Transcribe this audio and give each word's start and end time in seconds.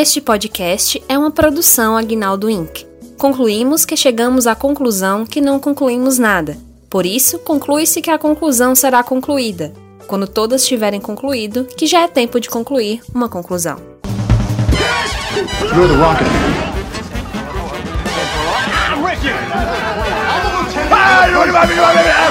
Este 0.00 0.20
podcast 0.20 1.02
é 1.08 1.18
uma 1.18 1.28
produção 1.28 1.96
Agnaldo 1.96 2.48
Inc. 2.48 2.86
Concluímos 3.18 3.84
que 3.84 3.96
chegamos 3.96 4.46
à 4.46 4.54
conclusão 4.54 5.26
que 5.26 5.40
não 5.40 5.58
concluímos 5.58 6.20
nada. 6.20 6.56
Por 6.88 7.04
isso, 7.04 7.40
conclui-se 7.40 8.00
que 8.00 8.08
a 8.08 8.16
conclusão 8.16 8.76
será 8.76 9.02
concluída, 9.02 9.72
quando 10.06 10.28
todas 10.28 10.64
tiverem 10.64 11.00
concluído 11.00 11.64
que 11.64 11.84
já 11.84 12.02
é 12.02 12.06
tempo 12.06 12.38
de 12.38 12.48
concluir 12.48 13.02
uma 13.12 13.28
conclusão. 13.28 13.74
Man. 13.74 13.82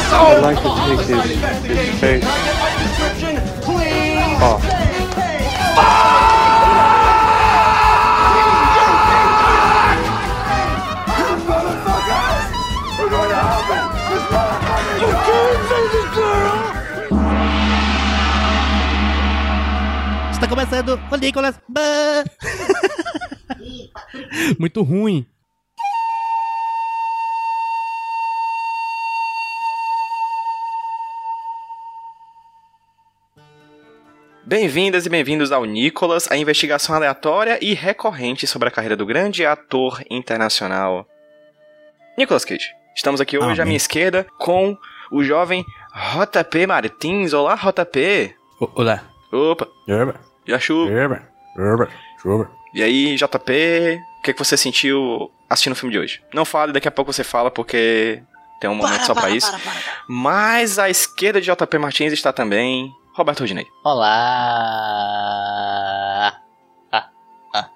I'd 0.10 0.42
like 0.42 0.58
to 0.62 0.70
take 0.88 1.02
his, 1.06 1.20
his 1.66 2.00
face 2.00 2.24
off. 4.42 4.77
Começando 20.70 21.00
o 21.10 21.16
Nicolas. 21.16 21.58
Muito 24.60 24.84
ruim. 24.84 25.26
Bem-vindas 34.46 35.06
e 35.06 35.10
bem-vindos 35.10 35.52
ao 35.52 35.66
Nicolas, 35.66 36.30
a 36.32 36.38
investigação 36.38 36.96
aleatória 36.96 37.60
e 37.62 37.74
recorrente 37.74 38.48
sobre 38.48 38.70
a 38.70 38.72
carreira 38.72 38.96
do 38.96 39.06
grande 39.06 39.46
ator 39.46 40.02
internacional 40.10 41.06
Nicolas 42.18 42.46
Cage. 42.46 42.70
Estamos 42.96 43.20
aqui 43.20 43.38
hoje 43.38 43.50
à 43.60 43.64
Amém. 43.64 43.66
minha 43.66 43.78
esquerda 43.78 44.26
com 44.40 44.78
o 45.12 45.24
jovem 45.24 45.66
JP 46.14 46.66
Martins. 46.66 47.34
Olá, 47.34 47.56
JP. 47.56 48.34
O- 48.62 48.82
Olá. 48.82 49.04
Opa, 49.32 49.68
Chuba, 50.48 50.54
Yachu. 50.54 50.88
chuba, 50.88 51.22
chuba, 51.56 51.90
chuba. 52.22 52.50
E 52.74 52.82
aí, 52.82 53.16
JP, 53.16 54.02
o 54.20 54.22
que, 54.22 54.34
que 54.34 54.40
você 54.40 54.56
sentiu 54.56 55.30
assistindo 55.50 55.74
o 55.74 55.76
filme 55.76 55.94
de 55.94 56.00
hoje? 56.00 56.22
Não 56.34 56.46
fale, 56.46 56.72
daqui 56.72 56.88
a 56.88 56.92
pouco 56.92 57.12
você 57.12 57.24
fala, 57.24 57.52
porque 57.52 58.22
tem 58.60 58.70
um 58.70 58.76
momento 58.76 59.06
só 59.06 59.14
pra 59.14 59.30
isso. 59.30 59.52
Mas 60.08 60.80
à 60.80 60.90
esquerda 60.90 61.42
de 61.42 61.52
JP 61.52 61.78
Martins 61.78 62.14
está 62.14 62.32
também 62.32 62.92
Roberto 63.14 63.42
Rodinei. 63.42 63.68
Olá! 63.84 64.08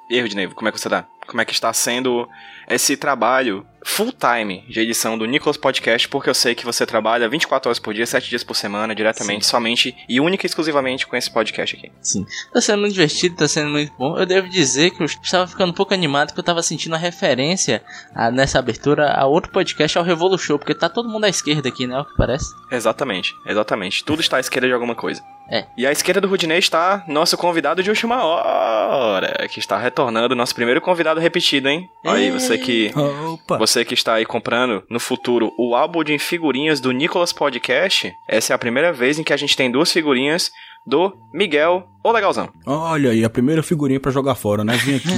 E 0.10 0.16
aí, 0.16 0.22
Rodinei, 0.22 0.48
como 0.48 0.70
é 0.70 0.72
que 0.72 0.80
você 0.80 0.90
tá? 0.90 1.06
Como 1.32 1.42
é 1.42 1.46
que 1.46 1.54
está 1.54 1.72
sendo 1.72 2.28
esse 2.70 2.98
trabalho 2.98 3.66
full 3.84 4.12
time 4.12 4.66
de 4.68 4.82
edição 4.82 5.18
do 5.18 5.26
Nicolas 5.26 5.56
Podcast? 5.56 6.10
Porque 6.10 6.30
eu 6.30 6.34
sei 6.34 6.54
que 6.54 6.66
você 6.66 6.86
trabalha 6.86 7.30
24 7.30 7.70
horas 7.70 7.80
por 7.80 7.94
dia, 7.94 8.06
7 8.06 8.30
dias 8.30 8.44
por 8.44 8.54
semana, 8.54 8.94
diretamente, 8.94 9.46
somente 9.46 9.96
e 10.10 10.20
única 10.20 10.46
e 10.46 10.48
exclusivamente 10.48 11.08
com 11.08 11.16
esse 11.16 11.32
podcast 11.32 11.78
aqui. 11.78 11.90
Sim, 12.02 12.26
tá 12.54 12.60
sendo 12.60 12.82
muito 12.82 12.92
divertido, 12.92 13.38
tá 13.38 13.48
sendo 13.48 13.70
muito 13.70 13.94
bom. 13.98 14.18
Eu 14.20 14.26
devo 14.26 14.50
dizer 14.50 14.92
que 14.92 15.02
eu 15.02 15.06
estava 15.06 15.48
ficando 15.48 15.70
um 15.72 15.74
pouco 15.74 15.94
animado, 15.94 16.34
que 16.34 16.40
eu 16.40 16.44
tava 16.44 16.62
sentindo 16.62 16.96
a 16.96 16.98
referência 16.98 17.82
a- 18.14 18.30
nessa 18.30 18.60
abertura 18.60 19.14
a 19.14 19.26
outro 19.26 19.54
podcast, 19.54 19.98
ao 19.98 20.04
Revolu 20.04 20.38
Show, 20.38 20.60
porque 20.60 20.76
tá 20.76 20.90
todo 20.90 21.08
mundo 21.08 21.24
à 21.24 21.30
esquerda 21.30 21.70
aqui, 21.70 21.88
né? 21.88 21.98
O 21.98 22.04
que 22.04 22.18
parece. 22.18 22.46
Exatamente, 22.70 23.34
exatamente. 23.46 24.04
Tudo 24.04 24.20
está 24.20 24.36
à 24.36 24.42
esquerda 24.42 24.68
de 24.68 24.74
alguma 24.74 24.96
coisa. 24.96 25.24
É. 25.50 25.66
E 25.78 25.86
à 25.86 25.92
esquerda 25.92 26.22
do 26.22 26.30
Rudinei 26.30 26.60
está 26.60 27.04
nosso 27.08 27.38
convidado 27.38 27.84
de 27.84 27.90
última 27.90 28.24
hora, 28.24 29.48
que 29.50 29.60
está 29.60 29.78
retornando, 29.78 30.34
nosso 30.34 30.56
primeiro 30.56 30.80
convidado 30.80 31.20
repetido, 31.22 31.70
hein? 31.70 31.90
Aí, 32.06 32.32
você 32.32 32.58
que 32.58 32.92
Opa. 32.96 33.58
Você 33.58 33.86
que 33.86 33.94
está 33.94 34.16
aí 34.16 34.26
comprando 34.26 34.84
no 34.90 35.00
futuro 35.00 35.54
o 35.58 35.76
álbum 35.76 36.04
de 36.04 36.18
figurinhas 36.20 36.80
do 36.80 36.92
Nicolas 36.92 37.32
Podcast, 37.32 38.12
essa 38.28 38.54
é 38.54 38.56
a 38.56 38.60
primeira 38.60 38.92
vez 38.92 39.18
em 39.20 39.24
que 39.24 39.34
a 39.34 39.38
gente 39.38 39.56
tem 39.56 39.72
duas 39.72 39.92
figurinhas 39.92 40.52
do 40.86 41.16
Miguel, 41.34 41.88
o 42.04 42.12
legalzão. 42.12 42.50
Olha 42.66 43.12
aí, 43.12 43.24
a 43.24 43.30
primeira 43.30 43.62
figurinha 43.62 44.00
pra 44.00 44.12
jogar 44.12 44.36
fora, 44.36 44.64
né? 44.64 44.76
Vim 44.78 44.96
aqui. 44.96 45.10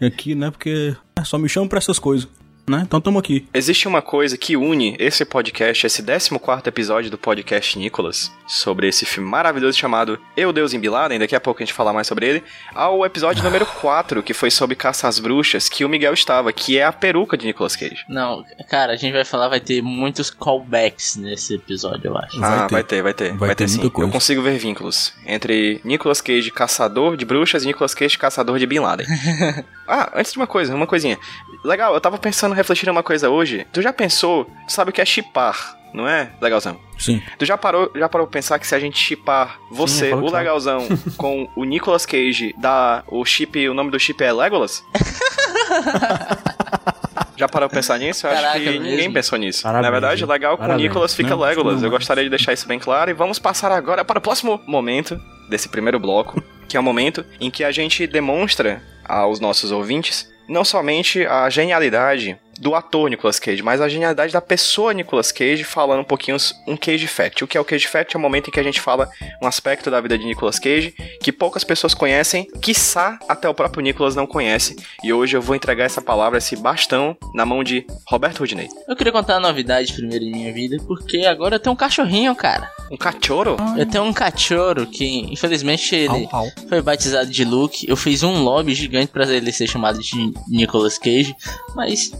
Aqui, 0.04 0.34
né? 0.34 0.50
Porque 0.50 0.96
é, 1.16 1.22
só 1.22 1.38
me 1.38 1.48
chamam 1.48 1.68
pra 1.68 1.78
essas 1.78 1.96
coisas, 1.96 2.28
né? 2.68 2.82
Então 2.86 3.00
tamo 3.00 3.18
aqui. 3.18 3.46
Existe 3.52 3.88
uma 3.88 4.00
coisa 4.00 4.36
que 4.36 4.56
une 4.56 4.96
esse 4.98 5.24
podcast, 5.24 5.86
esse 5.86 6.02
14 6.02 6.30
episódio 6.66 7.10
do 7.10 7.18
podcast 7.18 7.78
Nicolas, 7.78 8.30
sobre 8.46 8.88
esse 8.88 9.04
filme 9.04 9.28
maravilhoso 9.28 9.78
chamado 9.78 10.18
Eu, 10.36 10.52
Deus 10.52 10.72
em 10.72 10.78
Bin 10.78 10.88
Laden, 10.88 11.18
daqui 11.18 11.34
a 11.34 11.40
pouco 11.40 11.62
a 11.62 11.64
gente 11.64 11.74
falar 11.74 11.92
mais 11.92 12.06
sobre 12.06 12.26
ele, 12.26 12.42
ao 12.74 13.04
episódio 13.04 13.42
número 13.42 13.66
4, 13.66 14.22
que 14.22 14.34
foi 14.34 14.50
sobre 14.50 14.76
Caça 14.76 15.08
às 15.08 15.18
Bruxas, 15.18 15.68
que 15.68 15.84
o 15.84 15.88
Miguel 15.88 16.14
estava, 16.14 16.52
que 16.52 16.78
é 16.78 16.84
a 16.84 16.92
peruca 16.92 17.36
de 17.36 17.46
Nicolas 17.46 17.74
Cage. 17.74 18.04
Não, 18.08 18.44
cara, 18.68 18.92
a 18.92 18.96
gente 18.96 19.12
vai 19.12 19.24
falar, 19.24 19.48
vai 19.48 19.60
ter 19.60 19.82
muitos 19.82 20.30
callbacks 20.30 21.16
nesse 21.16 21.54
episódio, 21.54 22.08
eu 22.08 22.16
acho. 22.16 22.38
Vai 22.38 22.58
ah, 22.58 22.66
ter. 22.66 22.74
vai 22.74 22.84
ter, 22.84 23.02
vai 23.02 23.14
ter. 23.14 23.28
Vai, 23.30 23.48
Vai 23.48 23.56
ter, 23.56 23.64
ter 23.64 23.70
sim. 23.70 23.88
coisa. 23.88 24.08
Eu 24.08 24.12
consigo 24.12 24.42
ver 24.42 24.58
vínculos 24.58 25.12
entre 25.26 25.80
Nicolas 25.84 26.20
Cage, 26.20 26.50
caçador 26.50 27.16
de 27.16 27.24
bruxas, 27.24 27.64
e 27.64 27.66
Nicolas 27.66 27.94
Cage, 27.94 28.18
caçador 28.18 28.58
de 28.58 28.66
Bin 28.66 28.80
Laden. 28.80 29.06
ah, 29.88 30.12
antes 30.14 30.32
de 30.32 30.38
uma 30.38 30.46
coisa, 30.46 30.74
uma 30.74 30.86
coisinha. 30.86 31.18
Legal, 31.64 31.94
eu 31.94 32.00
tava 32.00 32.18
pensando, 32.18 32.51
refletindo 32.52 32.90
uma 32.92 33.02
coisa 33.02 33.28
hoje. 33.30 33.66
Tu 33.72 33.80
já 33.82 33.92
pensou, 33.92 34.44
tu 34.66 34.72
sabe 34.72 34.90
o 34.90 34.92
que 34.92 35.00
é 35.00 35.04
chipar, 35.04 35.76
não 35.92 36.08
é, 36.08 36.30
legalzão? 36.40 36.78
Sim. 36.98 37.20
Tu 37.38 37.44
já 37.44 37.58
parou, 37.58 37.90
já 37.94 38.08
parou 38.08 38.26
pra 38.26 38.32
pensar 38.38 38.58
que 38.58 38.66
se 38.66 38.74
a 38.74 38.78
gente 38.80 38.98
chipar 38.98 39.58
você, 39.70 40.10
falo 40.10 40.26
o 40.28 40.32
legalzão, 40.32 40.86
com 41.18 41.48
o 41.56 41.64
Nicolas 41.64 42.06
Cage, 42.06 42.54
dá 42.58 43.02
o 43.08 43.24
chip, 43.24 43.68
o 43.68 43.74
nome 43.74 43.90
do 43.90 43.98
chip 43.98 44.22
é 44.22 44.32
Legolas? 44.32 44.82
Já 47.36 47.48
parou 47.48 47.68
pra 47.68 47.76
pensar 47.78 47.98
nisso? 47.98 48.26
Eu 48.26 48.30
acho 48.30 48.40
Caraca, 48.42 48.60
que 48.60 48.66
mesmo? 48.70 48.84
ninguém 48.84 49.10
pensou 49.12 49.38
nisso. 49.38 49.62
Parabéns, 49.62 49.84
Na 49.84 49.90
verdade, 49.90 50.24
legal 50.26 50.56
com 50.56 50.64
o. 50.64 50.76
Nicolas 50.76 51.14
fica 51.14 51.30
Não, 51.30 51.40
Legolas. 51.40 51.78
não, 51.80 51.84
Eu 51.86 51.90
gostaria 51.90 52.22
de 52.22 52.30
deixar 52.30 52.52
isso 52.52 52.68
bem 52.68 52.78
claro. 52.78 53.10
E 53.10 53.14
vamos 53.14 53.38
passar 53.38 53.72
agora 53.72 54.04
para 54.04 54.18
o 54.18 54.22
próximo 54.22 54.60
momento 54.66 55.20
desse 55.48 55.68
primeiro 55.68 55.98
bloco, 55.98 56.40
que 56.68 56.76
é 56.76 56.80
o 56.80 56.82
momento 56.82 57.24
em 57.40 57.50
que 57.50 57.64
a 57.64 57.72
gente 57.72 58.06
demonstra 58.06 58.82
aos 59.04 59.40
nossos 59.40 59.72
ouvintes 59.72 60.31
não 60.48 60.64
somente 60.64 61.24
a 61.26 61.48
genialidade 61.48 62.38
do 62.62 62.76
ator 62.76 63.10
Nicolas 63.10 63.40
Cage, 63.40 63.60
mas 63.60 63.80
a 63.80 63.88
genialidade 63.88 64.32
da 64.32 64.40
pessoa 64.40 64.94
Nicolas 64.94 65.32
Cage, 65.32 65.64
falando 65.64 65.98
um 65.98 66.04
pouquinho 66.04 66.36
um 66.64 66.76
Cage 66.76 67.08
Fact. 67.08 67.42
O 67.42 67.48
que 67.48 67.58
é 67.58 67.60
o 67.60 67.64
Cage 67.64 67.88
Fact? 67.88 68.14
É 68.14 68.18
o 68.18 68.22
momento 68.22 68.48
em 68.48 68.52
que 68.52 68.60
a 68.60 68.62
gente 68.62 68.80
fala 68.80 69.10
um 69.42 69.48
aspecto 69.48 69.90
da 69.90 70.00
vida 70.00 70.16
de 70.16 70.24
Nicolas 70.24 70.60
Cage 70.60 70.94
que 71.20 71.32
poucas 71.32 71.64
pessoas 71.64 71.92
conhecem, 71.92 72.46
quiçá 72.60 73.18
até 73.28 73.48
o 73.48 73.54
próprio 73.54 73.82
Nicolas 73.82 74.14
não 74.14 74.28
conhece. 74.28 74.76
E 75.02 75.12
hoje 75.12 75.36
eu 75.36 75.42
vou 75.42 75.56
entregar 75.56 75.84
essa 75.86 76.00
palavra, 76.00 76.38
esse 76.38 76.54
bastão, 76.54 77.16
na 77.34 77.44
mão 77.44 77.64
de 77.64 77.84
Roberto 78.06 78.38
Rudinei. 78.38 78.68
Eu 78.86 78.94
queria 78.94 79.12
contar 79.12 79.34
uma 79.34 79.48
novidade 79.48 79.92
primeiro 79.92 80.24
em 80.24 80.30
minha 80.30 80.52
vida, 80.52 80.76
porque 80.86 81.26
agora 81.26 81.56
eu 81.56 81.60
tenho 81.60 81.72
um 81.72 81.76
cachorrinho, 81.76 82.32
cara. 82.36 82.70
Um 82.92 82.96
cachorro? 82.96 83.56
Eu 83.76 83.86
tenho 83.86 84.04
um 84.04 84.12
cachorro 84.12 84.86
que, 84.86 85.32
infelizmente, 85.32 85.96
ele 85.96 86.28
Au, 86.30 86.44
au. 86.44 86.52
foi 86.68 86.80
batizado 86.80 87.28
de 87.28 87.44
Luke. 87.44 87.88
Eu 87.88 87.96
fiz 87.96 88.22
um 88.22 88.44
lobby 88.44 88.72
gigante 88.72 89.08
pra 89.08 89.24
ele 89.26 89.50
ser 89.50 89.66
chamado 89.66 89.98
de 89.98 90.32
Nicolas 90.48 90.96
Cage, 90.96 91.34
mas 91.74 92.12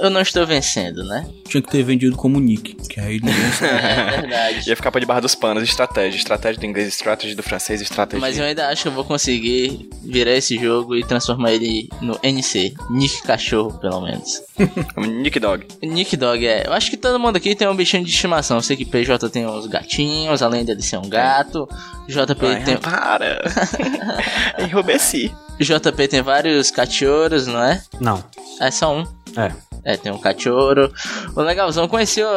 eu 0.00 0.10
não 0.10 0.20
estou 0.20 0.46
vencendo, 0.46 1.04
né? 1.04 1.26
Tinha 1.48 1.62
que 1.62 1.70
ter 1.70 1.82
vendido 1.82 2.16
como 2.16 2.38
Nick, 2.40 2.74
que 2.74 3.00
aí 3.00 3.20
ninguém 3.20 3.52
sabe. 3.52 3.72
É 3.72 4.20
verdade. 4.20 4.68
Ia 4.68 4.76
ficar 4.76 4.90
pra 4.90 5.00
debaixo 5.00 5.22
dos 5.22 5.34
panos, 5.34 5.62
estratégia. 5.62 6.16
Estratégia 6.16 6.60
do 6.60 6.66
inglês, 6.66 6.88
estratégia 6.88 7.36
do 7.36 7.42
francês, 7.42 7.80
estratégia. 7.80 8.20
Mas 8.20 8.38
eu 8.38 8.44
ainda 8.44 8.68
acho 8.68 8.82
que 8.82 8.88
eu 8.88 8.92
vou 8.92 9.04
conseguir 9.04 9.88
virar 10.02 10.32
esse 10.32 10.58
jogo 10.58 10.96
e 10.96 11.04
transformar 11.04 11.52
ele 11.52 11.88
no 12.00 12.18
NC. 12.22 12.74
Nick 12.90 13.22
Cachorro, 13.22 13.78
pelo 13.78 14.00
menos. 14.00 14.42
Nick 14.96 15.38
Dog. 15.38 15.66
Nick 15.82 16.16
Dog, 16.16 16.46
é. 16.46 16.66
Eu 16.66 16.72
acho 16.72 16.90
que 16.90 16.96
todo 16.96 17.18
mundo 17.18 17.36
aqui 17.36 17.54
tem 17.54 17.68
um 17.68 17.76
bichinho 17.76 18.04
de 18.04 18.10
estimação. 18.10 18.58
Eu 18.58 18.62
sei 18.62 18.76
que 18.76 18.84
PJ 18.84 19.28
tem 19.30 19.46
uns 19.46 19.66
gatinhos, 19.66 20.42
além 20.42 20.64
dele 20.64 20.82
ser 20.82 20.98
um 20.98 21.08
gato. 21.08 21.68
JP, 22.08 22.46
Ai, 22.46 22.64
tem, 22.64 22.76
para. 22.76 23.42
Enrubesci. 24.58 25.32
JP 25.60 26.08
tem 26.08 26.22
vários 26.22 26.70
cachorros, 26.70 27.46
não 27.46 27.62
é? 27.62 27.82
Não. 28.00 28.22
É 28.60 28.70
só 28.70 28.94
um. 28.96 29.04
É. 29.36 29.71
É, 29.84 29.96
tem 29.96 30.12
um 30.12 30.18
cachorro. 30.18 30.90
O 31.34 31.40
Legalzão 31.42 31.88
conheceu 31.88 32.28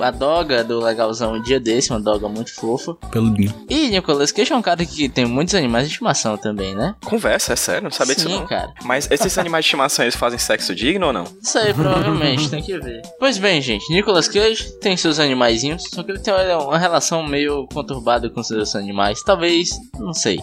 a 0.00 0.10
doga 0.10 0.64
do 0.64 0.80
Legalzão 0.80 1.34
um 1.34 1.42
dia 1.42 1.60
desse, 1.60 1.90
uma 1.90 2.00
doga 2.00 2.28
muito 2.28 2.54
fofa. 2.54 2.94
Peludinho. 3.10 3.54
E 3.68 3.88
Nicolas 3.88 4.32
Cage 4.32 4.52
é 4.52 4.56
um 4.56 4.62
cara 4.62 4.84
que 4.84 5.08
tem 5.08 5.24
muitos 5.24 5.54
animais 5.54 5.86
de 5.86 5.92
estimação 5.92 6.36
também, 6.36 6.74
né? 6.74 6.94
Conversa, 7.04 7.52
é 7.52 7.56
sério, 7.56 7.84
não 7.84 7.90
sabia 7.90 8.14
disso 8.14 8.28
Sim, 8.28 8.40
não. 8.40 8.46
cara. 8.46 8.72
Mas 8.84 9.10
esses 9.10 9.36
animais 9.38 9.64
de 9.64 9.68
estimação, 9.68 10.04
eles 10.04 10.16
fazem 10.16 10.38
sexo 10.38 10.74
digno 10.74 11.08
ou 11.08 11.12
não? 11.12 11.24
Isso 11.42 11.58
aí, 11.58 11.72
provavelmente, 11.74 12.48
tem 12.48 12.62
que 12.62 12.78
ver. 12.78 13.02
Pois 13.18 13.38
bem, 13.38 13.60
gente, 13.60 13.92
Nicolas 13.92 14.28
Cage 14.28 14.72
tem 14.80 14.96
seus 14.96 15.18
animaizinhos, 15.18 15.84
só 15.92 16.02
que 16.02 16.10
ele 16.10 16.18
tem 16.20 16.32
uma 16.32 16.70
uma 16.70 16.78
relação 16.78 17.22
meio 17.22 17.66
conturbada 17.72 18.30
com 18.30 18.42
seus 18.42 18.74
animais. 18.76 19.22
Talvez, 19.22 19.70
não 19.98 20.14
sei. 20.14 20.40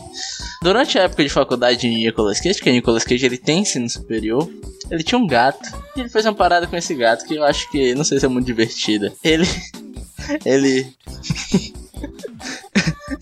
Durante 0.62 1.00
a 1.00 1.04
época 1.04 1.24
de 1.24 1.30
faculdade 1.30 1.80
de 1.80 1.90
Nicolas 1.90 2.40
Cage, 2.40 2.62
que 2.62 2.72
Nicolas 2.72 3.04
Cage 3.04 3.26
ele 3.26 3.38
tem 3.38 3.60
ensino 3.60 3.90
superior, 3.90 4.48
ele 4.90 5.04
tinha 5.04 5.18
um 5.18 5.28
gato. 5.28 5.70
E 5.96 6.02
ele 6.02 6.10
fez 6.10 6.26
uma 6.26 6.34
parada 6.38 6.68
com 6.68 6.76
esse 6.76 6.94
gato 6.96 7.26
que 7.26 7.36
eu 7.36 7.44
acho 7.44 7.70
que, 7.72 7.94
não 7.96 8.04
sei 8.04 8.20
se 8.20 8.26
é 8.26 8.30
muito 8.30 8.46
divertida. 8.46 9.14
Ele. 9.24 9.48
Ele. 10.46 10.88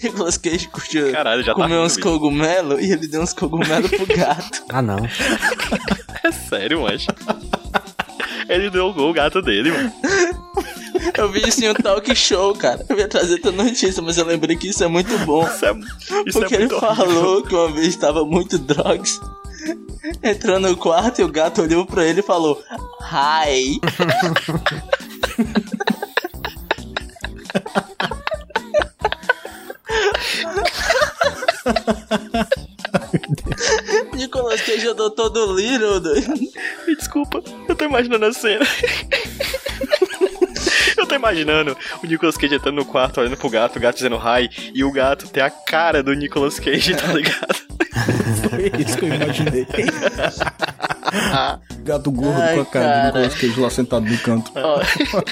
Nicolas 0.03 0.37
Cage 0.37 0.67
curtiu 0.67 1.11
Caralho, 1.11 1.43
já 1.43 1.53
tá 1.53 1.61
comer 1.61 1.75
rindo, 1.75 1.85
uns 1.85 1.97
cogumelos 1.97 2.81
e 2.81 2.91
ele 2.91 3.07
deu 3.07 3.21
uns 3.21 3.33
cogumelos 3.33 3.89
pro 3.89 4.05
gato. 4.05 4.63
Ah, 4.69 4.81
não. 4.81 4.97
É 6.23 6.31
sério, 6.31 6.81
mancha. 6.81 7.13
Ele 8.49 8.71
drogou 8.71 9.11
o 9.11 9.13
gato 9.13 9.43
dele, 9.43 9.71
mano. 9.71 9.93
Eu 11.13 11.31
vi 11.31 11.47
isso 11.47 11.63
em 11.63 11.69
um 11.69 11.73
talk 11.73 12.15
show, 12.15 12.55
cara. 12.55 12.85
Eu 12.89 12.97
ia 12.97 13.07
trazer 13.07 13.39
tua 13.39 13.51
notícia, 13.51 14.01
mas 14.01 14.17
eu 14.17 14.25
lembrei 14.25 14.55
que 14.55 14.69
isso 14.69 14.83
é 14.83 14.87
muito 14.87 15.17
bom. 15.19 15.45
Isso 15.47 15.65
é, 15.65 15.71
isso 16.25 16.39
Porque 16.39 16.55
é 16.55 16.61
ele 16.61 16.69
falou 16.69 17.43
que 17.43 17.53
uma 17.53 17.71
vez 17.71 17.87
estava 17.87 18.25
muito 18.25 18.57
drogas. 18.57 19.19
Entrou 20.21 20.59
no 20.59 20.75
quarto 20.77 21.21
e 21.21 21.23
o 21.23 21.27
gato 21.27 21.61
olhou 21.61 21.85
pra 21.85 22.05
ele 22.05 22.19
e 22.19 22.23
falou: 22.23 22.61
Hi. 23.01 23.79
Nicolas 34.13 34.61
Cage 34.61 34.87
adotou 34.89 35.29
do 35.29 35.55
Little. 35.55 36.01
Me 36.87 36.95
desculpa, 36.95 37.43
eu 37.67 37.75
tô 37.75 37.85
imaginando 37.85 38.25
a 38.25 38.33
cena. 38.33 38.65
Eu 41.05 41.09
tô 41.09 41.15
imaginando 41.15 41.77
o 42.03 42.07
Nicolas 42.07 42.35
Cage 42.35 42.55
entrando 42.55 42.77
no 42.77 42.85
quarto, 42.85 43.21
olhando 43.21 43.37
pro 43.37 43.47
gato, 43.47 43.77
o 43.77 43.79
gato 43.79 43.97
dizendo 43.97 44.15
hi, 44.15 44.49
e 44.73 44.83
o 44.83 44.91
gato 44.91 45.27
tem 45.27 45.43
a 45.43 45.51
cara 45.51 46.01
do 46.01 46.11
Nicolas 46.15 46.59
Cage, 46.59 46.95
tá 46.95 47.13
ligado? 47.13 47.55
Foi 48.49 48.71
isso 48.81 48.97
que 48.97 49.05
eu 49.05 49.13
imaginei. 49.13 49.67
Gato 51.85 52.11
gordo 52.11 52.41
Ai, 52.41 52.55
com 52.55 52.61
a 52.61 52.65
cara 52.65 52.85
cara. 52.85 53.11
do 53.11 53.19
Nicolas 53.19 53.35
Cage 53.35 53.59
lá 53.59 53.69
sentado 53.69 54.05
no 54.07 54.17
canto. 54.17 54.51
Ó, 54.55 54.81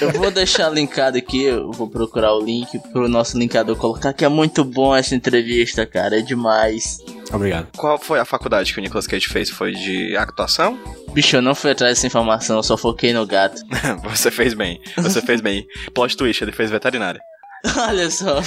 eu 0.00 0.12
vou 0.12 0.30
deixar 0.30 0.68
linkado 0.70 1.18
aqui, 1.18 1.42
eu 1.42 1.72
vou 1.72 1.90
procurar 1.90 2.32
o 2.34 2.40
link 2.40 2.78
pro 2.92 3.08
nosso 3.08 3.36
linkador 3.36 3.74
colocar, 3.74 4.12
que 4.12 4.24
é 4.24 4.28
muito 4.28 4.62
bom 4.62 4.94
essa 4.94 5.16
entrevista, 5.16 5.84
cara, 5.84 6.20
é 6.20 6.22
demais. 6.22 6.98
Obrigado. 7.32 7.68
Qual 7.76 7.98
foi 7.98 8.18
a 8.20 8.24
faculdade 8.24 8.72
que 8.72 8.78
o 8.78 8.82
Nicolas 8.82 9.06
Cage 9.06 9.26
fez? 9.28 9.50
Foi 9.50 9.72
de 9.72 10.16
actuação? 10.16 10.78
Bicho, 11.12 11.36
eu 11.36 11.42
não 11.42 11.54
fui 11.54 11.70
atrás 11.70 11.94
dessa 11.96 12.06
informação, 12.06 12.56
eu 12.56 12.62
só 12.62 12.76
foquei 12.76 13.12
no 13.12 13.26
gato. 13.26 13.60
Você 14.04 14.30
fez 14.30 14.52
bem, 14.54 14.80
você 14.96 15.20
fez 15.22 15.40
bem. 15.40 15.64
Plot 15.94 16.16
twist, 16.16 16.42
ele 16.42 16.52
fez 16.52 16.70
veterinária. 16.70 17.20
Olha 17.88 18.10
só. 18.10 18.42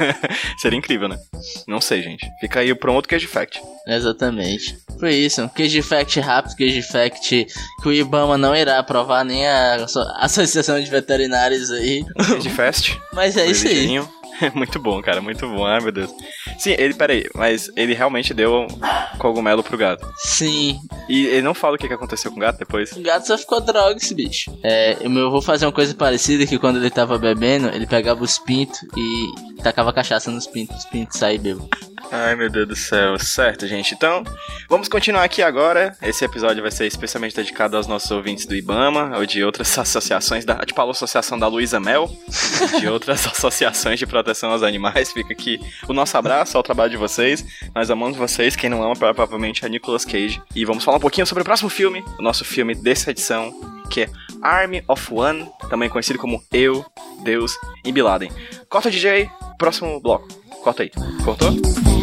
Seria 0.58 0.78
incrível, 0.78 1.08
né? 1.08 1.18
Não 1.68 1.80
sei, 1.80 2.02
gente. 2.02 2.26
Fica 2.40 2.60
aí 2.60 2.74
pra 2.74 2.90
um 2.90 2.94
outro 2.94 3.10
Cage 3.10 3.26
Fact. 3.26 3.60
Exatamente. 3.86 4.78
Foi 4.98 5.12
isso, 5.14 5.42
um 5.42 5.48
Cage 5.48 5.82
Fact 5.82 6.18
rápido, 6.20 6.56
Cage 6.56 6.82
Fact 6.82 7.46
que 7.82 7.88
o 7.88 7.92
Ibama 7.92 8.38
não 8.38 8.54
irá 8.56 8.78
aprovar 8.78 9.24
nem 9.24 9.46
a 9.46 9.84
asso- 9.84 10.00
Associação 10.16 10.80
de 10.80 10.88
Veterinários 10.90 11.70
aí. 11.70 12.04
Cage 12.26 12.48
Fest. 12.50 12.96
Mas 13.12 13.36
é 13.36 13.46
isso 13.46 13.66
aí. 13.68 14.00
Muito 14.54 14.78
bom, 14.78 15.00
cara, 15.00 15.20
muito 15.20 15.48
bom. 15.48 15.64
Ai, 15.64 15.80
meu 15.80 15.92
Deus. 15.92 16.10
Sim, 16.58 16.74
ele, 16.78 16.94
peraí, 16.94 17.24
mas 17.34 17.70
ele 17.76 17.94
realmente 17.94 18.34
deu 18.34 18.66
cogumelo 19.18 19.62
pro 19.62 19.76
gato. 19.78 20.06
Sim, 20.16 20.78
E 21.08 21.26
ele 21.26 21.42
não 21.42 21.54
fala 21.54 21.76
o 21.76 21.78
que 21.78 21.86
que 21.88 21.94
aconteceu 21.94 22.30
com 22.30 22.36
o 22.38 22.40
gato 22.40 22.58
depois. 22.58 22.92
o 22.92 23.02
gato 23.02 23.26
só 23.26 23.38
ficou 23.38 23.60
droga 23.60 23.96
esse 23.96 24.14
bicho. 24.14 24.56
É, 24.62 24.96
eu 25.00 25.10
meu 25.10 25.28
avô 25.28 25.40
fazia 25.40 25.66
uma 25.68 25.72
coisa 25.74 25.94
parecida 25.94 26.46
que 26.46 26.58
quando 26.58 26.76
ele 26.78 26.90
tava 26.90 27.18
bebendo, 27.18 27.68
ele 27.68 27.86
pegava 27.86 28.22
os 28.22 28.38
pintos 28.38 28.80
e 28.96 29.62
tacava 29.62 29.92
cachaça 29.92 30.30
nos 30.30 30.46
pintos, 30.46 30.76
os 30.78 30.84
pintos 30.86 31.18
saíam 31.18 31.42
bêbados. 31.42 31.93
Ai, 32.16 32.36
meu 32.36 32.48
Deus 32.48 32.68
do 32.68 32.76
céu. 32.76 33.18
Certo, 33.18 33.66
gente. 33.66 33.92
Então, 33.92 34.22
vamos 34.68 34.86
continuar 34.86 35.24
aqui 35.24 35.42
agora. 35.42 35.96
Esse 36.00 36.24
episódio 36.24 36.62
vai 36.62 36.70
ser 36.70 36.86
especialmente 36.86 37.34
dedicado 37.34 37.76
aos 37.76 37.88
nossos 37.88 38.08
ouvintes 38.12 38.46
do 38.46 38.54
Ibama 38.54 39.18
ou 39.18 39.26
de 39.26 39.42
outras 39.42 39.66
associações, 39.76 40.44
da, 40.44 40.54
tipo 40.58 40.80
a 40.80 40.88
associação 40.88 41.36
da 41.36 41.48
Luísa 41.48 41.80
Mel, 41.80 42.08
de 42.78 42.86
outras 42.86 43.26
associações 43.26 43.98
de 43.98 44.06
proteção 44.06 44.52
aos 44.52 44.62
animais. 44.62 45.12
Fica 45.12 45.32
aqui 45.32 45.58
o 45.88 45.92
nosso 45.92 46.16
abraço 46.16 46.56
ao 46.56 46.62
trabalho 46.62 46.92
de 46.92 46.96
vocês. 46.96 47.44
Nós 47.74 47.90
amamos 47.90 48.16
vocês. 48.16 48.54
Quem 48.54 48.70
não 48.70 48.84
ama, 48.84 48.94
provavelmente 48.94 49.66
é 49.66 49.68
Nicolas 49.68 50.04
Cage. 50.04 50.40
E 50.54 50.64
vamos 50.64 50.84
falar 50.84 50.98
um 50.98 51.00
pouquinho 51.00 51.26
sobre 51.26 51.42
o 51.42 51.44
próximo 51.44 51.68
filme, 51.68 52.04
o 52.16 52.22
nosso 52.22 52.44
filme 52.44 52.76
dessa 52.76 53.10
edição, 53.10 53.52
que 53.90 54.02
é 54.02 54.08
Army 54.40 54.84
of 54.86 55.12
One, 55.12 55.50
também 55.68 55.88
conhecido 55.88 56.20
como 56.20 56.40
Eu, 56.52 56.86
Deus 57.24 57.56
e 57.84 57.90
Bin 57.90 58.02
Laden. 58.02 58.30
Corta, 58.68 58.88
DJ. 58.88 59.28
Próximo 59.58 59.98
bloco. 59.98 60.28
Corta 60.62 60.84
aí. 60.84 60.92
Cortou? 61.24 61.93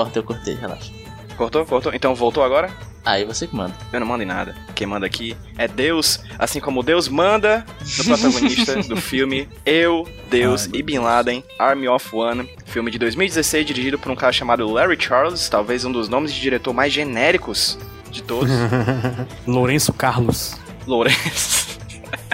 Eu, 0.00 0.10
eu 0.14 0.22
cortei, 0.22 0.54
relaxa. 0.54 0.92
Cortou? 1.36 1.64
Cortou? 1.64 1.94
Então 1.94 2.14
voltou 2.14 2.42
agora? 2.42 2.70
Aí 3.04 3.24
você 3.24 3.46
que 3.46 3.56
manda. 3.56 3.74
Eu 3.92 4.00
não 4.00 4.06
mando 4.06 4.22
em 4.22 4.26
nada. 4.26 4.54
Quem 4.74 4.86
manda 4.86 5.06
aqui 5.06 5.34
é 5.56 5.66
Deus, 5.66 6.20
assim 6.38 6.60
como 6.60 6.82
Deus 6.82 7.08
manda 7.08 7.64
no 7.98 8.04
protagonista 8.04 8.76
do 8.84 8.96
filme 8.96 9.48
Eu, 9.64 10.06
Deus 10.30 10.64
Ai, 10.64 10.68
meu 10.68 10.80
e 10.80 10.82
Bin 10.82 10.98
Laden, 10.98 11.44
Army 11.58 11.88
of 11.88 12.14
One, 12.14 12.48
filme 12.66 12.90
de 12.90 12.98
2016 12.98 13.66
dirigido 13.66 13.98
por 13.98 14.12
um 14.12 14.16
cara 14.16 14.32
chamado 14.32 14.70
Larry 14.70 15.00
Charles, 15.00 15.48
talvez 15.48 15.84
um 15.84 15.92
dos 15.92 16.08
nomes 16.08 16.32
de 16.34 16.40
diretor 16.40 16.74
mais 16.74 16.92
genéricos 16.92 17.78
de 18.10 18.22
todos. 18.22 18.50
Lourenço 19.46 19.92
Carlos. 19.94 20.56
Lourenço. 20.86 21.78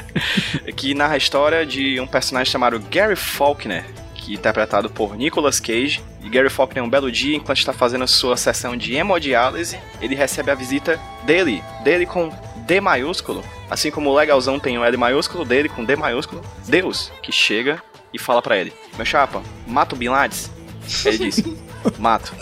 que 0.76 0.94
narra 0.94 1.14
a 1.14 1.18
história 1.18 1.64
de 1.64 2.00
um 2.00 2.06
personagem 2.06 2.50
chamado 2.50 2.80
Gary 2.90 3.16
Faulkner, 3.16 3.86
que 4.26 4.32
é 4.32 4.34
interpretado 4.34 4.90
por 4.90 5.16
Nicolas 5.16 5.60
Cage. 5.60 6.02
E 6.20 6.28
Gary 6.28 6.50
Faulkner, 6.50 6.82
um 6.82 6.90
belo 6.90 7.10
dia, 7.12 7.36
enquanto 7.36 7.58
está 7.58 7.72
fazendo 7.72 8.02
a 8.02 8.08
sua 8.08 8.36
sessão 8.36 8.76
de 8.76 8.94
hemodiálise, 8.94 9.78
ele 10.00 10.16
recebe 10.16 10.50
a 10.50 10.54
visita 10.54 11.00
dele, 11.22 11.62
dele 11.84 12.04
com 12.04 12.32
D 12.66 12.80
maiúsculo, 12.80 13.44
assim 13.70 13.92
como 13.92 14.10
o 14.10 14.14
legalzão 14.14 14.58
tem 14.58 14.76
um 14.76 14.84
L 14.84 14.96
maiúsculo, 14.96 15.44
dele 15.44 15.68
com 15.68 15.84
D 15.84 15.94
maiúsculo, 15.94 16.42
Deus, 16.66 17.12
que 17.22 17.30
chega 17.30 17.80
e 18.12 18.18
fala 18.18 18.42
pra 18.42 18.56
ele: 18.56 18.72
Meu 18.96 19.06
chapa, 19.06 19.40
mata 19.66 19.94
o 19.94 19.98
Bin 19.98 20.08
Laden? 20.08 20.38
Ele 21.04 21.18
diz: 21.18 21.42
Mato. 21.96 22.34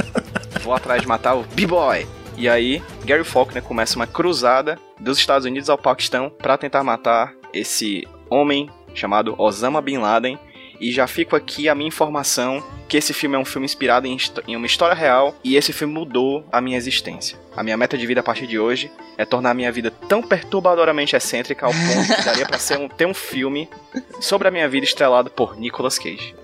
Vou 0.63 0.73
atrás 0.73 1.03
de 1.03 1.09
matar 1.09 1.35
o 1.35 1.43
B-Boy. 1.43 2.07
E 2.39 2.49
aí, 2.49 2.83
Gary 3.05 3.23
Faulkner 3.23 3.63
começa 3.63 3.97
uma 3.97 4.07
cruzada 4.07 4.79
dos 4.99 5.19
Estados 5.19 5.45
Unidos 5.45 5.69
ao 5.69 5.77
Paquistão 5.77 6.31
para 6.31 6.57
tentar 6.57 6.83
matar 6.83 7.35
esse 7.53 8.09
homem 8.31 8.71
chamado 8.95 9.35
Osama 9.39 9.83
Bin 9.83 9.99
Laden. 9.99 10.39
E 10.81 10.93
já 10.93 11.07
fico 11.07 11.37
aqui 11.37 11.69
a 11.69 11.75
minha 11.75 11.89
informação 11.89 12.63
que 12.89 12.97
esse 12.97 13.13
filme 13.13 13.37
é 13.37 13.39
um 13.39 13.45
filme 13.45 13.65
inspirado 13.65 14.07
em, 14.07 14.17
em 14.47 14.57
uma 14.57 14.67
história 14.67 14.95
real 14.95 15.35
e 15.43 15.57
esse 15.57 15.73
filme 15.73 15.93
mudou 15.93 16.47
a 16.53 16.61
minha 16.61 16.77
existência. 16.77 17.39
A 17.57 17.63
minha 17.63 17.77
meta 17.77 17.97
de 17.97 18.07
vida 18.07 18.21
a 18.21 18.23
partir 18.23 18.47
de 18.47 18.59
hoje 18.59 18.91
é 19.17 19.25
tornar 19.25 19.51
a 19.51 19.55
minha 19.55 19.71
vida 19.71 19.91
tão 19.91 20.23
perturbadoramente 20.23 21.15
excêntrica 21.15 21.67
ao 21.67 21.73
ponto 21.73 22.17
que 22.17 22.25
daria 22.25 22.47
pra 22.47 22.59
ser 22.59 22.79
um, 22.79 22.89
ter 22.89 23.07
um 23.07 23.15
filme 23.15 23.69
sobre 24.21 24.49
a 24.49 24.51
minha 24.51 24.69
vida 24.69 24.85
estrelado 24.85 25.31
por 25.31 25.57
Nicolas 25.57 25.99
Cage. 25.99 26.35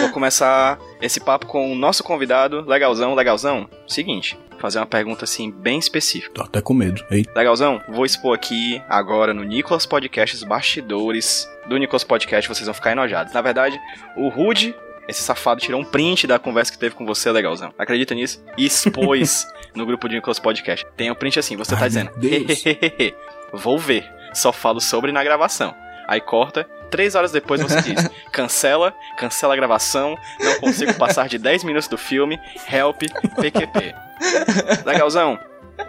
Vou 0.00 0.10
começar 0.10 0.78
esse 1.02 1.20
papo 1.20 1.46
com 1.46 1.72
o 1.72 1.74
nosso 1.74 2.04
convidado, 2.04 2.64
legalzão, 2.66 3.14
legalzão. 3.14 3.68
Seguinte, 3.86 4.38
fazer 4.60 4.78
uma 4.78 4.86
pergunta 4.86 5.24
assim 5.24 5.50
bem 5.50 5.78
específica. 5.78 6.34
Tô 6.34 6.42
até 6.42 6.60
com 6.60 6.74
medo. 6.74 7.04
Eita. 7.10 7.32
Legalzão, 7.34 7.80
vou 7.88 8.04
expor 8.04 8.34
aqui 8.34 8.80
agora 8.88 9.34
no 9.34 9.42
Nicolas 9.42 9.86
Podcast 9.86 10.36
os 10.36 10.44
bastidores 10.44 11.48
do 11.70 11.78
Nicolas 11.78 12.02
Podcast, 12.02 12.48
vocês 12.48 12.66
vão 12.66 12.74
ficar 12.74 12.90
enojados. 12.90 13.32
Na 13.32 13.40
verdade, 13.40 13.80
o 14.16 14.28
Rude, 14.28 14.74
esse 15.08 15.22
safado, 15.22 15.60
tirou 15.60 15.80
um 15.80 15.84
print 15.84 16.26
da 16.26 16.36
conversa 16.36 16.72
que 16.72 16.76
teve 16.78 16.96
com 16.96 17.06
você, 17.06 17.30
legalzão. 17.30 17.72
Acredita 17.78 18.12
nisso? 18.12 18.44
E 18.58 18.66
expôs 18.66 19.46
no 19.72 19.86
grupo 19.86 20.08
do 20.08 20.14
Nicolas 20.14 20.40
Podcast. 20.40 20.84
Tem 20.96 21.08
um 21.12 21.14
print 21.14 21.38
assim, 21.38 21.56
você 21.56 21.76
tá 21.76 21.82
Ai, 21.82 21.88
dizendo, 21.88 22.10
Deus. 22.16 22.66
"Hehehehe, 22.66 23.14
vou 23.52 23.78
ver, 23.78 24.04
só 24.34 24.52
falo 24.52 24.80
sobre 24.80 25.12
na 25.12 25.22
gravação. 25.22 25.72
Aí 26.08 26.20
corta, 26.20 26.64
três 26.90 27.14
horas 27.14 27.30
depois 27.30 27.62
você 27.62 27.80
diz, 27.82 28.10
cancela, 28.32 28.92
cancela 29.16 29.54
a 29.54 29.56
gravação, 29.56 30.18
não 30.40 30.58
consigo 30.58 30.92
passar 30.94 31.28
de 31.28 31.38
10 31.38 31.62
minutos 31.62 31.86
do 31.86 31.96
filme, 31.96 32.36
help, 32.68 33.02
PQP. 33.40 33.94
Legalzão, 34.84 35.38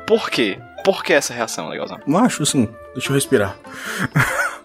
por 0.05 0.29
quê? 0.29 0.59
Por 0.83 1.03
que 1.03 1.11
essa 1.11 1.33
reação, 1.33 1.69
legalzão? 1.69 1.99
Macho, 2.05 2.43
assim, 2.43 2.69
deixa 2.93 3.09
eu 3.09 3.15
respirar. 3.15 3.55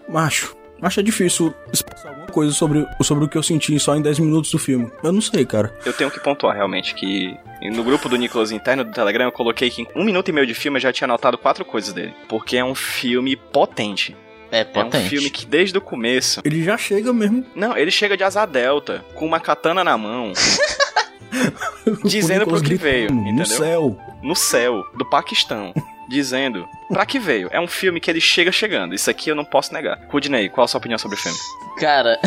Macho, 0.07 0.55
acho 0.81 1.01
difícil 1.03 1.53
expressar 1.73 2.09
alguma 2.09 2.27
coisa 2.27 2.51
sobre, 2.53 2.85
sobre 3.01 3.25
o 3.25 3.27
que 3.27 3.37
eu 3.37 3.43
senti 3.43 3.79
só 3.79 3.95
em 3.95 4.01
10 4.01 4.19
minutos 4.19 4.51
do 4.51 4.59
filme. 4.59 4.91
Eu 5.03 5.11
não 5.11 5.21
sei, 5.21 5.45
cara. 5.45 5.73
Eu 5.85 5.93
tenho 5.93 6.11
que 6.11 6.19
pontuar 6.19 6.55
realmente 6.55 6.93
que 6.95 7.35
no 7.71 7.83
grupo 7.83 8.07
do 8.07 8.15
Nicolas 8.15 8.51
interno 8.51 8.83
do 8.83 8.91
Telegram 8.91 9.25
eu 9.25 9.31
coloquei 9.31 9.69
que 9.69 9.81
em 9.83 9.87
um 9.95 10.03
minuto 10.03 10.29
e 10.29 10.31
meio 10.31 10.45
de 10.47 10.53
filme 10.53 10.77
eu 10.77 10.81
já 10.81 10.93
tinha 10.93 11.05
anotado 11.05 11.37
quatro 11.37 11.65
coisas 11.65 11.93
dele. 11.93 12.13
Porque 12.27 12.57
é 12.57 12.63
um 12.63 12.75
filme 12.75 13.35
potente. 13.35 14.15
É 14.51 14.61
É 14.61 14.63
um 14.63 14.65
potente. 14.85 15.09
filme 15.09 15.29
que 15.29 15.45
desde 15.45 15.77
o 15.77 15.81
começo. 15.81 16.41
Ele 16.45 16.63
já 16.63 16.77
chega 16.77 17.11
mesmo. 17.11 17.45
Não, 17.55 17.75
ele 17.77 17.91
chega 17.91 18.15
de 18.15 18.23
asa 18.23 18.45
delta, 18.45 19.03
com 19.15 19.25
uma 19.25 19.39
katana 19.39 19.83
na 19.83 19.97
mão, 19.97 20.31
Dizendo 22.05 22.45
pro 22.45 22.61
que 22.61 22.75
veio, 22.75 23.07
gritando, 23.07 23.21
No 23.23 23.29
entendeu? 23.29 23.45
céu. 23.57 23.97
no 24.23 24.35
céu 24.35 24.83
do 24.97 25.05
Paquistão. 25.09 25.73
Dizendo 26.07 26.67
pra 26.87 27.05
que 27.05 27.19
veio. 27.19 27.49
É 27.51 27.59
um 27.59 27.67
filme 27.67 27.99
que 27.99 28.09
ele 28.09 28.21
chega 28.21 28.51
chegando. 28.51 28.95
Isso 28.95 29.09
aqui 29.09 29.29
eu 29.29 29.35
não 29.35 29.45
posso 29.45 29.73
negar. 29.73 29.99
Rudney, 30.09 30.49
qual 30.49 30.65
a 30.65 30.67
sua 30.67 30.77
opinião 30.79 30.97
sobre 30.97 31.17
o 31.17 31.19
filme? 31.19 31.37
Cara, 31.79 32.19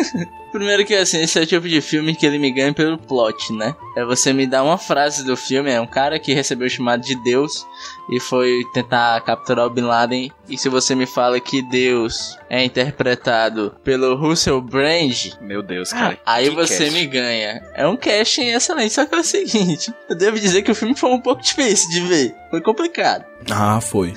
primeiro 0.54 0.84
que 0.84 0.94
assim, 0.94 1.20
esse 1.20 1.36
é 1.36 1.42
o 1.42 1.46
tipo 1.46 1.68
de 1.68 1.80
filme 1.80 2.14
que 2.14 2.24
ele 2.24 2.38
me 2.38 2.48
ganha 2.52 2.72
pelo 2.72 2.96
plot, 2.96 3.52
né? 3.52 3.74
É 3.96 4.04
você 4.04 4.32
me 4.32 4.46
dar 4.46 4.62
uma 4.62 4.78
frase 4.78 5.24
do 5.24 5.36
filme, 5.36 5.68
é 5.68 5.80
um 5.80 5.86
cara 5.86 6.16
que 6.16 6.32
recebeu 6.32 6.68
o 6.68 6.70
chamado 6.70 7.02
de 7.02 7.16
Deus 7.24 7.66
e 8.08 8.20
foi 8.20 8.62
tentar 8.72 9.20
capturar 9.22 9.66
o 9.66 9.70
Bin 9.70 9.82
Laden. 9.82 10.30
E 10.48 10.56
se 10.56 10.68
você 10.68 10.94
me 10.94 11.06
fala 11.06 11.40
que 11.40 11.60
Deus 11.60 12.38
é 12.48 12.64
interpretado 12.64 13.74
pelo 13.82 14.14
Russell 14.14 14.60
Brand, 14.60 15.32
Meu 15.40 15.60
Deus, 15.60 15.92
cara. 15.92 16.18
aí 16.24 16.48
você 16.50 16.84
cast. 16.84 16.98
me 17.00 17.06
ganha. 17.06 17.60
É 17.74 17.84
um 17.84 17.96
casting 17.96 18.46
excelente, 18.50 18.94
só 18.94 19.04
que 19.04 19.14
é 19.16 19.18
o 19.18 19.24
seguinte, 19.24 19.92
eu 20.08 20.16
devo 20.16 20.38
dizer 20.38 20.62
que 20.62 20.70
o 20.70 20.74
filme 20.74 20.94
foi 20.94 21.10
um 21.10 21.20
pouco 21.20 21.42
difícil 21.42 21.90
de 21.90 22.00
ver. 22.00 22.34
Foi 22.48 22.60
complicado. 22.60 23.24
Ah, 23.50 23.80
foi. 23.80 24.14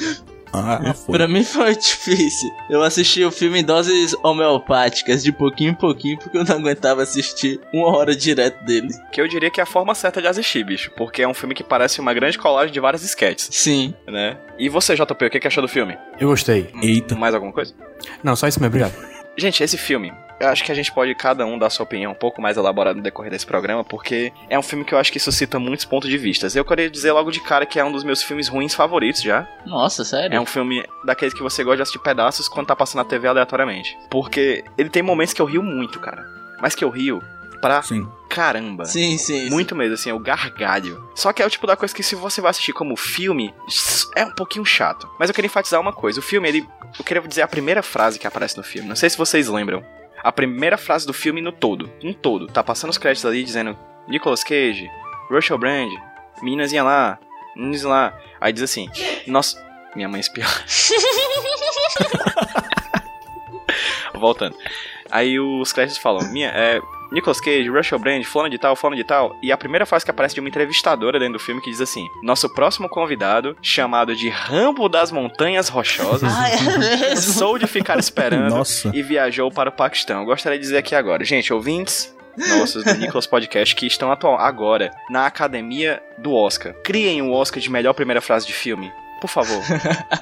Ah, 0.53 0.93
foi. 0.93 1.17
Pra 1.17 1.27
mim 1.27 1.43
foi 1.43 1.75
difícil. 1.77 2.49
Eu 2.69 2.81
assisti 2.83 3.23
o 3.23 3.31
filme 3.31 3.59
em 3.59 3.63
doses 3.63 4.15
homeopáticas, 4.23 5.23
de 5.23 5.31
pouquinho 5.31 5.71
em 5.71 5.75
pouquinho, 5.75 6.17
porque 6.17 6.37
eu 6.37 6.43
não 6.43 6.55
aguentava 6.55 7.03
assistir 7.03 7.59
uma 7.73 7.87
hora 7.95 8.15
direto 8.15 8.63
dele. 8.63 8.89
Que 9.11 9.21
eu 9.21 9.27
diria 9.27 9.49
que 9.49 9.59
é 9.59 9.63
a 9.63 9.67
forma 9.67 9.93
certa 9.93 10.21
de 10.21 10.27
assistir, 10.27 10.63
bicho. 10.63 10.91
Porque 10.97 11.21
é 11.21 11.27
um 11.27 11.33
filme 11.33 11.53
que 11.53 11.63
parece 11.63 11.99
uma 11.99 12.13
grande 12.13 12.37
colagem 12.37 12.71
de 12.73 12.79
várias 12.79 13.03
sketches, 13.03 13.49
Sim. 13.51 13.93
né? 14.07 14.37
E 14.57 14.69
você, 14.69 14.95
JP, 14.95 15.25
o 15.25 15.29
que 15.29 15.39
que 15.39 15.47
achou 15.47 15.61
do 15.61 15.67
filme? 15.67 15.97
Eu 16.19 16.29
gostei. 16.29 16.69
Eita. 16.81 17.15
Mais 17.15 17.33
alguma 17.33 17.51
coisa? 17.53 17.73
Não, 18.23 18.35
só 18.35 18.47
isso 18.47 18.59
mesmo, 18.59 18.75
obrigado. 18.75 18.93
Gente, 19.37 19.63
esse 19.63 19.77
filme, 19.77 20.11
eu 20.39 20.49
acho 20.49 20.63
que 20.63 20.71
a 20.71 20.75
gente 20.75 20.91
pode 20.91 21.13
cada 21.15 21.45
um 21.45 21.57
dar 21.57 21.69
sua 21.69 21.83
opinião 21.83 22.11
um 22.11 22.15
pouco 22.15 22.41
mais 22.41 22.57
elaborada 22.57 22.95
no 22.97 23.03
decorrer 23.03 23.31
desse 23.31 23.45
programa, 23.45 23.83
porque 23.83 24.31
é 24.49 24.57
um 24.57 24.61
filme 24.61 24.85
que 24.85 24.93
eu 24.93 24.97
acho 24.99 25.11
que 25.11 25.19
suscita 25.19 25.59
muitos 25.59 25.85
pontos 25.85 26.09
de 26.09 26.17
vista. 26.17 26.47
Eu 26.53 26.65
queria 26.65 26.89
dizer 26.89 27.11
logo 27.11 27.31
de 27.31 27.39
cara 27.39 27.65
que 27.65 27.79
é 27.79 27.83
um 27.83 27.91
dos 27.91 28.03
meus 28.03 28.21
filmes 28.21 28.47
ruins 28.47 28.73
favoritos 28.73 29.21
já. 29.21 29.47
Nossa, 29.65 30.03
sério? 30.05 30.35
É 30.35 30.39
um 30.39 30.45
filme 30.45 30.83
daqueles 31.05 31.33
que 31.33 31.41
você 31.41 31.63
gosta 31.63 31.77
de 31.77 31.81
assistir 31.83 31.99
pedaços 31.99 32.47
quando 32.47 32.67
tá 32.67 32.75
passando 32.75 33.03
na 33.03 33.09
TV 33.09 33.27
aleatoriamente. 33.27 33.97
Porque 34.09 34.63
ele 34.77 34.89
tem 34.89 35.01
momentos 35.01 35.33
que 35.33 35.41
eu 35.41 35.45
rio 35.45 35.63
muito, 35.63 35.99
cara. 35.99 36.23
Mas 36.61 36.75
que 36.75 36.83
eu 36.83 36.89
rio 36.89 37.21
pra 37.61 37.81
Sim. 37.81 38.07
caramba. 38.29 38.85
Sim, 38.85 39.17
sim. 39.17 39.45
sim. 39.45 39.49
Muito 39.49 39.75
mesmo, 39.75 39.95
assim, 39.95 40.09
é 40.09 40.13
o 40.13 40.19
gargalho. 40.19 41.03
Só 41.15 41.33
que 41.33 41.41
é 41.41 41.45
o 41.45 41.49
tipo 41.49 41.65
da 41.65 41.75
coisa 41.75 41.93
que 41.93 42.03
se 42.03 42.15
você 42.15 42.39
vai 42.39 42.51
assistir 42.51 42.73
como 42.73 42.95
filme, 42.95 43.53
é 44.15 44.23
um 44.25 44.31
pouquinho 44.31 44.65
chato. 44.65 45.09
Mas 45.19 45.29
eu 45.29 45.33
queria 45.33 45.47
enfatizar 45.47 45.81
uma 45.81 45.93
coisa. 45.93 46.19
O 46.19 46.23
filme, 46.23 46.47
ele... 46.47 46.67
Eu 46.97 47.03
queria 47.03 47.21
dizer 47.27 47.41
a 47.41 47.47
primeira 47.47 47.81
frase 47.81 48.19
que 48.19 48.27
aparece 48.27 48.55
no 48.57 48.63
filme. 48.63 48.87
Não 48.87 48.95
sei 48.95 49.09
se 49.09 49.17
vocês 49.17 49.47
lembram. 49.47 49.83
A 50.23 50.31
primeira 50.31 50.77
frase 50.77 51.05
do 51.05 51.13
filme 51.13 51.41
no 51.41 51.51
todo. 51.51 51.91
No 52.03 52.13
todo. 52.13 52.47
Tá 52.47 52.63
passando 52.63 52.89
os 52.89 52.97
créditos 52.97 53.25
ali 53.25 53.43
dizendo... 53.43 53.77
Nicolas 54.07 54.43
Cage, 54.43 54.89
Russell 55.29 55.57
Brand, 55.57 55.91
meninazinha 56.41 56.81
lá, 56.81 57.19
meninos 57.55 57.83
lá. 57.83 58.17
Aí 58.39 58.53
diz 58.53 58.63
assim... 58.63 58.89
Nossa... 59.27 59.65
Minha 59.95 60.07
mãe 60.07 60.19
espiou. 60.19 60.47
Voltando. 64.13 64.55
Aí 65.11 65.39
os 65.39 65.73
créditos 65.73 65.97
falam... 65.97 66.31
Minha... 66.31 66.49
É, 66.49 66.79
Nicolas 67.11 67.39
Cage, 67.39 67.69
Russell 67.69 67.99
Brand, 67.99 68.23
fulano 68.23 68.49
de 68.49 68.57
tal, 68.57 68.75
fulano 68.75 68.95
de 68.95 69.03
tal. 69.03 69.35
E 69.41 69.51
a 69.51 69.57
primeira 69.57 69.85
frase 69.85 70.05
que 70.05 70.11
aparece 70.11 70.35
de 70.35 70.39
uma 70.41 70.49
entrevistadora 70.49 71.19
dentro 71.19 71.33
do 71.33 71.39
filme 71.39 71.61
que 71.61 71.69
diz 71.71 71.81
assim: 71.81 72.07
Nosso 72.23 72.49
próximo 72.49 72.89
convidado, 72.89 73.55
chamado 73.61 74.15
de 74.15 74.29
Rambo 74.29 74.87
das 74.89 75.11
Montanhas 75.11 75.69
Rochosas, 75.69 76.31
Ah, 76.35 76.49
é 76.49 77.15
sou 77.15 77.57
de 77.57 77.67
ficar 77.67 77.97
esperando 77.99 78.49
Nossa. 78.49 78.91
e 78.93 79.01
viajou 79.01 79.51
para 79.51 79.69
o 79.69 79.71
Paquistão. 79.73 80.19
Eu 80.21 80.25
gostaria 80.25 80.57
de 80.57 80.63
dizer 80.63 80.77
aqui 80.77 80.95
agora, 80.95 81.23
gente, 81.23 81.53
ouvintes 81.53 82.15
nossos 82.49 82.83
do 82.83 82.93
Nicolas 82.93 83.25
Podcast 83.25 83.75
que 83.75 83.87
estão 83.87 84.11
atual 84.11 84.37
agora 84.39 84.91
na 85.09 85.25
academia 85.25 86.01
do 86.19 86.33
Oscar. 86.35 86.73
Criem 86.83 87.21
o 87.23 87.31
Oscar 87.31 87.59
de 87.59 87.69
melhor 87.71 87.93
primeira 87.93 88.21
frase 88.21 88.45
de 88.45 88.53
filme. 88.53 88.91
Por 89.19 89.27
favor. 89.29 89.61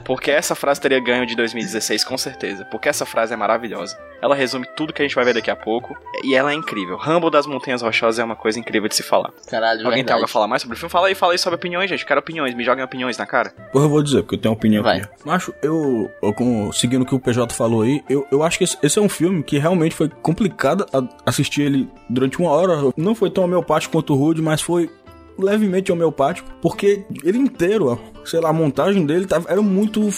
Porque 0.03 0.31
essa 0.31 0.55
frase 0.55 0.79
teria 0.79 0.99
ganho 0.99 1.25
de 1.25 1.35
2016, 1.35 2.03
com 2.03 2.17
certeza. 2.17 2.65
Porque 2.65 2.87
essa 2.89 3.05
frase 3.05 3.33
é 3.33 3.35
maravilhosa. 3.37 3.97
Ela 4.21 4.33
resume 4.35 4.65
tudo 4.75 4.93
que 4.93 5.01
a 5.01 5.05
gente 5.05 5.15
vai 5.15 5.25
ver 5.25 5.33
daqui 5.33 5.51
a 5.51 5.55
pouco. 5.55 5.95
E 6.23 6.33
ela 6.35 6.51
é 6.51 6.55
incrível. 6.55 6.95
Rambo 6.97 7.29
das 7.29 7.45
Montanhas 7.45 7.81
Rochosas 7.81 8.19
é 8.19 8.23
uma 8.23 8.35
coisa 8.35 8.59
incrível 8.59 8.87
de 8.87 8.95
se 8.95 9.03
falar. 9.03 9.31
Caralho, 9.49 9.79
Alguém 9.79 9.91
tem 9.91 9.95
verdade. 9.97 10.13
algo 10.13 10.25
a 10.25 10.27
falar 10.27 10.47
mais 10.47 10.61
sobre 10.61 10.75
o 10.75 10.79
filme? 10.79 10.89
Fala 10.91 11.07
aí, 11.07 11.15
fala 11.15 11.33
aí 11.33 11.37
sobre 11.37 11.55
opiniões, 11.55 11.89
gente. 11.89 12.05
Quero 12.05 12.19
opiniões. 12.19 12.53
Me 12.55 12.63
joguem 12.63 12.83
opiniões 12.83 13.17
na 13.17 13.25
cara. 13.25 13.51
Porra, 13.71 13.85
eu 13.85 13.89
vou 13.89 14.01
dizer, 14.01 14.21
porque 14.23 14.35
eu 14.35 14.39
tenho 14.39 14.53
uma 14.53 14.57
opinião 14.57 14.83
Vai. 14.83 14.99
aqui. 15.01 15.09
Macho, 15.25 15.53
eu, 15.61 16.09
eu 16.23 16.33
com- 16.33 16.71
seguindo 16.71 17.01
o 17.01 17.05
que 17.05 17.13
o 17.13 17.19
PJ 17.19 17.53
falou 17.53 17.81
aí, 17.83 18.03
eu, 18.09 18.25
eu 18.31 18.41
acho 18.43 18.57
que 18.57 18.63
esse, 18.63 18.77
esse 18.81 18.97
é 18.97 19.01
um 19.01 19.09
filme 19.09 19.43
que 19.43 19.57
realmente 19.57 19.93
foi 19.95 20.09
complicado 20.09 20.85
a- 20.93 21.03
assistir 21.25 21.63
ele 21.63 21.89
durante 22.09 22.39
uma 22.39 22.49
hora. 22.51 22.75
Não 22.95 23.13
foi 23.13 23.29
tão 23.29 23.43
homeopático 23.43 23.91
quanto 23.91 24.13
o 24.13 24.15
Rude, 24.17 24.41
mas 24.41 24.61
foi 24.61 24.89
levemente 25.37 25.91
homeopático, 25.91 26.49
porque 26.61 27.03
ele 27.23 27.37
inteiro, 27.37 27.87
ó, 27.91 27.97
sei 28.25 28.39
lá, 28.39 28.49
a 28.49 28.53
montagem 28.53 29.05
dele 29.05 29.25
tava, 29.25 29.49
era 29.49 29.61
muito 29.61 30.09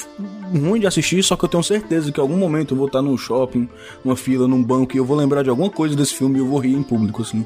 ruim 0.54 0.80
de 0.80 0.88
assistir, 0.88 1.22
só 1.24 1.36
que 1.36 1.46
eu 1.46 1.50
tenho 1.50 1.64
certeza 1.64 2.12
que 2.12 2.20
em 2.20 2.24
algum 2.24 2.38
momento 2.38 2.74
eu 2.74 2.78
vou 2.78 2.88
estar 2.88 3.02
num 3.02 3.18
shopping, 3.18 3.68
numa 4.04 4.16
fila, 4.16 4.48
num 4.48 4.64
banco, 4.64 4.96
e 4.96 4.98
eu 4.98 5.06
vou 5.06 5.18
lembrar 5.18 5.44
de 5.44 5.50
alguma 5.50 5.70
coisa 5.70 5.96
desse 5.96 6.14
filme 6.14 6.38
e 6.38 6.42
eu 6.42 6.48
vou 6.48 6.60
rir 6.60 6.74
em 6.74 6.84
público, 6.84 7.22
assim, 7.22 7.46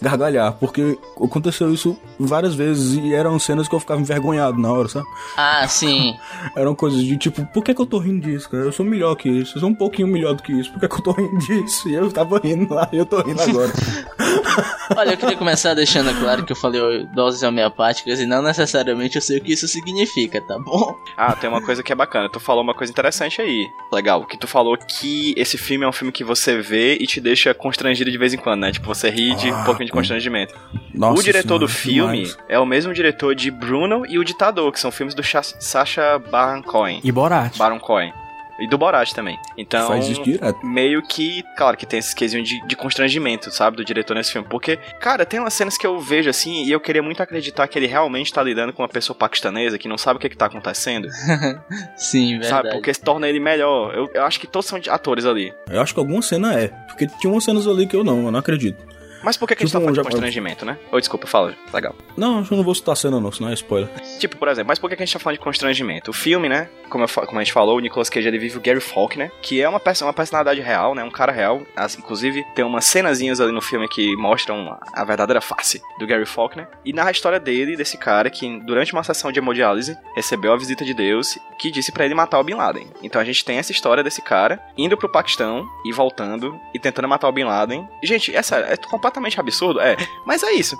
gargalhar, 0.00 0.52
porque 0.54 0.98
aconteceu 1.16 1.72
isso 1.72 1.96
várias 2.18 2.54
vezes 2.54 2.94
e 2.94 3.14
eram 3.14 3.38
cenas 3.38 3.68
que 3.68 3.74
eu 3.74 3.80
ficava 3.80 4.00
envergonhado 4.00 4.58
na 4.58 4.70
hora, 4.70 4.88
sabe? 4.88 5.06
Ah, 5.36 5.66
sim. 5.68 6.14
Eram 6.56 6.74
coisas 6.74 7.02
de 7.02 7.16
tipo, 7.16 7.44
por 7.46 7.62
que, 7.62 7.74
que 7.74 7.80
eu 7.80 7.86
tô 7.86 7.98
rindo 7.98 8.26
disso, 8.26 8.50
cara? 8.50 8.64
Eu 8.64 8.72
sou 8.72 8.84
melhor 8.84 9.14
que 9.14 9.28
isso, 9.28 9.56
eu 9.56 9.60
sou 9.60 9.68
um 9.68 9.74
pouquinho 9.74 10.08
melhor 10.08 10.34
do 10.34 10.42
que 10.42 10.52
isso, 10.52 10.70
por 10.72 10.80
que, 10.80 10.88
que 10.88 10.94
eu 10.94 11.02
tô 11.02 11.12
rindo 11.12 11.38
disso? 11.38 11.88
E 11.88 11.94
eu 11.94 12.10
tava 12.10 12.38
rindo 12.38 12.74
lá 12.74 12.88
e 12.92 12.98
eu 12.98 13.06
tô 13.06 13.20
rindo 13.22 13.40
agora. 13.40 13.72
Olha, 14.96 15.12
eu 15.12 15.16
queria 15.16 15.36
começar 15.36 15.74
deixando 15.74 16.12
claro 16.18 16.44
que 16.44 16.52
eu 16.52 16.56
falei 16.56 17.06
doses 17.14 17.42
homeopáticas 17.42 18.20
e 18.20 18.26
não 18.26 18.42
necessariamente 18.42 19.16
eu 19.16 19.22
sei 19.22 19.38
o 19.38 19.40
que 19.40 19.52
isso 19.52 19.66
significa, 19.66 20.01
tá 20.46 20.58
bom? 20.58 20.96
Ah, 21.16 21.34
tem 21.36 21.48
uma 21.48 21.60
coisa 21.62 21.82
que 21.82 21.92
é 21.92 21.94
bacana. 21.94 22.28
Tu 22.28 22.38
falou 22.40 22.62
uma 22.62 22.74
coisa 22.74 22.90
interessante 22.92 23.40
aí. 23.40 23.68
Legal. 23.92 24.24
Que 24.24 24.36
tu 24.36 24.46
falou 24.46 24.76
que 24.76 25.34
esse 25.36 25.56
filme 25.58 25.84
é 25.84 25.88
um 25.88 25.92
filme 25.92 26.12
que 26.12 26.24
você 26.24 26.60
vê 26.60 26.96
e 27.00 27.06
te 27.06 27.20
deixa 27.20 27.52
constrangido 27.54 28.10
de 28.10 28.18
vez 28.18 28.32
em 28.34 28.38
quando, 28.38 28.60
né? 28.62 28.72
Tipo, 28.72 28.86
você 28.86 29.10
ri 29.10 29.34
de 29.34 29.50
um 29.50 29.54
Ah, 29.54 29.64
pouquinho 29.64 29.86
de 29.86 29.92
hum. 29.92 29.96
constrangimento. 29.96 30.54
Nossa 30.94 31.20
o 31.20 31.22
diretor 31.22 31.58
do 31.58 31.68
Senhora, 31.68 32.12
filme 32.12 32.24
demais. 32.24 32.38
é 32.48 32.58
o 32.58 32.66
mesmo 32.66 32.92
diretor 32.92 33.34
de 33.34 33.50
Bruno 33.50 34.04
e 34.08 34.18
O 34.18 34.24
Ditador, 34.24 34.70
que 34.72 34.80
são 34.80 34.90
filmes 34.90 35.14
do 35.14 35.22
Cha- 35.22 35.42
Sacha 35.42 36.18
Baron 36.18 36.62
Cohen. 36.62 37.00
E 37.02 37.10
Borat. 37.12 37.56
Baron 37.56 37.78
Cohen. 37.78 38.12
E 38.62 38.68
do 38.68 38.78
Borat 38.78 39.12
também. 39.12 39.36
Então, 39.58 39.88
Faz 39.88 40.08
isso 40.08 40.22
direto. 40.22 40.64
meio 40.64 41.02
que, 41.02 41.42
claro, 41.56 41.76
que 41.76 41.84
tem 41.84 41.98
esse 41.98 42.14
quesinho 42.14 42.44
de, 42.44 42.64
de 42.64 42.76
constrangimento, 42.76 43.50
sabe, 43.50 43.76
do 43.76 43.84
diretor 43.84 44.14
nesse 44.14 44.30
filme. 44.30 44.46
Porque, 44.48 44.76
cara, 45.00 45.26
tem 45.26 45.40
umas 45.40 45.52
cenas 45.52 45.76
que 45.76 45.84
eu 45.84 45.98
vejo 45.98 46.30
assim 46.30 46.64
e 46.64 46.70
eu 46.70 46.78
queria 46.78 47.02
muito 47.02 47.20
acreditar 47.20 47.66
que 47.66 47.76
ele 47.76 47.88
realmente 47.88 48.32
tá 48.32 48.40
lidando 48.42 48.72
com 48.72 48.82
uma 48.82 48.88
pessoa 48.88 49.16
paquistanesa 49.16 49.78
que 49.78 49.88
não 49.88 49.98
sabe 49.98 50.18
o 50.18 50.20
que, 50.20 50.28
que 50.28 50.36
tá 50.36 50.46
acontecendo. 50.46 51.08
Sim, 51.96 52.38
verdade. 52.38 52.48
Sabe? 52.48 52.70
Porque 52.70 52.90
isso 52.90 53.02
torna 53.02 53.28
ele 53.28 53.40
melhor. 53.40 53.92
Eu, 53.94 54.08
eu 54.14 54.22
acho 54.22 54.38
que 54.38 54.46
todos 54.46 54.66
são 54.66 54.80
atores 54.88 55.26
ali. 55.26 55.52
Eu 55.68 55.80
acho 55.80 55.92
que 55.92 55.98
alguma 55.98 56.22
cena 56.22 56.54
é, 56.54 56.68
porque 56.68 57.06
tinha 57.06 57.32
umas 57.32 57.42
cenas 57.42 57.66
ali 57.66 57.86
que 57.86 57.96
eu 57.96 58.04
não, 58.04 58.26
eu 58.26 58.30
não 58.30 58.38
acredito. 58.38 58.92
Mas 59.22 59.36
por 59.36 59.46
que, 59.48 59.54
que 59.56 59.62
a 59.62 59.66
gente 59.66 59.72
tá 59.72 59.78
Tipo, 59.78 59.92
falando 59.94 60.04
de 60.04 60.10
constrangimento, 60.10 60.64
né? 60.64 60.78
Ô, 60.90 60.98
desculpa, 60.98 61.26
fala. 61.26 61.54
Legal. 61.72 61.94
Não, 62.16 62.38
eu 62.50 62.56
não 62.56 62.62
vou 62.64 62.74
citar 62.74 62.92
a 62.92 62.96
cena 62.96 63.20
não, 63.20 63.30
senão 63.32 63.50
é 63.50 63.54
spoiler. 63.54 63.88
Tipo, 64.18 64.36
por 64.36 64.48
exemplo, 64.48 64.68
mas 64.68 64.78
por 64.78 64.88
que 64.90 64.96
que 64.96 65.02
a 65.02 65.06
gente 65.06 65.12
tá 65.12 65.18
falando 65.18 65.38
de 65.38 65.44
constrangimento? 65.44 66.10
O 66.10 66.14
filme, 66.14 66.48
né? 66.48 66.68
Como, 66.88 67.04
eu 67.04 67.08
como 67.26 67.38
a 67.38 67.42
gente 67.44 67.52
falou, 67.52 67.76
o 67.76 67.80
Nicolas 67.80 68.10
Cage 68.10 68.28
ele 68.28 68.38
vive 68.38 68.58
o 68.58 68.60
Gary 68.60 68.80
Faulkner, 68.80 69.30
que 69.40 69.60
é 69.62 69.68
uma, 69.68 69.80
perso 69.80 70.04
uma 70.04 70.12
personalidade 70.12 70.60
real, 70.60 70.94
né? 70.94 71.02
Um 71.02 71.10
cara 71.10 71.32
real. 71.32 71.62
As- 71.74 71.96
inclusive, 71.98 72.44
tem 72.54 72.64
umas 72.64 72.84
cenazinhas 72.84 73.40
ali 73.40 73.52
no 73.52 73.60
filme 73.62 73.88
que 73.88 74.14
mostram 74.16 74.76
a 74.92 75.04
verdadeira 75.04 75.40
face 75.40 75.80
do 75.98 76.06
Gary 76.06 76.26
Faulkner. 76.26 76.68
E 76.84 76.92
narra 76.92 77.08
a 77.08 77.12
história 77.12 77.40
dele, 77.40 77.76
desse 77.76 77.96
cara 77.96 78.28
que, 78.28 78.60
durante 78.60 78.92
uma 78.92 79.02
sessão 79.04 79.32
de 79.32 79.38
hemodiálise, 79.38 79.96
recebeu 80.14 80.52
a 80.52 80.56
visita 80.56 80.84
de 80.84 80.92
Deus 80.94 81.38
que 81.58 81.70
disse 81.70 81.92
pra 81.92 82.04
ele 82.04 82.14
matar 82.14 82.38
o 82.40 82.44
Bin 82.44 82.54
Laden. 82.54 82.88
Então 83.02 83.20
a 83.20 83.24
gente 83.24 83.44
tem 83.44 83.56
essa 83.58 83.72
história 83.72 84.02
desse 84.02 84.20
cara 84.20 84.60
indo 84.76 84.96
pro 84.96 85.08
Paquistão 85.10 85.66
e 85.86 85.92
voltando 85.92 86.58
e 86.74 86.78
tentando 86.78 87.08
matar 87.08 87.28
o 87.28 87.32
Bin 87.32 87.44
Laden. 87.44 87.88
E, 88.02 88.06
gente, 88.06 88.32
sério, 88.42 88.66
é 88.68 88.76
completamente 88.76 89.11
absurdo. 89.40 89.80
É, 89.80 89.96
mas 90.26 90.42
é 90.42 90.52
isso. 90.52 90.76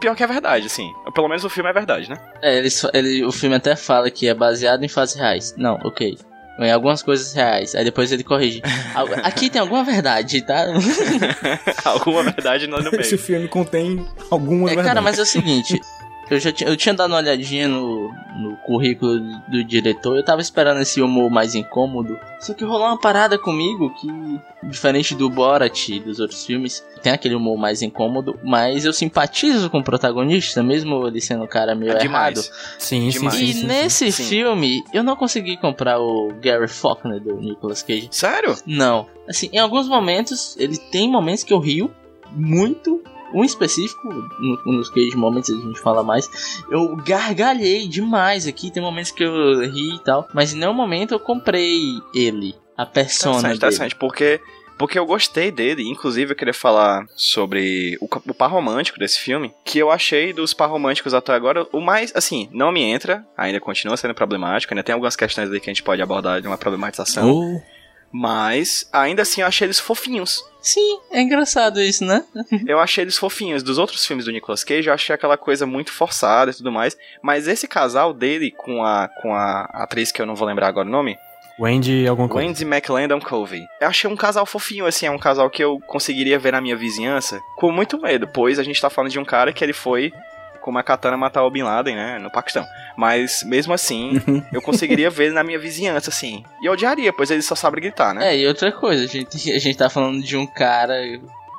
Pior 0.00 0.14
que 0.16 0.22
é 0.22 0.26
verdade, 0.26 0.66
assim. 0.66 0.92
Pelo 1.14 1.28
menos 1.28 1.44
o 1.44 1.48
filme 1.50 1.70
é 1.70 1.72
verdade, 1.72 2.08
né? 2.10 2.18
É, 2.42 2.58
ele, 2.58 2.68
ele, 2.92 3.24
o 3.24 3.32
filme 3.32 3.54
até 3.56 3.76
fala 3.76 4.10
que 4.10 4.26
é 4.28 4.34
baseado 4.34 4.82
em 4.84 4.88
fatos 4.88 5.14
reais. 5.14 5.54
Não, 5.56 5.78
ok. 5.84 6.18
Em 6.58 6.70
algumas 6.70 7.02
coisas 7.02 7.32
reais. 7.32 7.74
Aí 7.74 7.84
depois 7.84 8.12
ele 8.12 8.22
corrige. 8.22 8.60
Aqui 9.24 9.48
tem 9.48 9.60
alguma 9.60 9.82
verdade, 9.84 10.42
tá? 10.42 10.66
Alguma 11.84 12.22
verdade 12.24 12.66
no, 12.66 12.76
no 12.78 12.90
meio. 12.90 13.00
Esse 13.00 13.16
filme 13.16 13.48
contém 13.48 14.06
alguma 14.30 14.66
É, 14.66 14.74
verdade. 14.74 14.88
cara, 14.88 15.00
mas 15.00 15.18
é 15.18 15.22
o 15.22 15.26
seguinte. 15.26 15.80
Eu 16.30 16.38
já 16.40 16.50
tinha, 16.50 16.70
eu 16.70 16.76
tinha 16.76 16.94
dado 16.94 17.10
uma 17.10 17.18
olhadinha 17.18 17.68
no, 17.68 18.10
no 18.38 18.56
currículo 18.64 19.18
do 19.48 19.62
diretor, 19.64 20.16
eu 20.16 20.24
tava 20.24 20.40
esperando 20.40 20.80
esse 20.80 21.02
humor 21.02 21.30
mais 21.30 21.54
incômodo. 21.54 22.18
Só 22.40 22.54
que 22.54 22.64
rolou 22.64 22.86
uma 22.86 22.98
parada 22.98 23.36
comigo 23.38 23.92
que, 24.00 24.08
diferente 24.66 25.14
do 25.14 25.28
Borat 25.28 25.88
e 25.90 26.00
dos 26.00 26.20
outros 26.20 26.46
filmes, 26.46 26.82
tem 27.02 27.12
aquele 27.12 27.34
humor 27.34 27.58
mais 27.58 27.82
incômodo, 27.82 28.38
mas 28.42 28.84
eu 28.84 28.92
simpatizo 28.92 29.68
com 29.68 29.80
o 29.80 29.84
protagonista, 29.84 30.62
mesmo 30.62 31.06
ele 31.06 31.20
sendo 31.20 31.44
um 31.44 31.46
cara 31.46 31.74
meio 31.74 31.90
É 31.90 31.94
errado. 31.96 32.02
demais. 32.02 32.50
Sim, 32.78 33.10
sim, 33.10 33.18
Demais. 33.18 33.34
sim, 33.36 33.44
E 33.44 33.52
sim, 33.52 33.60
sim. 33.60 33.66
nesse 33.66 34.12
sim. 34.12 34.24
filme, 34.24 34.82
eu 34.94 35.02
não 35.02 35.16
consegui 35.16 35.56
comprar 35.58 36.00
o 36.00 36.32
Gary 36.40 36.66
Faulkner 36.68 37.20
do 37.20 37.34
Nicolas 37.36 37.82
Cage. 37.82 38.08
Sério? 38.10 38.56
Não. 38.66 39.06
Assim, 39.28 39.50
em 39.52 39.58
alguns 39.58 39.86
momentos, 39.86 40.56
ele 40.58 40.78
tem 40.78 41.10
momentos 41.10 41.44
que 41.44 41.52
eu 41.52 41.58
rio 41.58 41.90
muito. 42.30 43.02
Um 43.34 43.44
específico, 43.44 44.08
no- 44.38 44.60
nos 44.64 44.88
Cage 44.90 45.16
Moments 45.16 45.50
a 45.50 45.54
gente 45.54 45.80
fala 45.80 46.02
mais. 46.02 46.28
Eu 46.70 46.96
gargalhei 46.96 47.86
demais 47.88 48.46
aqui. 48.46 48.70
Tem 48.70 48.82
momentos 48.82 49.10
que 49.10 49.22
eu 49.22 49.60
ri 49.60 49.94
e 49.96 49.98
tal. 50.04 50.28
Mas 50.34 50.52
em 50.52 50.58
nenhum 50.58 50.74
momento 50.74 51.12
eu 51.12 51.20
comprei 51.20 51.78
ele. 52.14 52.54
A 52.76 52.86
persona 52.86 53.36
Interessante, 53.38 53.56
interessante, 53.56 53.94
porque, 53.96 54.40
porque 54.78 54.98
eu 54.98 55.04
gostei 55.06 55.50
dele. 55.50 55.88
Inclusive, 55.88 56.32
eu 56.32 56.36
queria 56.36 56.54
falar 56.54 57.04
sobre 57.14 57.96
o, 58.00 58.06
o 58.06 58.34
par 58.34 58.50
romântico 58.50 58.98
desse 58.98 59.18
filme, 59.20 59.52
que 59.64 59.78
eu 59.78 59.90
achei 59.90 60.32
dos 60.32 60.54
par 60.54 60.68
românticos 60.70 61.12
até 61.14 61.32
agora 61.32 61.66
o 61.72 61.80
mais, 61.80 62.12
assim, 62.16 62.48
não 62.52 62.72
me 62.72 62.82
entra, 62.82 63.24
ainda 63.36 63.60
continua 63.60 63.96
sendo 63.96 64.14
problemático, 64.14 64.72
ainda 64.72 64.82
tem 64.82 64.94
algumas 64.94 65.14
questões 65.14 65.50
aí 65.50 65.60
que 65.60 65.68
a 65.70 65.72
gente 65.72 65.82
pode 65.82 66.00
abordar 66.02 66.40
de 66.40 66.48
uma 66.48 66.56
problematização, 66.58 67.30
Ou 67.30 67.62
mas 68.12 68.88
ainda 68.92 69.22
assim 69.22 69.40
eu 69.40 69.46
achei 69.46 69.66
eles 69.66 69.80
fofinhos. 69.80 70.44
Sim, 70.60 71.00
é 71.10 71.20
engraçado 71.20 71.80
isso, 71.80 72.04
né? 72.04 72.24
Eu 72.68 72.78
achei 72.78 73.02
eles 73.02 73.18
fofinhos. 73.18 73.64
Dos 73.64 73.78
outros 73.78 74.06
filmes 74.06 74.26
do 74.26 74.30
Nicolas 74.30 74.62
Cage, 74.62 74.86
eu 74.86 74.94
achei 74.94 75.12
aquela 75.12 75.36
coisa 75.36 75.66
muito 75.66 75.92
forçada 75.92 76.52
e 76.52 76.54
tudo 76.54 76.70
mais. 76.70 76.96
Mas 77.20 77.48
esse 77.48 77.66
casal 77.66 78.14
dele 78.14 78.52
com 78.52 78.84
a, 78.84 79.08
com 79.08 79.34
a 79.34 79.62
atriz 79.72 80.12
que 80.12 80.22
eu 80.22 80.26
não 80.26 80.36
vou 80.36 80.46
lembrar 80.46 80.68
agora 80.68 80.86
o 80.86 80.90
nome, 80.90 81.18
Wendy, 81.58 82.06
alguma 82.06 82.28
coisa. 82.28 82.46
Wendy 82.46 82.64
McLendon 82.64 83.20
Covey. 83.20 83.66
Eu 83.80 83.88
achei 83.88 84.08
um 84.08 84.16
casal 84.16 84.46
fofinho, 84.46 84.86
assim, 84.86 85.06
é 85.06 85.10
um 85.10 85.18
casal 85.18 85.50
que 85.50 85.62
eu 85.62 85.80
conseguiria 85.86 86.38
ver 86.38 86.52
na 86.52 86.60
minha 86.60 86.76
vizinhança 86.76 87.40
com 87.56 87.70
muito 87.70 88.00
medo, 88.00 88.26
pois 88.26 88.58
a 88.58 88.62
gente 88.62 88.80
tá 88.80 88.88
falando 88.88 89.10
de 89.10 89.18
um 89.18 89.24
cara 89.24 89.52
que 89.52 89.62
ele 89.62 89.72
foi 89.72 90.12
com 90.60 90.70
uma 90.70 90.82
katana 90.82 91.16
matar 91.16 91.44
o 91.44 91.50
Bin 91.50 91.62
Laden, 91.62 91.96
né, 91.96 92.18
no 92.18 92.30
Paquistão. 92.30 92.64
Mas, 92.96 93.42
mesmo 93.44 93.72
assim, 93.72 94.20
eu 94.52 94.60
conseguiria 94.60 95.10
ver 95.10 95.26
ele 95.26 95.34
na 95.34 95.44
minha 95.44 95.58
vizinhança, 95.58 96.10
assim. 96.10 96.44
E 96.60 96.66
eu 96.66 96.72
odiaria, 96.72 97.12
pois 97.12 97.30
ele 97.30 97.42
só 97.42 97.54
sabe 97.54 97.80
gritar, 97.80 98.14
né? 98.14 98.34
É, 98.34 98.38
e 98.38 98.46
outra 98.46 98.70
coisa, 98.70 99.04
a 99.04 99.06
gente, 99.06 99.52
a 99.52 99.58
gente 99.58 99.76
tá 99.76 99.88
falando 99.88 100.22
de 100.22 100.36
um 100.36 100.46
cara 100.46 100.94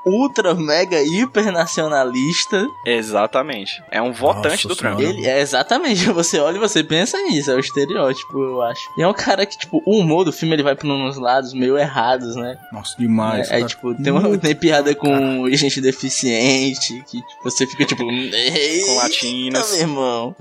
ultra, 0.05 0.53
mega, 0.53 1.01
hiper 1.01 1.51
nacionalista. 1.51 2.67
Exatamente. 2.86 3.81
É 3.91 4.01
um 4.01 4.12
votante 4.12 4.65
Nossa 4.65 4.67
do 4.67 4.75
Trump. 4.75 5.00
Ele 5.00 5.25
é 5.25 5.39
exatamente, 5.39 6.05
você 6.12 6.39
olha 6.39 6.57
e 6.57 6.60
você 6.60 6.83
pensa 6.83 7.22
nisso, 7.24 7.51
é 7.51 7.55
o 7.55 7.60
estereótipo, 7.60 8.39
eu 8.39 8.62
acho. 8.62 8.81
E 8.98 9.01
é 9.01 9.07
um 9.07 9.13
cara 9.13 9.45
que, 9.45 9.57
tipo, 9.57 9.81
o 9.86 10.00
humor 10.00 10.25
do 10.25 10.33
filme 10.33 10.55
ele 10.55 10.63
vai 10.63 10.75
por 10.75 10.89
uns 10.89 11.17
lados 11.17 11.53
meio 11.53 11.77
errados, 11.77 12.36
né? 12.36 12.57
Nossa, 12.72 12.95
demais. 12.98 13.50
é, 13.50 13.55
é, 13.55 13.60
cara. 13.60 13.65
tipo, 13.67 13.95
tem, 13.95 14.12
uma, 14.12 14.38
tem 14.38 14.55
piada 14.55 14.93
com 14.95 15.50
gente 15.50 15.81
deficiente, 15.81 17.03
que 17.07 17.22
tipo, 17.22 17.43
você 17.43 17.65
fica 17.65 17.86
tipo. 17.86 18.03
Com 18.03 18.95
latinos. 18.95 19.72
meu 19.72 19.79
irmão. 19.79 20.36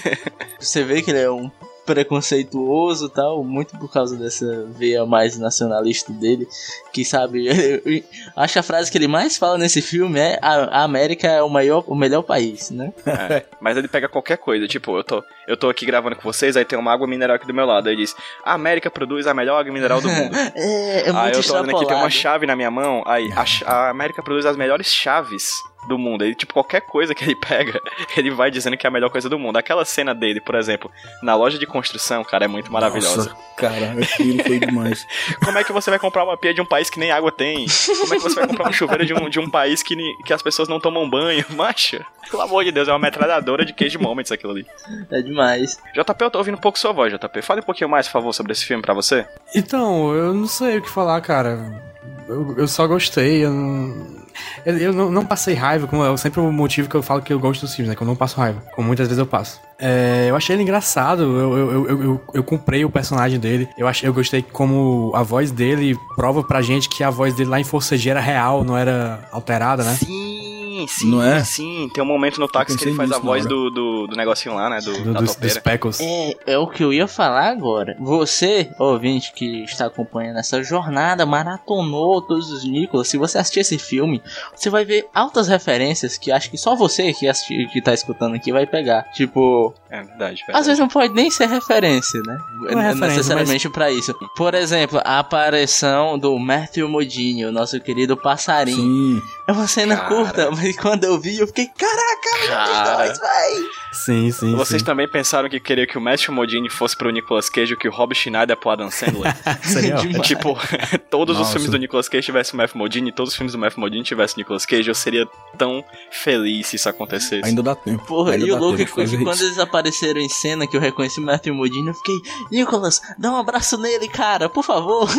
você 0.58 0.84
vê 0.84 1.02
que 1.02 1.10
ele 1.10 1.20
é 1.20 1.30
um 1.30 1.50
preconceituoso 1.90 3.06
e 3.06 3.10
tal, 3.10 3.42
muito 3.42 3.76
por 3.76 3.90
causa 3.90 4.16
dessa 4.16 4.64
veia 4.68 5.04
mais 5.04 5.36
nacionalista 5.36 6.12
dele, 6.12 6.46
que 6.92 7.04
sabe, 7.04 7.48
acho 8.36 8.52
que 8.52 8.58
a 8.60 8.62
frase 8.62 8.92
que 8.92 8.96
ele 8.96 9.08
mais 9.08 9.36
fala 9.36 9.58
nesse 9.58 9.82
filme 9.82 10.20
é 10.20 10.38
a, 10.40 10.84
América 10.84 11.26
é 11.26 11.42
o 11.42 11.48
maior, 11.48 11.82
o 11.88 11.94
melhor 11.96 12.22
país, 12.22 12.70
né? 12.70 12.92
É, 13.04 13.44
mas 13.60 13.76
ele 13.76 13.88
pega 13.88 14.08
qualquer 14.08 14.38
coisa, 14.38 14.68
tipo, 14.68 14.96
eu 14.96 15.02
tô, 15.02 15.24
eu 15.48 15.56
tô 15.56 15.68
aqui 15.68 15.84
gravando 15.84 16.14
com 16.14 16.22
vocês, 16.22 16.56
aí 16.56 16.64
tem 16.64 16.78
uma 16.78 16.92
água 16.92 17.08
mineral 17.08 17.34
aqui 17.34 17.46
do 17.46 17.54
meu 17.54 17.66
lado, 17.66 17.88
aí 17.88 17.96
diz, 17.96 18.14
a 18.44 18.54
América 18.54 18.88
produz 18.88 19.26
a 19.26 19.34
melhor 19.34 19.58
água 19.58 19.72
mineral 19.72 20.00
do 20.00 20.06
mundo. 20.08 20.36
É, 20.54 21.00
é 21.00 21.12
muito 21.12 21.18
aí 21.18 21.32
eu 21.32 21.42
tô 21.42 21.52
olhando 21.52 21.76
aqui, 21.76 21.86
tem 21.86 21.96
uma 21.96 22.10
chave 22.10 22.46
na 22.46 22.54
minha 22.54 22.70
mão, 22.70 23.02
aí 23.04 23.28
a, 23.32 23.72
a 23.72 23.90
América 23.90 24.22
produz 24.22 24.46
as 24.46 24.56
melhores 24.56 24.86
chaves 24.86 25.54
do 25.86 25.98
mundo. 25.98 26.22
Aí, 26.22 26.34
tipo, 26.34 26.52
qualquer 26.52 26.80
coisa 26.82 27.14
que 27.14 27.24
ele 27.24 27.34
pega, 27.36 27.80
ele 28.16 28.30
vai 28.30 28.50
dizendo 28.50 28.76
que 28.76 28.86
é 28.86 28.88
a 28.88 28.90
melhor 28.90 29.10
coisa 29.10 29.28
do 29.28 29.38
mundo. 29.38 29.56
Aquela 29.56 29.84
cena 29.84 30.14
dele, 30.14 30.40
por 30.40 30.54
exemplo, 30.54 30.90
na 31.22 31.34
loja 31.34 31.58
de 31.58 31.66
construção, 31.66 32.24
cara, 32.24 32.44
é 32.44 32.48
muito 32.48 32.72
maravilhosa. 32.72 33.30
Nossa, 33.30 33.36
cara, 33.56 33.92
aquilo 34.02 34.42
foi 34.42 34.58
demais. 34.58 35.06
Como 35.44 35.58
é 35.58 35.64
que 35.64 35.72
você 35.72 35.90
vai 35.90 35.98
comprar 35.98 36.24
uma 36.24 36.36
pia 36.36 36.54
de 36.54 36.60
um 36.60 36.66
país 36.66 36.90
que 36.90 36.98
nem 36.98 37.10
água 37.10 37.32
tem? 37.32 37.66
Como 38.00 38.14
é 38.14 38.16
que 38.16 38.22
você 38.22 38.34
vai 38.34 38.46
comprar 38.46 38.68
um 38.68 38.72
chuveiro 38.72 39.04
de 39.04 39.14
um, 39.14 39.28
de 39.28 39.40
um 39.40 39.50
país 39.50 39.82
que, 39.82 39.96
que 40.24 40.32
as 40.32 40.42
pessoas 40.42 40.68
não 40.68 40.80
tomam 40.80 41.08
banho? 41.08 41.44
Macho, 41.50 42.04
pelo 42.30 42.42
amor 42.42 42.64
de 42.64 42.72
Deus, 42.72 42.88
é 42.88 42.92
uma 42.92 42.98
metralhadora 42.98 43.64
de 43.64 43.72
cage 43.72 43.98
moments 43.98 44.32
aquilo 44.32 44.52
ali. 44.52 44.66
É 45.10 45.20
demais. 45.20 45.78
JP, 45.94 46.24
eu 46.24 46.30
tô 46.30 46.38
ouvindo 46.38 46.56
um 46.56 46.60
pouco 46.60 46.78
sua 46.78 46.92
voz, 46.92 47.12
JP. 47.12 47.42
Fale 47.42 47.60
um 47.60 47.64
pouquinho 47.64 47.90
mais, 47.90 48.06
por 48.06 48.12
favor, 48.12 48.32
sobre 48.32 48.52
esse 48.52 48.64
filme 48.64 48.82
pra 48.82 48.94
você. 48.94 49.26
Então, 49.54 50.14
eu 50.14 50.32
não 50.32 50.46
sei 50.46 50.78
o 50.78 50.82
que 50.82 50.90
falar, 50.90 51.20
cara. 51.20 51.90
Eu, 52.28 52.54
eu 52.56 52.68
só 52.68 52.86
gostei, 52.86 53.44
eu 53.44 53.50
não. 53.50 54.19
Eu, 54.64 54.76
eu 54.78 54.92
não, 54.92 55.10
não 55.10 55.24
passei 55.24 55.54
raiva, 55.54 55.86
como 55.86 56.04
é 56.04 56.16
sempre 56.16 56.40
o 56.40 56.52
motivo 56.52 56.88
que 56.88 56.94
eu 56.94 57.02
falo 57.02 57.22
que 57.22 57.32
eu 57.32 57.38
gosto 57.40 57.62
dos 57.62 57.74
filmes, 57.74 57.88
né? 57.90 57.96
Que 57.96 58.02
eu 58.02 58.06
não 58.06 58.16
passo 58.16 58.38
raiva, 58.38 58.62
como 58.74 58.86
muitas 58.86 59.06
vezes 59.08 59.18
eu 59.18 59.26
passo. 59.26 59.60
É, 59.78 60.26
eu 60.28 60.36
achei 60.36 60.54
ele 60.54 60.62
engraçado, 60.62 61.22
eu, 61.22 61.56
eu, 61.58 61.72
eu, 61.72 62.02
eu, 62.02 62.20
eu- 62.34 62.44
comprei 62.44 62.84
o 62.84 62.90
personagem 62.90 63.38
dele. 63.40 63.66
Eu, 63.78 63.88
achei, 63.88 64.06
eu 64.08 64.12
gostei 64.12 64.42
como 64.42 65.10
a 65.14 65.22
voz 65.22 65.50
dele 65.50 65.96
prova 66.16 66.42
pra 66.44 66.60
gente 66.60 66.88
que 66.88 67.02
a 67.02 67.08
voz 67.10 67.32
dele 67.34 67.48
lá 67.48 67.58
em 67.58 67.64
Forcegia 67.64 68.12
era 68.12 68.20
real, 68.20 68.62
não 68.62 68.76
era 68.76 69.26
alterada, 69.32 69.82
né? 69.82 69.94
Sim, 69.94 70.39
sim, 70.88 71.10
Não 71.10 71.22
é? 71.22 71.42
sim. 71.44 71.90
Tem 71.92 72.02
um 72.02 72.06
momento 72.06 72.38
no 72.40 72.48
táxi 72.48 72.76
que 72.76 72.84
ele 72.84 72.94
faz 72.94 73.10
a 73.10 73.14
nisso 73.14 73.26
voz 73.26 73.44
do, 73.46 73.70
do, 73.70 74.06
do 74.06 74.16
negocinho 74.16 74.54
lá, 74.54 74.68
né? 74.70 74.80
Do, 74.80 74.92
Do, 74.92 75.12
da 75.12 75.20
dos, 75.20 75.28
dos 75.30 75.34
topeira. 75.36 75.60
Peckles. 75.60 76.00
É, 76.00 76.36
é 76.54 76.58
o 76.58 76.66
que 76.66 76.82
eu 76.84 76.92
ia 76.92 77.06
falar 77.06 77.48
agora. 77.50 77.96
Você, 78.00 78.70
ouvinte 78.78 79.32
que 79.34 79.64
está 79.64 79.86
acompanhando 79.86 80.38
essa 80.38 80.62
jornada, 80.62 81.24
maratonou 81.26 82.20
todos 82.22 82.50
os 82.50 82.64
Nicolas. 82.64 83.08
Se 83.08 83.16
você 83.16 83.38
assistir 83.38 83.60
esse 83.60 83.78
filme, 83.78 84.22
você 84.54 84.70
vai 84.70 84.84
ver 84.84 85.06
altas 85.14 85.48
referências 85.48 86.16
que 86.18 86.30
acho 86.32 86.50
que 86.50 86.58
só 86.58 86.74
você 86.74 87.12
que, 87.12 87.26
assisti, 87.28 87.66
que 87.72 87.80
tá 87.82 87.92
escutando 87.94 88.34
aqui 88.34 88.52
vai 88.52 88.66
pegar. 88.66 89.02
Tipo, 89.12 89.74
É 89.90 90.02
verdade, 90.02 90.40
às 90.40 90.46
verdade. 90.46 90.66
vezes 90.66 90.78
não 90.78 90.88
pode 90.88 91.14
nem 91.14 91.30
ser 91.30 91.48
referência, 91.48 92.20
né? 92.26 92.38
Não 92.60 92.68
é 92.68 92.88
referência, 92.88 93.06
necessariamente 93.08 93.68
pra 93.70 93.90
isso. 93.90 94.14
Por 94.36 94.54
exemplo, 94.54 95.00
a 95.04 95.18
aparição 95.18 96.18
do 96.18 96.38
Matthew 96.38 96.88
Modini, 96.88 97.44
o 97.44 97.52
nosso 97.52 97.80
querido 97.80 98.16
passarinho. 98.16 98.76
Sim. 99.20 99.22
É 99.50 99.52
uma 99.52 99.66
cena 99.66 99.96
Cara. 99.96 100.08
curta, 100.08 100.50
mas 100.52 100.76
quando 100.76 101.02
eu 101.02 101.18
vi, 101.18 101.40
eu 101.40 101.46
fiquei, 101.48 101.66
caraca, 101.66 102.46
Cara. 102.46 102.96
dois, 102.98 103.18
véi! 103.18 103.70
Sim, 103.92 104.30
sim. 104.30 104.54
Vocês 104.54 104.80
sim. 104.80 104.86
também 104.86 105.08
pensaram 105.08 105.48
que 105.48 105.58
queria 105.58 105.88
que 105.88 105.98
o 105.98 106.00
Matthew 106.00 106.32
Modini 106.32 106.70
fosse 106.70 106.96
pro 106.96 107.10
Nicolas 107.10 107.50
Cage 107.50 107.76
que 107.76 107.88
o 107.88 107.90
Rob 107.90 108.14
Schneider 108.14 108.52
é 108.52 108.56
pro 108.56 108.70
Adam 108.70 108.88
Sandler? 108.92 109.34
Seria 109.64 109.96
tipo, 110.22 110.56
todos 111.10 111.34
os 111.34 111.40
Nossa. 111.40 111.54
filmes 111.54 111.68
do 111.68 111.76
Nicolas 111.78 112.08
Cage 112.08 112.26
tivessem 112.26 112.54
o 112.54 112.58
Matthew 112.58 112.78
Modini, 112.78 113.10
todos 113.10 113.32
os 113.32 113.36
filmes 113.36 113.52
do 113.52 113.58
Matthew 113.58 113.80
Modini 113.80 114.04
tivessem 114.04 114.36
o 114.36 114.38
Nicolas 114.38 114.64
Cage, 114.64 114.88
eu 114.88 114.94
seria 114.94 115.26
tão 115.58 115.84
feliz 116.12 116.68
se 116.68 116.76
isso 116.76 116.88
acontecesse. 116.88 117.44
Ainda 117.44 117.64
dá 117.64 117.74
tempo. 117.74 118.06
Porra, 118.06 118.34
Ainda 118.34 118.46
e 118.46 118.52
o 118.52 118.56
louco 118.56 118.80
é 118.80 118.84
tempo 118.84 118.94
que 118.94 119.24
quando 119.24 119.40
eles 119.40 119.58
apareceram 119.58 120.20
em 120.20 120.28
cena, 120.28 120.64
que 120.68 120.76
eu 120.76 120.80
reconheci 120.80 121.18
o 121.18 121.24
Matthew 121.24 121.54
Modini, 121.56 121.88
eu 121.88 121.94
fiquei, 121.94 122.14
Nicolas, 122.52 123.02
dá 123.18 123.32
um 123.32 123.36
abraço 123.36 123.76
nele, 123.76 124.06
cara, 124.06 124.48
por 124.48 124.62
favor. 124.62 125.10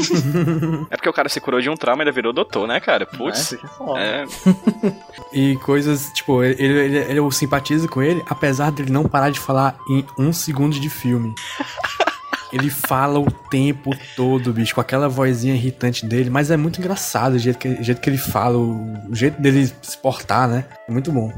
É 0.89 0.96
porque 0.96 1.10
o 1.10 1.13
cara 1.13 1.28
se 1.28 1.41
curou 1.41 1.60
de 1.60 1.70
um 1.70 1.76
trauma 1.76 2.02
e 2.02 2.04
ainda 2.04 2.12
virou 2.13 2.32
doutor, 2.32 2.65
né, 2.65 2.80
cara? 2.80 3.06
Putz. 3.06 3.54
É, 3.98 4.20
que 4.20 4.20
E 5.34 5.55
coisas, 5.57 6.12
tipo, 6.13 6.43
ele, 6.43 6.62
ele, 6.62 6.73
ele- 6.79 6.97
ele- 6.97 7.19
eu 7.19 7.31
simpatizo 7.31 7.88
com 7.88 8.01
ele, 8.01 8.21
apesar 8.29 8.69
dele 8.71 8.91
não 8.91 9.05
parar 9.05 9.29
de 9.29 9.39
falar 9.39 9.77
em 9.89 10.05
um 10.17 10.34
segundo 10.34 10.77
de 10.79 10.89
filme. 10.89 11.34
Ele 12.51 12.69
fala 12.69 13.17
o 13.17 13.31
tempo 13.31 13.91
todo, 14.13 14.51
bicho, 14.51 14.75
com 14.75 14.81
aquela 14.81 15.07
vozinha 15.07 15.55
irritante 15.55 16.05
dele, 16.05 16.29
mas 16.29 16.51
é 16.51 16.57
muito 16.57 16.79
engraçado 16.81 17.36
o 17.36 17.39
jeito 17.39 17.57
que, 17.57 17.69
o 17.69 17.81
jeito 17.81 18.01
que 18.01 18.10
ele 18.10 18.17
fala, 18.17 18.57
o, 18.57 19.10
o 19.10 19.15
jeito 19.15 19.41
dele 19.41 19.71
se 19.81 19.97
portar, 19.97 20.49
né? 20.49 20.65
É 20.86 20.91
muito 20.91 21.13
bom. 21.13 21.31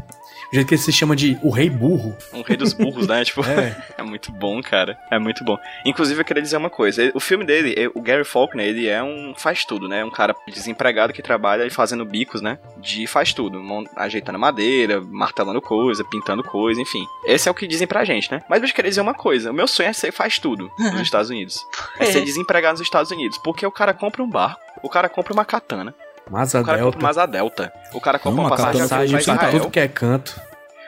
O 0.53 0.55
jeito 0.55 0.67
que 0.67 0.75
ele 0.75 0.81
se 0.83 0.91
chama 0.91 1.15
de 1.15 1.35
o 1.41 1.49
rei 1.49 1.67
burro. 1.67 2.15
um 2.31 2.43
rei 2.43 2.55
dos 2.55 2.73
burros, 2.73 3.07
né? 3.07 3.25
Tipo, 3.25 3.41
É. 3.43 3.75
é 3.97 4.03
muito 4.03 4.31
bom, 4.31 4.61
cara. 4.61 4.95
É 5.09 5.17
muito 5.17 5.43
bom. 5.43 5.57
Inclusive, 5.83 6.21
eu 6.21 6.23
queria 6.25 6.43
dizer 6.43 6.57
uma 6.57 6.69
coisa. 6.69 7.11
O 7.15 7.19
filme 7.19 7.43
dele, 7.43 7.73
é- 7.75 7.89
o 7.91 7.99
Gary 7.99 8.23
Faulkner, 8.23 8.67
ele 8.67 8.87
é 8.87 9.01
um 9.01 9.33
faz 9.35 9.65
tudo, 9.65 9.87
né? 9.89 10.05
Um 10.05 10.11
cara 10.11 10.35
desempregado 10.47 11.11
que 11.11 11.23
trabalha 11.23 11.69
fazendo 11.71 12.05
bicos, 12.05 12.39
né? 12.39 12.59
De 12.77 13.07
faz 13.07 13.33
tudo. 13.33 13.59
Ajeitando 13.95 14.37
madeira, 14.37 15.01
martelando 15.01 15.59
coisa, 15.59 16.03
pintando 16.03 16.43
coisa, 16.43 16.79
enfim. 16.79 17.03
Esse 17.25 17.49
é 17.49 17.51
o 17.51 17.55
que 17.55 17.65
dizem 17.65 17.87
pra 17.87 18.05
gente, 18.05 18.31
né? 18.31 18.43
Mas 18.47 18.61
eu 18.61 18.69
queria 18.69 18.89
dizer 18.91 19.01
uma 19.01 19.15
coisa. 19.15 19.49
O 19.49 19.53
meu 19.55 19.67
sonho 19.67 19.89
é 19.89 19.93
ser 19.93 20.11
faz 20.11 20.37
tudo 20.37 20.69
nos 20.77 21.01
Estados 21.01 21.31
Unidos. 21.31 21.65
É 21.97 22.05
ser 22.05 22.21
desempregado 22.23 22.73
nos 22.77 22.81
Estados 22.87 23.09
Unidos. 23.09 23.39
Porque 23.39 23.65
o 23.65 23.71
cara 23.71 23.91
compra 23.91 24.21
um 24.21 24.29
barco, 24.29 24.61
o 24.83 24.89
cara 24.89 25.09
compra 25.09 25.33
uma 25.33 25.45
katana, 25.45 25.95
Masa 26.29 26.61
o 26.61 26.63
cara 26.63 26.79
compra 26.83 27.13
Delta. 27.13 27.27
delta, 27.27 27.73
o 27.93 28.01
cara 28.01 28.19
compra 28.19 28.35
Não, 28.35 28.43
uma 28.43 28.49
passagem, 28.49 28.71
pra 28.79 28.83
Passagem 28.83 29.09
foi 29.11 29.19
Israel. 29.21 29.39
pra 29.39 29.51
tudo 29.51 29.71
que 29.71 29.79
é 29.79 29.87
canto. 29.87 30.41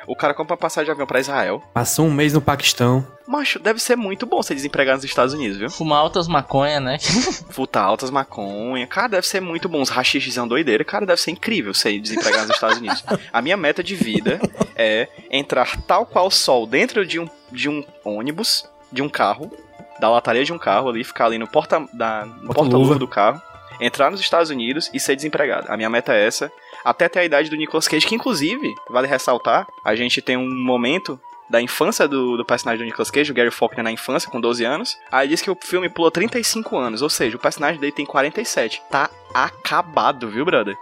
O 0.07 0.15
cara 0.15 0.33
compra 0.35 0.53
uma 0.53 0.57
passagem 0.59 0.85
de 0.85 0.91
avião 0.91 1.07
pra 1.07 1.19
Israel. 1.19 1.63
Passou 1.73 2.05
um 2.05 2.11
mês 2.11 2.31
no 2.33 2.39
Paquistão. 2.39 3.05
Macho, 3.27 3.57
deve 3.57 3.79
ser 3.79 3.95
muito 3.95 4.25
bom 4.25 4.41
ser 4.43 4.53
desempregado 4.53 4.97
nos 4.97 5.05
Estados 5.05 5.33
Unidos, 5.33 5.57
viu? 5.57 5.69
Fumar 5.69 5.97
altas 5.99 6.27
maconha, 6.27 6.79
né? 6.79 6.99
Futa 7.49 7.79
altas 7.79 8.11
maconha. 8.11 8.85
Cara, 8.85 9.07
deve 9.07 9.27
ser 9.27 9.41
muito 9.41 9.67
bom. 9.67 9.81
Uns 9.81 9.89
rachichizão 9.89 10.47
doideira. 10.47 10.85
Cara, 10.85 11.07
deve 11.07 11.19
ser 11.19 11.31
incrível 11.31 11.73
ser 11.73 11.99
desempregado 11.99 12.45
nos 12.47 12.55
Estados 12.55 12.77
Unidos. 12.77 13.03
A 13.33 13.41
minha 13.41 13.57
meta 13.57 13.83
de 13.83 13.95
vida 13.95 14.39
é 14.75 15.07
entrar 15.31 15.81
tal 15.87 16.05
qual 16.05 16.29
sol 16.29 16.67
dentro 16.67 17.03
de 17.03 17.19
um, 17.19 17.27
de 17.51 17.67
um 17.67 17.83
ônibus, 18.03 18.69
de 18.91 19.01
um 19.01 19.09
carro, 19.09 19.51
da 19.99 20.07
lataria 20.07 20.45
de 20.45 20.53
um 20.53 20.59
carro 20.59 20.89
ali, 20.89 21.03
ficar 21.03 21.25
ali 21.25 21.39
no 21.39 21.47
porta 21.47 21.83
da, 21.93 22.27
porta-luva 22.45 22.95
do 22.95 23.07
carro, 23.07 23.41
entrar 23.79 24.11
nos 24.11 24.19
Estados 24.19 24.49
Unidos 24.49 24.89
e 24.93 24.99
ser 24.99 25.15
desempregado. 25.15 25.71
A 25.71 25.77
minha 25.77 25.89
meta 25.89 26.13
é 26.13 26.25
essa. 26.25 26.51
Até 26.83 27.09
ter 27.09 27.19
a 27.19 27.25
idade 27.25 27.49
do 27.49 27.55
Nicolas 27.55 27.87
Cage, 27.87 28.05
que 28.05 28.15
inclusive, 28.15 28.73
vale 28.89 29.07
ressaltar, 29.07 29.67
a 29.83 29.95
gente 29.95 30.21
tem 30.21 30.37
um 30.37 30.49
momento 30.49 31.19
da 31.49 31.61
infância 31.61 32.07
do, 32.07 32.37
do 32.37 32.45
personagem 32.45 32.79
do 32.79 32.85
Nicolas 32.85 33.11
Cage, 33.11 33.31
o 33.31 33.35
Gary 33.35 33.51
Faulkner 33.51 33.83
na 33.83 33.91
infância, 33.91 34.29
com 34.29 34.41
12 34.41 34.63
anos. 34.63 34.97
Aí 35.11 35.27
diz 35.27 35.41
que 35.41 35.51
o 35.51 35.57
filme 35.59 35.89
pula 35.89 36.11
35 36.11 36.77
anos, 36.77 37.01
ou 37.01 37.09
seja, 37.09 37.37
o 37.37 37.39
personagem 37.39 37.79
dele 37.79 37.91
tem 37.91 38.05
47. 38.05 38.81
Tá 38.89 39.09
acabado, 39.33 40.29
viu, 40.29 40.45
brother? 40.45 40.75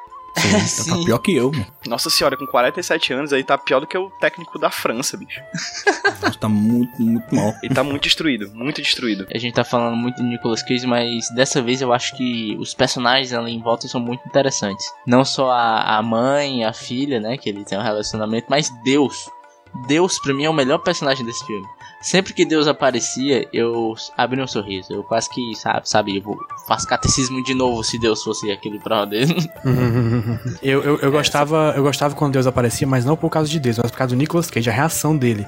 Sim, 0.66 1.00
tá 1.00 1.06
pior 1.06 1.20
que 1.20 1.36
eu, 1.36 1.52
mano. 1.52 1.66
Nossa 1.88 2.10
senhora, 2.10 2.36
com 2.36 2.46
47 2.46 3.14
anos 3.14 3.34
aí 3.34 3.44
tá 3.44 3.58
pior 3.58 3.80
do 3.80 3.88
que 3.88 3.98
o 3.98 4.10
técnico 4.20 4.58
da 4.58 4.70
França, 4.70 5.16
bicho. 5.18 5.42
Nossa, 6.22 6.40
tá 6.40 6.50
muito, 6.50 7.02
muito 7.02 7.34
mal. 7.36 7.54
Ele 7.62 7.74
tá 7.74 7.84
muito 7.84 8.04
destruído, 8.04 8.52
muito 8.54 8.82
destruído. 8.82 9.28
A 9.34 9.38
gente 9.38 9.54
tá 9.54 9.64
falando 9.64 9.96
muito 9.96 10.18
de 10.18 10.24
Nicolas 10.24 10.64
Cage, 10.64 10.88
mas 10.88 11.30
dessa 11.36 11.62
vez 11.62 11.82
eu 11.82 11.94
acho 11.94 12.16
que 12.18 12.56
os 12.60 12.74
personagens 12.74 13.34
ali 13.34 13.52
em 13.52 13.62
volta 13.62 13.88
são 13.88 14.02
muito 14.02 14.26
interessantes. 14.28 14.86
Não 15.06 15.24
só 15.24 15.52
a, 15.52 15.98
a 15.98 16.04
mãe, 16.04 16.64
a 16.64 16.74
filha, 16.74 17.20
né, 17.20 17.38
que 17.38 17.50
ele 17.50 17.64
tem 17.64 17.78
um 17.78 17.84
relacionamento, 17.84 18.48
mas 18.50 18.70
Deus. 18.84 19.30
Deus, 19.88 20.20
pra 20.20 20.34
mim, 20.34 20.46
é 20.46 20.50
o 20.50 20.54
melhor 20.54 20.80
personagem 20.80 21.26
desse 21.26 21.46
filme. 21.46 21.66
Sempre 22.04 22.34
que 22.34 22.46
Deus 22.46 22.68
aparecia, 22.68 23.48
eu 23.54 23.96
abri 24.18 24.42
um 24.42 24.46
sorriso. 24.48 24.92
Eu 24.94 25.04
quase 25.04 25.30
que, 25.30 25.56
sabe, 25.56 25.90
sabe 25.90 26.18
eu 26.18 26.22
vou- 26.22 26.38
faço 26.68 26.86
catecismo 26.86 27.42
de 27.44 27.54
novo 27.54 27.82
se 27.84 27.98
Deus 27.98 28.22
fosse 28.22 28.52
aquele 28.52 28.78
dele. 29.10 29.34
eu, 30.62 30.84
eu, 30.84 31.00
eu 31.00 31.12
gostava, 31.12 31.74
eu 31.76 31.84
gostava 31.84 32.14
quando 32.14 32.34
Deus 32.34 32.46
aparecia, 32.46 32.86
mas 32.86 33.06
não 33.06 33.16
por 33.16 33.30
causa 33.30 33.50
de 33.50 33.60
Deus, 33.60 33.78
mas 33.78 33.90
por 33.90 33.98
causa 33.98 34.14
do 34.16 34.18
Nicolas 34.20 34.50
Cage, 34.52 34.70
a 34.70 34.74
reação 34.74 35.16
dele. 35.16 35.46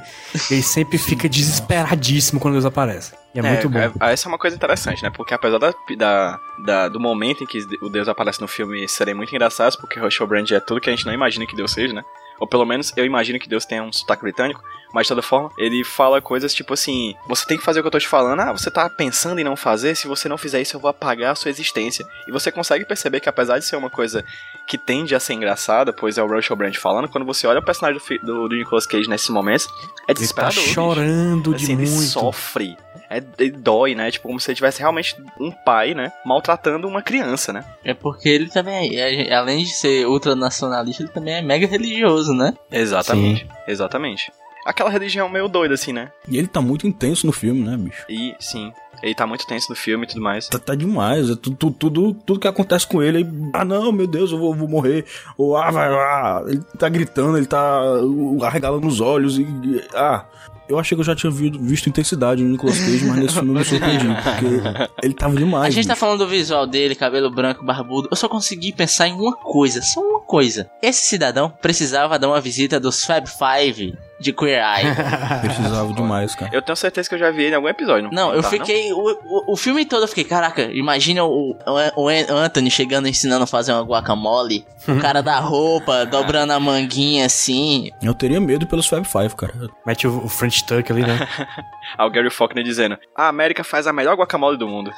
Ele 0.50 0.62
sempre 0.64 0.98
fica 0.98 1.28
desesperadíssimo 1.28 2.40
quando 2.40 2.54
Deus 2.54 2.66
aparece. 2.66 3.14
E 3.34 3.40
é, 3.40 3.42
muito 3.42 3.68
bom. 3.70 3.80
é- 3.80 4.14
essa 4.14 4.28
é 4.28 4.30
uma 4.30 4.38
coisa 4.38 4.56
interessante, 4.56 5.04
né? 5.04 5.10
Porque 5.10 5.34
apesar 5.34 5.58
da, 5.58 5.74
da- 5.98 6.40
da- 6.66 6.88
do 6.88 7.00
momento 7.02 7.44
em 7.44 7.48
que 7.48 7.60
o 7.82 7.90
Deus 7.90 8.08
aparece 8.08 8.40
no 8.40 8.48
filme 8.48 8.88
serem 8.88 9.14
muito 9.14 9.36
engraçados, 9.36 9.76
porque 9.76 10.00
Russell 10.00 10.26
Brand 10.26 10.50
é 10.52 10.60
tudo 10.62 10.80
que 10.80 10.90
a 10.90 10.96
gente 10.96 11.06
não 11.06 11.14
imagina 11.14 11.46
que 11.46 11.56
Deus 11.56 11.72
seja, 11.72 11.94
né? 11.94 12.02
Ou 12.40 12.48
pelo 12.48 12.66
menos 12.66 12.92
eu 12.98 13.06
imagino 13.06 13.40
que 13.40 13.48
Deus 13.50 13.66
tenha 13.66 13.84
um 13.84 13.92
sotaque 13.94 14.22
britânico, 14.24 14.62
mas 14.94 15.06
de 15.06 15.10
toda 15.10 15.22
forma, 15.22 15.50
ele 15.58 15.84
fala 15.84 16.22
coisas 16.22 16.54
tipo 16.54 16.74
assim: 16.74 17.14
você 17.28 17.46
tem 17.46 17.58
que 17.58 17.64
fazer 17.64 17.80
o 17.80 17.84
que 17.84 17.88
eu 17.88 17.92
tô 17.92 18.00
te 18.00 18.08
falando, 18.08 18.40
ah, 18.42 18.52
você 18.52 18.70
tá 18.72 18.90
pensando 18.90 19.40
em 19.40 19.44
não 19.44 19.56
fazer, 19.56 19.96
se 19.96 20.08
você 20.08 20.30
não 20.30 20.38
fizer 20.38 20.62
isso, 20.62 20.76
eu 20.76 20.80
vou 20.80 20.90
apagar 20.90 21.32
a 21.32 21.36
sua 21.36 21.50
existência. 21.50 22.06
E 22.28 22.32
você 22.32 22.52
consegue 22.52 22.86
perceber 22.86 23.20
que 23.20 23.30
apesar 23.30 23.58
de 23.60 23.66
ser 23.66 23.76
uma 23.76 23.90
coisa 23.90 24.24
que 24.68 24.78
tende 24.78 25.14
a 25.16 25.20
ser 25.20 25.34
engraçada, 25.34 25.92
pois 25.94 26.18
é 26.18 26.24
o 26.24 26.28
Russell 26.28 26.56
Brand 26.56 26.76
falando, 26.76 27.08
quando 27.10 27.26
você 27.26 27.46
olha 27.48 27.60
o 27.60 27.66
personagem 27.66 28.02
do, 28.22 28.26
do, 28.26 28.50
do 28.50 28.56
Nicolas 28.56 28.86
Cage 28.86 29.10
nesses 29.10 29.30
momentos, 29.30 29.66
é 29.66 29.68
Ele 29.68 30.06
tá 30.08 30.14
desesperador. 30.14 30.56
bicho. 30.64 30.74
chorando 30.74 31.54
de 31.54 31.64
Assim, 31.66 31.74
ele 31.74 31.90
muito. 31.90 32.10
sofre. 32.10 32.78
É, 33.10 33.22
ele 33.38 33.52
dói, 33.52 33.96
né? 33.96 34.10
Tipo, 34.12 34.28
como 34.28 34.40
se 34.40 34.50
ele 34.50 34.56
tivesse 34.56 34.80
realmente 34.80 35.16
um 35.40 35.52
pai, 35.52 35.94
né? 35.94 36.12
Maltratando 36.26 36.88
uma 36.88 37.02
criança, 37.02 37.54
né? 37.54 37.64
É 37.84 37.94
porque 37.94 38.28
ele 38.30 38.50
também, 38.50 38.98
é- 39.00 39.34
além 39.34 39.64
de 39.64 39.70
ser 39.72 40.06
ultranacionalista, 40.08 41.04
ele 41.04 41.12
também 41.12 41.36
é 41.36 41.42
mega 41.42 41.68
religioso, 41.68 42.34
né? 42.34 42.54
Exatamente. 42.72 43.48
Exatamente. 43.68 44.32
Aquela 44.66 44.90
religião 44.90 45.30
meio 45.30 45.48
doida, 45.48 45.76
assim, 45.76 45.94
né? 45.94 46.12
E 46.28 46.38
ele 46.40 46.48
tá 46.48 46.60
muito 46.60 46.88
intenso 46.88 47.28
no 47.28 47.32
filme, 47.32 47.62
né, 47.64 47.78
bicho? 47.78 48.04
E, 48.10 48.34
sim, 48.40 48.74
ele 49.04 49.14
tá 49.14 49.28
muito 49.28 49.46
tenso 49.46 49.70
no 49.70 49.76
filme 49.76 50.06
e 50.06 50.08
tudo 50.08 50.22
mais. 50.22 50.48
Tá, 50.48 50.58
tá 50.58 50.74
demais. 50.74 51.30
É 51.30 51.36
tudo, 51.36 51.56
tudo, 51.56 51.76
tudo, 51.78 52.14
tudo 52.16 52.40
que 52.40 52.48
acontece 52.48 52.88
com 52.88 53.04
ele. 53.04 53.20
aí, 53.20 53.28
Ah, 53.54 53.64
não, 53.64 53.92
meu 53.92 54.08
Deus, 54.08 54.32
eu 54.32 54.40
vou, 54.40 54.56
vou 54.56 54.68
morrer. 54.68 55.06
Ou, 55.38 55.56
ah, 55.56 55.70
vai, 55.70 55.88
ah. 55.88 56.44
Ele 56.48 56.64
tá 56.80 56.90
gritando, 56.90 57.38
ele 57.38 57.46
tá 57.46 57.80
uh, 58.02 58.44
arregalando 58.44 58.88
os 58.88 59.00
olhos. 59.00 59.38
E- 59.38 59.46
ah. 59.94 60.26
Eu 60.68 60.80
achei 60.80 60.96
que 60.96 61.00
eu 61.02 61.06
já 61.06 61.16
tinha 61.16 61.32
vi- 61.32 61.52
visto 61.60 61.88
intensidade 61.88 62.44
no 62.44 62.50
Nicolas 62.50 62.80
Cage, 62.80 63.06
mas 63.06 63.18
nesse 63.18 63.34
filme 63.36 63.50
eu 63.52 63.54
me 63.56 63.64
surpreendi. 63.66 64.06
Porque 64.08 64.90
ele 65.04 65.14
tava 65.14 65.36
demais. 65.36 65.68
A 65.68 65.70
gente 65.70 65.88
tá 65.88 65.94
bicho. 65.94 66.00
falando 66.00 66.20
do 66.20 66.28
visual 66.28 66.66
dele, 66.66 66.96
cabelo 66.96 67.30
branco, 67.30 67.64
barbudo. 67.64 68.08
Eu 68.12 68.18
só 68.18 68.28
consegui 68.28 68.74
pensar 68.74 69.08
em 69.08 69.14
uma 69.14 69.36
coisa, 69.36 69.82
só 69.82 70.02
uma 70.02 70.22
coisa. 70.22 70.70
Esse 70.82 71.06
cidadão 71.06 71.54
precisava 71.62 72.18
dar 72.18 72.28
uma 72.30 72.42
visita 72.42 72.80
dos 72.80 73.06
Fab 73.06 73.28
Five 73.28 73.94
de 74.20 74.32
Queer 74.32 74.64
Eye. 74.64 74.96
Precisava 75.42 75.94
demais, 75.94 76.36
cara. 76.36 76.52
Eu 76.54 76.62
tenho 76.62 76.76
certeza 76.76 77.10
que 77.10 77.16
eu 77.16 77.20
já 77.20 77.32
vi 77.32 77.44
ele 77.44 77.52
em 77.52 77.56
algum 77.56 77.68
episódio. 77.68 78.10
Não, 78.12 78.34
eu 78.34 78.42
tá, 78.42 78.50
fiquei. 78.50 78.92
O, 78.94 78.98
o, 79.00 79.54
o 79.54 79.58
filme 79.58 79.86
todo 79.86 80.04
eu 80.04 80.08
fiquei, 80.08 80.24
caraca, 80.24 80.64
imagina 80.72 81.24
o, 81.24 81.52
o, 81.52 82.02
o 82.02 82.38
Anthony 82.38 82.72
chegando 82.72 83.08
ensinando 83.08 83.44
a 83.44 83.48
fazer 83.48 83.74
uma 83.74 83.84
guacamole. 83.84 84.66
O 84.88 85.00
cara 85.00 85.24
da 85.24 85.40
roupa, 85.40 86.06
dobrando 86.06 86.54
a 86.54 86.60
manguinha 86.60 87.26
assim. 87.26 87.90
Eu 88.04 88.14
teria 88.14 88.40
medo 88.40 88.68
pelos 88.68 88.86
Fab 88.86 89.04
Five, 89.04 89.36
cara. 89.36 89.52
Mete 89.84 90.08
o, 90.08 90.26
o 90.26 90.30
French 90.30 90.64
Tuck 90.64 90.92
ali, 90.92 91.02
né? 91.02 91.28
Ah, 91.98 92.06
o 92.06 92.10
Gary 92.10 92.30
Faulkner 92.30 92.64
dizendo: 92.64 92.98
A 93.16 93.28
América 93.28 93.64
faz 93.64 93.88
a 93.88 93.94
melhor 93.94 94.16
guacamole 94.16 94.58
do 94.58 94.68
mundo. 94.68 94.92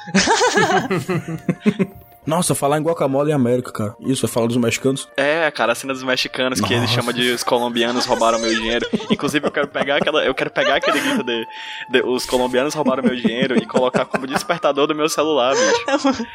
Nossa, 2.28 2.54
falar 2.54 2.78
em 2.78 2.82
guacamole 2.82 3.30
em 3.30 3.34
América, 3.34 3.72
cara. 3.72 3.96
Isso, 4.00 4.26
é 4.26 4.28
falar 4.28 4.46
dos 4.46 4.58
mexicanos. 4.58 5.08
É, 5.16 5.50
cara, 5.50 5.72
a 5.72 5.74
cena 5.74 5.94
dos 5.94 6.02
mexicanos 6.02 6.60
que 6.60 6.74
ele 6.74 6.82
Nossa. 6.82 6.92
chama 6.92 7.10
de 7.10 7.30
os 7.30 7.42
colombianos 7.42 8.04
roubaram 8.04 8.38
meu 8.38 8.54
dinheiro. 8.54 8.86
Inclusive, 9.10 9.46
eu 9.46 9.50
quero 9.50 9.66
pegar 9.68 9.96
aquela. 9.96 10.22
Eu 10.22 10.34
quero 10.34 10.50
pegar 10.50 10.76
aquele 10.76 11.00
grito 11.00 11.22
de, 11.24 11.46
de 11.90 12.02
os 12.02 12.26
colombianos 12.26 12.74
roubaram 12.74 13.02
meu 13.02 13.16
dinheiro 13.16 13.56
e 13.56 13.64
colocar 13.64 14.04
como 14.04 14.26
despertador 14.26 14.86
do 14.86 14.94
meu 14.94 15.08
celular, 15.08 15.54
bicho. 15.54 16.26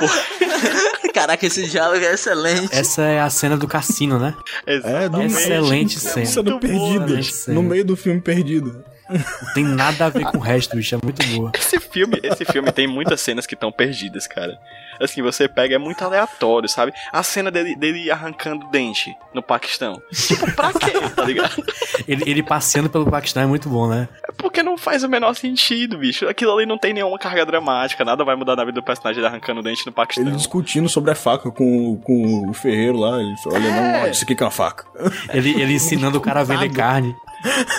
Caraca, 1.12 1.44
esse 1.46 1.68
diálogo 1.68 2.02
é 2.02 2.14
excelente. 2.14 2.74
Essa 2.74 3.02
é 3.02 3.20
a 3.20 3.28
cena 3.28 3.58
do 3.58 3.68
cassino, 3.68 4.18
né? 4.18 4.34
É, 4.66 4.78
do 4.78 5.20
Exatamente. 5.20 5.34
Excelente 5.34 6.00
cena. 6.00 6.26
Cena 6.26 6.50
Muito 6.50 6.60
perdida. 6.60 7.06
boa, 7.06 7.06
né? 7.06 7.22
No 7.48 7.62
meio 7.62 7.84
do 7.84 7.96
filme 7.96 8.20
perdido. 8.20 8.82
Não 9.08 9.54
tem 9.54 9.64
nada 9.64 10.06
a 10.06 10.08
ver 10.08 10.24
com 10.24 10.38
o 10.38 10.40
resto, 10.40 10.76
bicho. 10.76 10.94
É 10.94 10.98
muito 11.02 11.26
boa. 11.26 11.52
Esse 11.54 11.78
filme, 11.78 12.18
esse 12.22 12.44
filme 12.44 12.72
tem 12.72 12.86
muitas 12.86 13.20
cenas 13.20 13.46
que 13.46 13.54
estão 13.54 13.70
perdidas, 13.70 14.26
cara. 14.26 14.58
Assim, 15.00 15.22
você 15.22 15.48
pega, 15.48 15.74
é 15.74 15.78
muito 15.78 16.02
aleatório, 16.04 16.68
sabe? 16.68 16.92
A 17.12 17.22
cena 17.22 17.50
dele, 17.50 17.74
dele 17.76 18.10
arrancando 18.10 18.68
dente 18.70 19.14
no 19.34 19.42
Paquistão. 19.42 20.00
Tipo, 20.12 20.50
pra 20.52 20.72
quê, 20.72 20.92
tá 21.14 21.24
ligado? 21.24 21.64
Ele, 22.06 22.22
ele 22.26 22.42
passeando 22.42 22.88
pelo 22.88 23.10
Paquistão 23.10 23.42
é 23.42 23.46
muito 23.46 23.68
bom, 23.68 23.88
né? 23.88 24.08
É 24.28 24.32
porque 24.32 24.62
não 24.62 24.78
faz 24.78 25.02
o 25.02 25.08
menor 25.08 25.34
sentido, 25.34 25.98
bicho. 25.98 26.28
Aquilo 26.28 26.52
ali 26.52 26.66
não 26.66 26.78
tem 26.78 26.94
nenhuma 26.94 27.18
carga 27.18 27.44
dramática, 27.44 28.04
nada 28.04 28.24
vai 28.24 28.36
mudar 28.36 28.56
na 28.56 28.64
vida 28.64 28.80
do 28.80 28.84
personagem 28.84 29.20
ele 29.20 29.26
arrancando 29.26 29.62
dente 29.62 29.84
no 29.86 29.92
Paquistão. 29.92 30.24
Ele 30.26 30.36
discutindo 30.36 30.88
sobre 30.88 31.10
a 31.10 31.14
faca 31.14 31.50
com, 31.50 31.96
com 31.96 32.48
o 32.48 32.54
ferreiro 32.54 32.98
lá. 32.98 33.20
Ele 33.20 33.36
falou, 33.42 33.58
olha, 33.58 33.70
não, 33.70 34.02
olha, 34.02 34.10
isso 34.10 34.24
aqui 34.24 34.34
que 34.34 34.42
é 34.42 34.46
uma 34.46 34.52
faca. 34.52 34.86
Ele, 35.30 35.60
ele 35.60 35.74
ensinando 35.74 36.18
o 36.18 36.20
cara 36.20 36.40
a 36.40 36.44
vender 36.44 36.70
carne. 36.70 37.14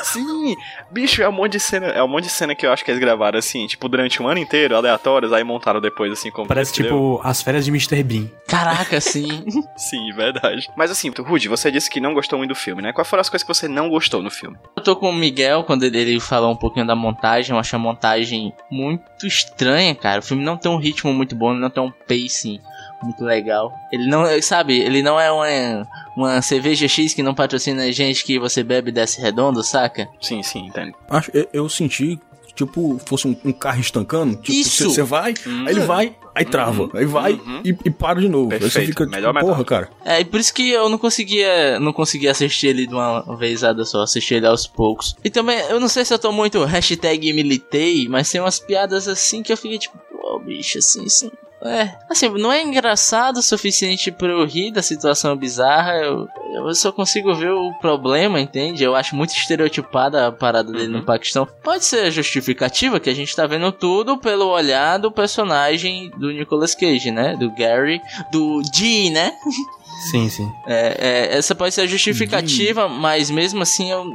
Sim, 0.04 0.56
bicho, 0.92 1.22
é 1.22 1.30
um 1.30 1.32
monte 1.32 1.54
de 1.54 1.60
cena, 1.60 1.88
é 1.88 2.04
um 2.04 2.08
monte 2.08 2.26
de 2.26 2.30
cena 2.30 2.56
que 2.56 2.66
eu 2.66 2.72
acho 2.72 2.84
que 2.84 2.92
eles 2.92 3.00
gravaram 3.00 3.40
assim, 3.40 3.66
tipo, 3.68 3.88
durante 3.90 4.22
um 4.22 4.28
ano 4.28 4.40
inteiro, 4.40 4.76
aleatórios, 4.76 5.34
aí 5.34 5.44
montaram 5.44 5.82
depois, 5.82 6.12
assim, 6.12 6.30
como. 6.32 6.48
Parece 6.48 6.72
entendeu? 6.74 6.92
tipo 6.92 7.22
as 7.24 7.42
férias 7.42 7.66
de 7.66 7.72
Mr. 7.72 8.04
Bean. 8.04 8.30
Caraca, 8.48 9.02
sim. 9.02 9.46
Sim, 9.76 10.12
verdade. 10.14 10.70
Mas 10.76 10.90
assim, 10.92 11.12
Rudy, 11.18 11.48
você 11.48 11.72
disse 11.72 11.90
que 11.90 12.00
não 12.00 12.14
gostou 12.14 12.38
muito 12.38 12.50
do 12.50 12.56
filme, 12.56 12.82
né? 12.82 12.94
Quais 12.94 13.08
foram 13.08 13.22
as 13.22 13.30
coisas 13.30 13.44
que 13.46 13.54
você 13.54 13.68
não 13.68 13.90
gostou 13.90 14.22
no 14.22 14.30
filme? 14.30 14.58
Eu 14.76 14.84
tô 14.84 14.96
com 14.96 15.10
o 15.10 15.14
Miguel 15.14 15.64
quando 15.64 15.84
ele, 15.84 15.98
ele 15.98 16.20
falou 16.20 16.52
um 16.52 16.56
pouquinho 16.56 16.86
da 16.86 16.96
montagem. 16.96 17.54
Eu 17.54 17.60
acho 17.60 17.76
a 17.76 17.80
montagem 17.80 18.54
muito 18.70 19.26
estranha, 19.26 19.94
cara. 19.96 20.20
O 20.20 20.24
filme 20.24 20.44
não 20.44 20.58
tem 20.58 20.72
um 20.72 20.78
ritmo 20.78 21.14
muito 21.14 21.36
bom, 21.36 21.54
não 21.54 21.70
tem 21.70 21.84
um 21.84 21.92
pacing 21.92 22.62
muito 23.04 23.24
legal. 23.24 23.74
Ele 23.92 24.08
não, 24.08 24.24
sabe, 24.42 24.80
ele 24.80 25.02
não 25.02 25.20
é 25.20 25.32
uma, 25.32 25.88
uma 26.16 26.42
cerveja 26.42 26.88
X 26.88 27.14
que 27.14 27.24
não 27.24 27.34
patrocina 27.36 27.92
gente 27.92 28.24
que 28.24 28.40
você 28.40 28.64
bebe 28.64 28.90
e 28.90 28.94
desce 28.94 29.22
redondo, 29.22 29.64
saca? 29.64 30.08
Sim, 30.22 30.42
sim, 30.44 30.68
entendo. 30.68 30.94
Acho, 31.10 31.30
eu, 31.34 31.48
eu 31.54 31.70
senti, 31.70 32.20
tipo, 32.56 33.00
fosse 33.06 33.28
um, 33.28 33.36
um 33.46 33.52
carro 33.54 33.80
estancando. 33.82 34.36
Tipo, 34.38 34.52
Isso! 34.58 34.90
Você 34.90 35.04
vai, 35.04 35.34
Hum. 35.46 35.66
aí 35.68 35.74
ele 35.74 35.82
vai, 35.82 36.16
aí 36.34 36.46
trava. 36.46 36.84
Uhum. 36.84 36.90
Aí 36.94 37.06
vai 37.06 37.34
Uhum. 37.34 37.62
e, 37.64 37.70
e 37.86 37.90
para 37.92 38.20
de 38.22 38.28
novo. 38.30 38.52
aí 38.54 38.60
você 38.60 38.64
Perfeito. 38.80 38.88
fica, 38.90 39.06
Melhor 39.06 39.34
tipo, 39.34 39.46
porra, 39.46 39.64
cara. 39.66 39.90
É, 40.04 40.20
e 40.22 40.26
por 40.26 40.40
isso 40.40 40.54
que 40.54 40.70
eu 40.72 40.90
não 40.90 40.98
conseguia, 40.98 41.80
não 41.80 41.94
conseguia 41.94 42.32
assistir 42.32 42.68
ele 42.68 42.88
de 42.88 42.94
uma 42.94 43.36
vezada 43.38 43.84
só, 43.86 44.02
assistir 44.02 44.36
ele 44.36 44.48
aos 44.48 44.66
poucos. 44.68 45.16
E 45.24 45.30
também, 45.30 45.58
eu 45.70 45.80
não 45.80 45.88
sei 45.88 46.04
se 46.06 46.14
eu 46.14 46.20
tô 46.20 46.32
muito 46.32 46.64
hashtag 46.66 47.32
militei, 47.34 48.08
mas 48.10 48.30
tem 48.32 48.42
umas 48.42 48.60
piadas 48.60 49.08
assim 49.08 49.44
que 49.44 49.52
eu 49.54 49.58
fiquei 49.58 49.78
tipo, 49.78 49.98
pô, 50.26 50.40
bicho, 50.40 50.80
assim, 50.80 51.06
assim. 51.06 51.32
É, 51.62 51.96
assim, 52.10 52.30
não 52.30 52.52
é 52.52 52.62
engraçado 52.62 53.38
o 53.38 53.42
suficiente 53.42 54.12
pra 54.12 54.28
eu 54.28 54.46
rir 54.46 54.72
da 54.72 54.82
situação 54.82 55.36
bizarra, 55.36 55.94
eu, 55.96 56.28
eu 56.54 56.76
só 56.76 56.92
consigo 56.92 57.34
ver 57.34 57.52
o 57.52 57.74
problema, 57.80 58.40
entende? 58.40 58.84
Eu 58.84 58.96
acho 58.96 59.16
muito 59.16 59.32
estereotipada 59.32 60.28
a 60.28 60.32
parada 60.32 60.72
dele 60.72 60.90
no 60.90 61.04
Paquistão. 61.04 61.48
Pode 61.64 61.86
ser 61.86 62.12
justificativa 62.12 63.00
que 63.00 63.10
a 63.10 63.16
gente 63.16 63.36
tá 63.36 63.48
vendo 63.48 63.72
tudo 63.72 64.18
pelo 64.18 64.48
olhar 64.48 64.98
do 64.98 65.12
personagem 65.12 66.12
do 66.18 66.32
Nicolas 66.32 66.76
Cage, 66.76 67.10
né? 67.10 67.36
Do 67.36 67.50
Gary, 67.56 68.02
do 68.32 68.62
G, 68.74 69.10
né? 69.10 69.32
Sim, 70.12 70.30
sim. 70.30 70.52
É, 70.68 70.98
é, 71.34 71.38
essa 71.38 71.56
pode 71.56 71.74
ser 71.74 71.82
a 71.82 71.88
justificativa, 71.88 72.88
mas 72.88 73.32
mesmo 73.32 73.62
assim, 73.62 73.90
eu, 73.92 74.06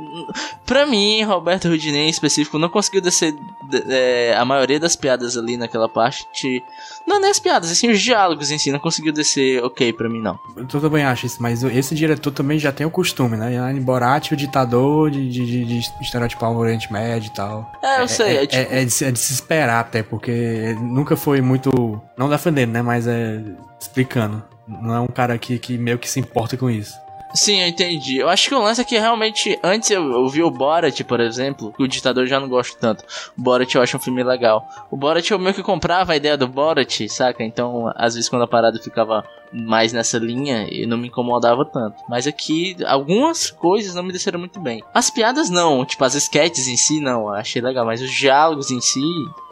pra 0.67 0.87
mim, 0.87 1.23
Roberto 1.23 1.69
Rudinei 1.69 2.03
em 2.07 2.09
específico 2.11 2.59
não 2.59 2.69
conseguiu 2.69 3.01
descer 3.01 3.33
de- 3.69 3.85
é, 3.89 4.35
a 4.37 4.45
maioria 4.45 4.79
das 4.79 4.95
piadas 4.95 5.37
ali 5.37 5.57
naquela 5.57 5.89
parte. 5.89 6.63
Não, 7.07 7.21
nem 7.21 7.31
as 7.31 7.41
piadas, 7.41 7.71
assim, 7.71 7.91
os 7.91 8.01
diálogos 8.01 8.51
em 8.51 8.59
si, 8.59 8.71
não 8.71 8.79
conseguiu 8.79 9.13
descer 9.13 9.63
ok 9.65 9.93
pra 9.93 10.09
mim, 10.09 10.21
não. 10.21 10.39
Eu 10.57 10.67
também 10.67 11.05
acho 11.05 11.27
isso, 11.27 11.43
mas 11.43 11.63
esse 11.65 11.95
diretor 11.95 12.31
também 12.31 12.59
já 12.59 12.71
tem 12.71 12.87
o 12.87 12.91
costume, 12.91 13.37
né? 13.37 13.51
Em 13.73 13.81
Borat, 13.81 14.31
o 14.33 14.37
ditador 14.37 15.11
de, 15.11 15.29
de, 15.29 15.47
de, 15.47 15.65
de 15.65 15.79
estereotipar 16.01 16.51
o 16.53 16.57
Oriente 16.59 16.93
Médio 16.93 17.29
e 17.29 17.35
tal. 17.35 17.73
É, 17.83 18.03
eu 18.03 18.09
sei, 18.09 18.37
é 18.37 18.43
É, 18.43 18.47
tipo- 18.47 18.75
é 18.75 18.85
de, 18.85 18.91
se- 18.91 19.05
é 19.05 19.11
de 19.11 19.19
se 19.19 19.33
esperar 19.33 19.81
até, 19.81 20.03
porque 20.03 20.77
nunca 20.81 21.17
foi 21.17 21.41
muito. 21.41 22.01
Não 22.17 22.29
defendendo, 22.29 22.71
né? 22.73 22.83
Mas 22.83 23.07
é 23.07 23.41
explicando. 23.81 24.43
Não 24.81 24.95
é 24.95 25.01
um 25.01 25.07
cara 25.07 25.37
que, 25.39 25.59
que 25.59 25.77
meio 25.77 25.99
que 25.99 26.09
se 26.09 26.21
importa 26.21 26.57
com 26.57 26.71
isso. 26.71 26.95
Sim, 27.33 27.61
eu 27.61 27.69
entendi. 27.69 28.19
Eu 28.19 28.29
acho 28.29 28.49
que 28.49 28.55
o 28.55 28.61
lance 28.61 28.81
é 28.81 28.85
que 28.85 28.99
realmente, 28.99 29.59
antes 29.63 29.91
eu, 29.91 30.11
eu 30.11 30.29
vi 30.29 30.43
o 30.43 30.51
Borat, 30.51 31.01
por 31.05 31.21
exemplo, 31.21 31.73
que 31.73 31.83
o 31.83 31.89
ditador 31.89 32.25
eu 32.25 32.29
já 32.29 32.41
não 32.41 32.49
gosto 32.49 32.77
tanto. 32.77 33.05
O 33.39 33.41
Borat 33.41 33.73
eu 33.73 33.83
acho 33.83 33.97
um 33.97 34.01
filme 34.01 34.23
legal. 34.23 34.67
O 34.91 34.97
Borat 34.97 35.31
eu 35.31 35.39
meio 35.39 35.55
que 35.55 35.63
comprava 35.63 36.13
a 36.13 36.17
ideia 36.17 36.37
do 36.37 36.49
Borat, 36.49 37.09
saca? 37.09 37.45
Então, 37.45 37.93
às 37.95 38.15
vezes 38.15 38.29
quando 38.29 38.43
a 38.43 38.49
parada 38.49 38.81
ficava 38.83 39.25
mais 39.53 39.93
nessa 39.93 40.19
linha, 40.19 40.67
eu 40.73 40.89
não 40.89 40.99
me 40.99 41.09
incomodava 41.09 41.65
tanto. 41.65 42.03
Mas 42.09 42.27
aqui, 42.27 42.77
algumas 42.85 43.51
coisas 43.51 43.95
não 43.95 44.03
me 44.03 44.13
desceram 44.13 44.41
muito 44.41 44.59
bem. 44.61 44.83
As 44.93 45.09
piadas 45.09 45.49
não, 45.49 45.85
tipo, 45.85 46.05
as 46.05 46.15
sketches 46.17 46.67
em 46.67 46.77
si 46.77 47.01
não, 47.01 47.23
eu 47.23 47.35
achei 47.35 47.63
legal. 47.63 47.87
Mas 47.87 48.03
os 48.03 48.11
diálogos 48.11 48.73
em 48.73 48.81
si, 48.81 49.03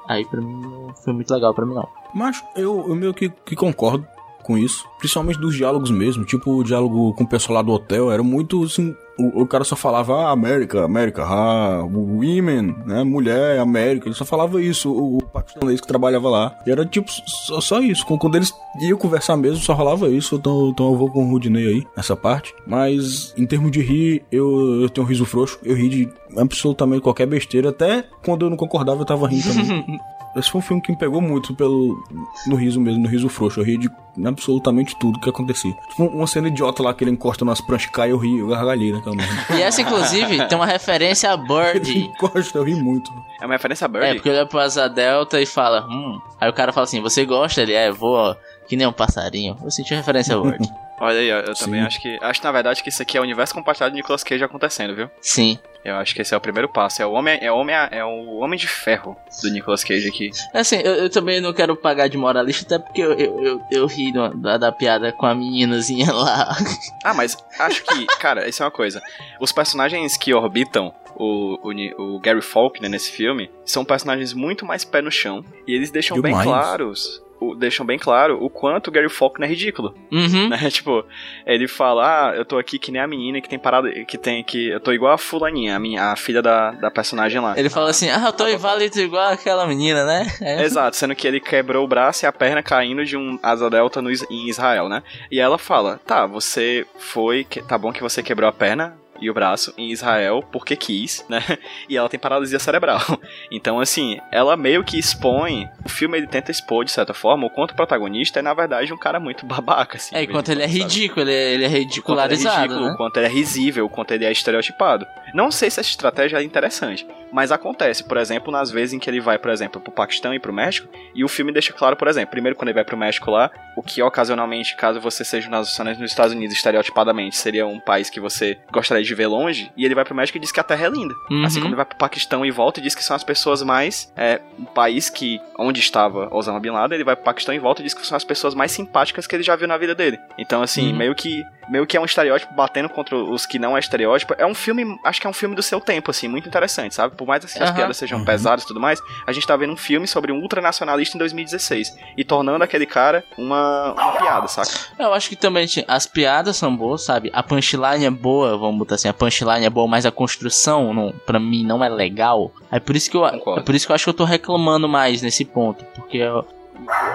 aí 0.09 0.24
pra 0.24 0.40
mim 0.40 0.61
não 0.61 0.94
foi 0.96 1.12
muito 1.12 1.33
legal 1.33 1.54
pra 1.54 1.64
mim 1.64 1.74
não. 1.74 1.88
Mas 2.12 2.42
eu, 2.57 2.88
eu 2.88 2.94
meio 2.96 3.14
que, 3.14 3.28
que 3.28 3.54
concordo 3.54 4.07
com 4.49 4.57
isso. 4.57 4.89
Principalmente 4.99 5.39
dos 5.39 5.55
diálogos 5.55 5.91
mesmo. 5.91 6.25
Tipo, 6.25 6.53
o 6.53 6.65
diálogo 6.65 7.13
com 7.13 7.23
o 7.23 7.29
pessoal 7.29 7.57
lá 7.57 7.63
do 7.63 7.71
hotel 7.71 8.11
era 8.11 8.23
muito 8.23 8.65
assim. 8.65 8.97
O, 9.19 9.43
o 9.43 9.47
cara 9.47 9.63
só 9.63 9.77
falava, 9.77 10.15
ah, 10.15 10.31
América, 10.31 10.85
América, 10.85 11.25
ah, 11.25 11.83
women, 11.83 12.75
né? 12.87 13.05
Mulher, 13.05 13.59
América. 13.59 14.09
Ele 14.09 14.15
só 14.15 14.25
falava 14.25 14.63
isso, 14.63 14.91
o, 14.91 15.19
o 15.19 15.23
paquistanês 15.23 15.81
que 15.83 15.87
trabalhava 15.87 16.31
lá. 16.31 16.57
E 16.67 16.71
era 16.71 16.87
tipo 16.87 17.11
só, 17.11 17.61
só 17.61 17.81
isso. 17.81 18.07
Quando 18.07 18.37
eles 18.37 18.55
iam 18.81 18.97
conversar 18.97 19.37
mesmo, 19.37 19.59
só 19.59 19.75
rolava 19.75 20.09
isso. 20.09 20.37
Então, 20.37 20.71
então 20.71 20.91
eu 20.91 20.97
vou 20.97 21.11
com 21.11 21.27
o 21.27 21.31
Rudinei 21.31 21.67
aí, 21.67 21.87
nessa 21.95 22.17
parte. 22.17 22.55
Mas, 22.67 23.35
em 23.37 23.47
termos 23.47 23.71
de 23.71 23.83
rir, 23.83 24.25
eu, 24.33 24.83
eu 24.83 24.89
tenho 24.89 25.07
um 25.07 25.09
riso 25.09 25.27
frouxo. 25.27 25.59
Eu 25.63 25.77
ri 25.77 25.89
de 25.91 26.09
absolutamente 26.39 27.03
qualquer 27.03 27.27
besteira. 27.27 27.69
Até 27.69 28.05
quando 28.25 28.47
eu 28.47 28.51
não 28.51 28.57
concordava, 28.57 29.03
eu 29.03 29.07
tava 29.07 29.29
rindo 29.29 29.53
também. 29.53 30.01
Esse 30.38 30.51
foi 30.51 30.59
um 30.61 30.62
filme 30.62 30.83
que 30.83 30.90
me 30.92 30.96
pegou 30.98 31.20
muito 31.20 31.55
pelo 31.55 32.03
no 32.46 32.57
riso 32.57 32.81
mesmo, 32.81 33.03
no 33.03 33.09
riso 33.09 33.29
frouxo. 33.29 33.61
Eu 33.61 33.64
ri 33.64 33.77
de 33.79 33.90
absolutamente 34.24 34.96
tudo 34.98 35.18
que 35.20 35.29
acontecia. 35.31 35.72
Tipo, 35.90 36.05
uma 36.07 36.27
cena 36.27 36.48
idiota 36.48 36.83
lá 36.83 36.92
que 36.94 37.05
ele 37.05 37.11
encosta 37.11 37.44
nas 37.44 37.61
pranchas 37.61 37.88
e 37.88 37.92
cai, 37.92 38.11
eu 38.12 38.18
ri, 38.18 38.38
eu 38.38 38.48
gargalhei 38.48 38.92
naquela 38.92 39.14
merda. 39.16 39.35
E 39.57 39.62
essa, 39.62 39.81
inclusive, 39.83 40.46
tem 40.46 40.57
uma 40.59 40.66
referência 40.66 41.31
a 41.31 41.37
Birdie. 41.37 42.07
Encosta, 42.07 42.59
eu 42.59 42.64
ri 42.64 42.74
muito. 42.74 43.12
É 43.40 43.44
uma 43.46 43.55
referência 43.55 43.87
a 43.87 43.88
É, 43.88 43.90
Birdie? 43.92 44.14
porque 44.16 44.29
ele 44.29 44.38
olha 44.38 44.46
pro 44.46 44.59
Asa 44.59 44.88
Delta 44.88 45.40
e 45.40 45.46
fala, 45.46 45.87
hum. 45.88 46.18
Aí 46.40 46.48
o 46.48 46.53
cara 46.53 46.72
fala 46.72 46.85
assim, 46.85 47.01
você 47.01 47.24
gosta? 47.24 47.61
Ele 47.62 47.72
é, 47.72 47.90
vou, 47.90 48.14
ó, 48.14 48.35
que 48.68 48.77
nem 48.77 48.87
um 48.87 48.92
passarinho. 48.92 49.57
Eu 49.62 49.70
senti 49.70 49.94
referência 49.94 50.35
a 50.35 50.38
Word. 50.38 50.59
Olha 51.01 51.19
aí, 51.19 51.29
eu 51.29 51.55
também 51.55 51.81
acho 51.81 52.01
que. 52.01 52.19
Acho 52.21 52.43
na 52.43 52.53
verdade 52.53 52.83
que 52.83 52.89
isso 52.89 53.03
aqui 53.03 53.17
é 53.17 53.21
o 53.21 53.23
universo 53.23 53.55
compartilhado 53.55 53.93
de 53.93 54.01
Nicolas 54.01 54.25
Cage 54.25 54.43
acontecendo, 54.43 54.95
viu? 54.95 55.11
Sim. 55.21 55.59
Eu 55.85 55.97
acho 55.97 56.15
que 56.15 56.21
esse 56.21 56.35
é 56.35 56.37
o 56.37 56.41
primeiro 56.41 56.69
passo. 56.69 57.01
É 57.01 57.07
o 57.07 57.13
homem, 57.13 57.39
é 57.41 57.51
o 57.51 57.57
homem, 57.57 57.75
é 57.91 58.05
o 58.05 58.37
homem 58.39 58.59
de 58.59 58.67
ferro 58.67 59.17
do 59.43 59.51
Nicolas 59.51 59.85
Cage 59.85 60.09
aqui. 60.09 60.31
Assim, 60.53 60.77
eu, 60.77 60.95
eu 60.95 61.11
também 61.11 61.41
não 61.41 61.53
quero 61.53 61.77
pagar 61.77 62.09
de 62.09 62.19
moralista, 62.19 62.75
até 62.75 62.85
porque 62.85 63.01
eu, 63.01 63.13
eu, 63.13 63.45
eu, 63.45 63.61
eu 63.71 63.87
ri 63.87 64.13
da, 64.13 64.29
da, 64.29 64.59
da 64.59 64.73
piada 64.73 65.13
com 65.13 65.25
a 65.25 65.35
meninazinha 65.35 66.13
lá. 66.13 66.57
Ah, 67.05 67.15
mas 67.15 67.37
acho 67.59 67.85
que, 67.85 68.07
cara, 68.19 68.49
isso 68.49 68.63
é 68.63 68.67
uma 68.67 68.73
coisa. 68.73 69.01
Os 69.41 69.53
personagens 69.53 70.17
que 70.17 70.35
orbitam 70.35 70.93
o, 71.17 71.59
o, 71.63 72.17
o 72.17 72.21
Gary 72.21 72.43
Faulkner 72.43 72.91
nesse 72.91 73.11
filme 73.11 73.51
são 73.65 73.85
personagens 73.85 74.33
muito 74.33 74.67
mais 74.67 74.85
pé 74.85 75.01
no 75.01 75.11
chão. 75.11 75.45
E 75.67 75.73
eles 75.75 75.91
deixam 75.91 76.21
bem 76.21 76.33
Demais. 76.33 76.47
claros. 76.47 77.23
O- 77.40 77.55
deixam 77.55 77.85
bem 77.87 77.98
claro 77.98 78.38
o 78.42 78.48
quanto 78.51 78.88
o 78.88 78.90
Gary 78.90 79.09
Faulkner 79.09 79.48
é 79.48 79.53
ridículo. 79.53 79.94
Uhum. 80.11 80.48
né? 80.51 80.70
Tipo, 80.70 81.05
ele 81.46 81.66
fala, 81.68 82.31
ah, 82.31 82.37
eu 82.37 82.44
tô 82.44 82.59
aqui 82.59 82.79
que 82.79 82.90
nem 82.92 83.01
a 83.01 83.07
menina 83.07 83.40
que 83.40 83.48
tem 83.48 83.59
parada, 83.59 83.90
que 84.05 84.18
tem, 84.18 84.42
que 84.44 84.68
eu 84.68 84.81
tô 84.81 84.92
igual 84.92 85.12
a 85.12 85.18
fulaninha, 85.18 85.77
a, 85.77 85.79
minha, 85.79 86.05
a 86.12 86.16
filha 86.16 86.42
da, 86.42 86.72
da 86.72 86.90
personagem 86.90 87.40
lá. 87.40 87.59
Ele 87.59 87.70
fala 87.70 87.90
assim, 87.90 88.09
ah, 88.11 88.24
eu 88.27 88.33
tô 88.33 88.48
inválido 88.48 88.98
igual 89.01 89.31
aquela 89.33 89.66
menina, 89.66 90.05
né? 90.05 90.27
É. 90.40 90.62
Exato, 90.62 90.96
sendo 90.96 91.14
que 91.14 91.27
ele 91.27 91.40
quebrou 91.40 91.85
o 91.85 91.88
braço 91.88 92.24
e 92.24 92.27
a 92.27 92.33
perna 92.33 92.62
caindo 92.62 93.05
de 93.05 93.16
um 93.16 93.38
asa 93.42 93.68
delta 93.70 94.01
no, 94.03 94.11
em 94.11 94.48
Israel, 94.48 94.88
né? 94.88 95.03
E 95.31 95.40
ela 95.40 95.59
fala, 95.59 96.01
tá, 96.07 96.27
você 96.27 96.87
foi, 96.98 97.44
que- 97.44 97.62
tá 97.62 97.77
bom 97.79 97.92
que 97.92 98.03
você 98.03 98.22
quebrou 98.22 98.48
a 98.48 98.53
perna 98.53 98.96
e 99.20 99.31
o 99.31 99.35
braço 99.35 99.72
em 99.76 99.90
Israel 99.90 100.42
porque 100.50 100.76
quis, 100.76 101.24
né? 101.28 101.42
E 101.88 101.96
ela 101.96 102.09
tem 102.09 102.18
paralisia 102.18 102.59
cerebral. 102.59 103.00
Então, 103.50 103.81
assim, 103.81 104.20
ela 104.31 104.57
meio 104.57 104.85
que 104.85 104.98
expõe, 104.98 105.68
o 105.85 105.88
filme 105.88 106.18
ele 106.18 106.26
tenta 106.26 106.50
expor 106.50 106.85
de 106.85 106.90
certa 106.90 107.14
forma 107.14 107.46
o 107.46 107.50
quanto 107.50 107.72
o 107.72 107.74
protagonista 107.74 108.38
é 108.38 108.42
na 108.42 108.52
verdade 108.52 108.92
um 108.92 108.96
cara 108.96 109.18
muito 109.18 109.44
babaca, 109.46 109.96
assim. 109.96 110.14
É, 110.14 110.22
enquanto 110.22 110.48
em 110.48 110.52
ele 110.52 110.62
é 110.62 110.66
quando, 110.66 110.78
sabe? 110.78 110.85
ridículo, 110.85 111.20
ele 111.22 111.33
é, 111.33 111.54
ele 111.54 111.64
é 111.64 111.66
O 111.66 111.68
quanto 111.68 111.68
ele 111.68 111.74
é 111.74 111.78
ridicularizado, 111.78 112.62
ridículo, 112.62 112.87
né? 112.87 112.92
o 112.92 112.96
quanto 112.96 113.16
ele 113.16 113.26
é 113.26 113.31
risível, 113.31 113.87
o 113.87 113.88
quanto 113.88 114.11
ele 114.12 114.24
é 114.24 114.33
estereotipado. 114.33 115.07
Não 115.35 115.50
sei 115.50 115.70
se 115.70 115.81
essa 115.81 115.88
estratégia 115.88 116.38
é 116.38 116.42
interessante, 116.42 117.07
mas 117.33 117.53
acontece, 117.53 118.05
por 118.05 118.17
exemplo, 118.17 118.53
nas 118.53 118.71
vezes 118.71 118.93
em 118.93 118.99
que 118.99 119.09
ele 119.09 119.21
vai, 119.21 119.38
por 119.38 119.51
exemplo, 119.51 119.81
pro 119.81 119.93
Paquistão 119.93 120.33
e 120.35 120.38
pro 120.38 120.53
México, 120.53 120.88
e 121.14 121.25
o 121.25 121.29
filme 121.29 121.53
deixa 121.53 121.73
claro, 121.73 121.97
por 121.97 122.09
exemplo, 122.09 122.31
primeiro 122.31 122.57
quando 122.57 122.69
ele 122.69 122.75
vai 122.77 122.85
pro 122.85 122.97
México 122.97 123.31
lá, 123.31 123.51
o 123.77 123.83
que 123.83 124.03
ocasionalmente, 124.03 124.77
caso 124.77 125.01
você 125.01 125.25
seja 125.25 125.49
nacionais 125.49 125.99
nos 125.99 126.11
Estados 126.11 126.33
Unidos, 126.33 126.57
estereotipadamente, 126.57 127.37
seria 127.37 127.67
um 127.67 127.81
país 127.81 128.11
que 128.11 128.21
você 128.21 128.59
gostaria 128.73 129.05
de 129.05 129.14
ver 129.14 129.27
longe, 129.27 129.71
e 129.77 129.85
ele 129.85 129.95
vai 129.95 130.05
pro 130.05 130.14
México 130.14 130.38
e 130.38 130.41
diz 130.41 130.53
que 130.53 130.61
a 130.61 130.64
Terra 130.64 130.87
é 130.87 130.91
linda. 130.91 131.14
Uhum. 131.31 131.45
Assim 131.45 131.59
como 131.61 131.69
ele 131.71 131.77
vai 131.77 131.85
pro 131.85 131.99
Paquistão 131.99 132.45
e 132.45 132.51
volta 132.51 132.81
e 132.81 132.83
diz 132.83 132.95
que 132.95 133.03
são 133.05 133.17
as 133.17 133.25
pessoas 133.25 133.62
mais. 133.62 134.12
É, 134.17 134.41
um 134.59 134.64
país 134.64 135.09
que. 135.11 135.41
onde 135.59 135.81
estava 135.81 136.29
Osama 136.35 136.61
Bin 136.61 136.71
Laden, 136.71 136.97
ele 136.97 137.05
vai 137.05 137.17
pro 137.17 137.25
Paquistão 137.25 137.55
e 137.55 137.59
volta 137.59 137.81
e 137.83 137.85
diz 137.85 137.95
que 137.95 138.07
são 138.07 138.17
as 138.17 138.25
pessoas 138.25 138.55
mais 138.55 138.73
simpáticas 138.73 139.27
que 139.27 139.35
ele 139.35 139.43
já 139.43 139.57
viu 139.57 139.67
na 139.69 139.77
vida 139.77 139.95
dele. 139.95 140.19
Então, 140.38 140.62
assim, 140.62 140.91
Uhum. 140.91 140.97
meio 140.97 141.14
que. 141.14 141.45
Meio 141.69 141.87
que 141.87 141.99
é 141.99 142.01
um 142.01 142.05
estereótipo 142.07 142.55
batendo 142.55 142.88
contra 142.88 143.14
os 143.14 143.45
que 143.45 143.59
não 143.59 143.77
é 143.77 143.81
estereótipo. 143.81 144.35
É 144.38 144.47
um 144.47 144.55
filme, 144.55 144.99
acho 145.05 145.21
que 145.21 145.27
é 145.27 145.31
um 145.31 145.35
filme 145.35 145.55
do 145.55 145.62
seu 145.62 145.79
tempo, 145.83 146.11
assim, 146.11 146.27
muito 146.27 146.49
interessante, 146.49 146.95
sabe? 146.95 147.14
Por 147.18 147.26
mais 147.26 147.44
que 147.44 147.50
as 147.62 147.68
Aham. 147.68 147.74
piadas 147.76 147.96
sejam 147.96 148.24
pesadas 148.24 148.62
e 148.64 148.66
tudo 148.68 148.78
mais, 148.81 149.02
a 149.26 149.33
gente 149.33 149.46
tá 149.46 149.57
vendo 149.57 149.72
um 149.72 149.76
filme 149.76 150.07
sobre 150.07 150.31
um 150.33 150.40
ultranacionalista 150.40 151.16
em 151.16 151.18
2016. 151.18 151.92
E 152.16 152.24
tornando 152.24 152.62
aquele 152.64 152.87
cara 152.87 153.24
uma, 153.37 153.92
uma 153.92 154.12
piada, 154.12 154.46
saca? 154.48 154.70
Eu 154.98 155.12
acho 155.12 155.28
que 155.28 155.37
também 155.37 155.64
assim, 155.64 155.85
as 155.88 156.07
piadas 156.07 156.57
são 156.57 156.74
boas, 156.74 157.02
sabe? 157.04 157.31
A 157.35 157.42
punchline 157.42 158.04
é 158.04 158.11
boa, 158.11 158.57
vamos 158.57 158.78
botar 158.78 158.94
assim, 158.94 159.09
a 159.09 159.12
punchline 159.12 159.66
é 159.66 159.70
boa, 159.70 159.88
mas 159.88 160.07
a 160.07 160.11
construção, 160.12 160.94
não, 160.94 161.12
pra 161.26 161.40
mim, 161.40 161.64
não 161.64 161.83
é 161.85 161.88
legal. 161.88 162.52
É 162.70 162.78
por 162.78 162.94
isso 162.94 163.11
que 163.11 163.16
eu, 163.16 163.22
Concordo. 163.28 163.61
é 163.61 163.62
por 163.64 163.74
isso 163.74 163.85
que 163.87 163.90
eu 163.92 163.94
acho 163.96 164.04
que 164.04 164.11
eu 164.11 164.14
tô 164.14 164.24
reclamando 164.24 164.88
mais 164.88 165.20
nesse 165.20 165.44
ponto, 165.44 165.85
porque 165.96 166.18
eu- 166.18 166.46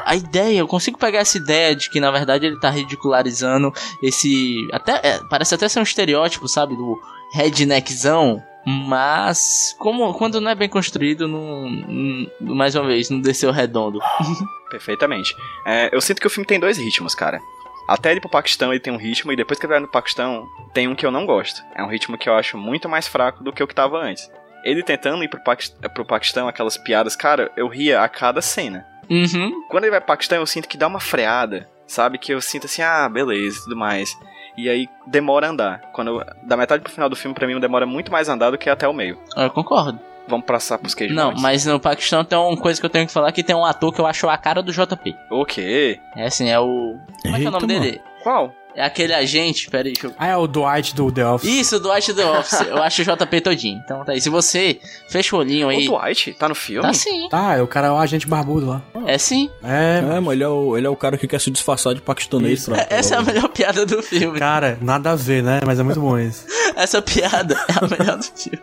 a 0.05 0.15
ideia, 0.15 0.59
eu 0.59 0.67
consigo 0.67 0.97
pegar 0.97 1.19
essa 1.19 1.37
ideia 1.37 1.73
de 1.73 1.89
que 1.89 1.99
na 1.99 2.11
verdade 2.11 2.45
ele 2.45 2.59
tá 2.59 2.69
ridicularizando 2.69 3.71
esse, 4.03 4.55
até 4.73 4.99
é, 5.01 5.19
parece 5.29 5.55
até 5.55 5.67
ser 5.69 5.79
um 5.79 5.83
estereótipo, 5.83 6.47
sabe, 6.49 6.75
do 6.75 6.99
redneckzão. 7.33 8.41
Mas, 8.65 9.75
como 9.79 10.13
quando 10.13 10.39
não 10.39 10.51
é 10.51 10.55
bem 10.55 10.69
construído, 10.69 11.27
não, 11.27 11.69
não- 11.69 12.55
mais 12.55 12.75
uma 12.75 12.85
vez, 12.87 13.09
não 13.09 13.19
desceu 13.19 13.51
redondo. 13.51 13.99
Perfeitamente. 14.69 15.35
É, 15.65 15.89
eu 15.93 16.01
sinto 16.01 16.19
que 16.21 16.27
o 16.27 16.29
filme 16.29 16.45
tem 16.47 16.59
dois 16.59 16.77
ritmos, 16.77 17.13
cara. 17.13 17.39
Até 17.87 18.11
ele 18.11 18.19
ir 18.19 18.21
pro 18.21 18.29
Paquistão 18.29 18.71
ele 18.71 18.79
tem 18.79 18.93
um 18.93 18.97
ritmo, 18.97 19.31
e 19.31 19.35
depois 19.35 19.59
que 19.59 19.65
ele 19.65 19.73
vai 19.73 19.79
no 19.81 19.87
Paquistão, 19.89 20.47
tem 20.73 20.87
um 20.87 20.95
que 20.95 21.05
eu 21.05 21.11
não 21.11 21.25
gosto. 21.25 21.61
É 21.75 21.83
um 21.83 21.89
ritmo 21.89 22.17
que 22.17 22.29
eu 22.29 22.35
acho 22.35 22.57
muito 22.57 22.87
mais 22.87 23.07
fraco 23.07 23.43
do 23.43 23.51
que 23.51 23.61
o 23.61 23.67
que 23.67 23.75
tava 23.75 23.97
antes. 23.99 24.29
Ele 24.63 24.81
tentando 24.81 25.23
ir 25.23 25.27
pro, 25.27 25.43
Paquist- 25.43 25.75
pro 25.93 26.05
Paquistão, 26.05 26.47
aquelas 26.47 26.77
piadas, 26.77 27.15
cara, 27.15 27.51
eu 27.57 27.67
ria 27.67 28.01
a 28.01 28.07
cada 28.07 28.41
cena. 28.41 28.85
Uhum. 29.09 29.65
Quando 29.69 29.83
ele 29.83 29.91
vai 29.91 29.99
pro 29.99 30.07
Paquistão, 30.07 30.37
eu 30.39 30.45
sinto 30.47 30.69
que 30.69 30.77
dá 30.77 30.87
uma 30.87 31.01
freada, 31.01 31.69
sabe? 31.93 32.17
Que 32.17 32.33
eu 32.33 32.41
sinto 32.41 32.65
assim, 32.65 32.81
ah, 32.81 33.07
beleza 33.09 33.59
e 33.59 33.63
tudo 33.63 33.75
mais. 33.75 34.17
E 34.57 34.69
aí 34.69 34.87
demora 35.07 35.47
a 35.47 35.49
andar. 35.49 35.81
Quando 35.93 36.19
eu- 36.19 36.25
da 36.43 36.55
metade 36.57 36.83
pro 36.83 36.91
final 36.91 37.09
do 37.09 37.15
filme, 37.15 37.33
pra 37.33 37.47
mim, 37.47 37.59
demora 37.59 37.85
muito 37.85 38.11
mais 38.11 38.29
a 38.29 38.33
andar 38.33 38.51
do 38.51 38.57
que 38.57 38.69
até 38.69 38.87
o 38.87 38.93
meio. 38.93 39.17
Eu 39.35 39.49
concordo. 39.49 39.99
Vamos 40.27 40.45
passar 40.45 40.77
pros 40.77 40.95
queijos. 40.95 41.15
Não, 41.15 41.33
mas 41.33 41.65
no 41.65 41.79
Paquistão 41.79 42.23
tem 42.23 42.37
uma 42.37 42.55
coisa 42.55 42.79
que 42.79 42.85
eu 42.85 42.89
tenho 42.89 43.05
que 43.05 43.11
falar 43.11 43.31
que 43.33 43.43
tem 43.43 43.55
um 43.55 43.65
ator 43.65 43.91
que 43.93 43.99
eu 43.99 44.05
acho 44.05 44.29
a 44.29 44.37
cara 44.37 44.61
do 44.63 44.71
JP. 44.71 45.15
O 45.29 45.45
quê? 45.45 45.99
É 46.15 46.25
assim, 46.25 46.49
é 46.49 46.57
o. 46.59 46.97
Como 47.21 47.35
é 47.35 47.39
que 47.39 47.45
é 47.45 47.49
o 47.49 47.51
nome 47.51 47.73
Eita, 47.73 47.83
dele? 47.83 48.01
Qual? 48.21 48.53
É 48.75 48.83
aquele 48.83 49.13
agente, 49.13 49.69
peraí, 49.69 49.93
deixa 49.93 50.07
eu. 50.07 50.13
Ah, 50.17 50.27
é 50.27 50.35
o 50.37 50.47
Dwight 50.47 50.95
do 50.95 51.11
The 51.11 51.25
Office. 51.27 51.49
Isso, 51.49 51.79
do 51.79 51.89
Dwight 51.89 52.13
The 52.13 52.25
Office. 52.25 52.61
Eu 52.61 52.81
acho 52.81 53.01
o 53.01 53.05
JP 53.05 53.41
todinho. 53.41 53.81
Então 53.85 54.03
tá 54.03 54.13
aí. 54.13 54.19
Se 54.21 54.29
você 54.29 54.79
fecha 55.07 55.35
o 55.35 55.39
olhinho 55.39 55.69
aí. 55.69 55.87
O 55.87 55.91
Dwight 55.99 56.33
tá 56.33 56.49
no 56.49 56.55
filme? 56.55 56.81
Tá 56.87 56.93
sim. 56.93 57.27
Tá, 57.29 57.55
é 57.55 57.61
o 57.61 57.67
cara, 57.67 57.87
é 57.87 57.91
o 57.91 57.97
agente 57.97 58.27
barbudo 58.27 58.65
lá. 58.65 58.81
É 59.05 59.17
sim. 59.17 59.49
É, 59.63 60.03
É, 60.15 60.19
mas 60.19 60.33
ele 60.33 60.43
é, 60.43 60.47
o, 60.47 60.75
ele 60.77 60.87
é 60.87 60.89
o 60.89 60.95
cara 60.95 61.17
que 61.17 61.27
quer 61.27 61.39
se 61.39 61.51
disfarçar 61.51 61.93
de 61.93 62.01
paquistanês 62.01 62.61
Isso. 62.61 62.71
pra. 62.71 62.81
É- 62.81 62.87
Essa 62.89 63.15
é 63.15 63.17
a 63.19 63.21
melhor 63.21 63.47
piada 63.49 63.85
do 63.85 64.01
filme. 64.01 64.39
cara, 64.39 64.77
nada 64.81 65.11
a 65.11 65.15
ver, 65.15 65.43
né? 65.43 65.59
Mas 65.65 65.79
é 65.79 65.83
muito 65.83 66.01
bom 66.01 66.17
isso. 66.17 66.45
Essa 66.75 67.01
piada 67.01 67.53
é 67.69 67.73
a 67.85 67.87
melhor 67.87 68.17
do 68.17 68.23
filme. 68.23 68.59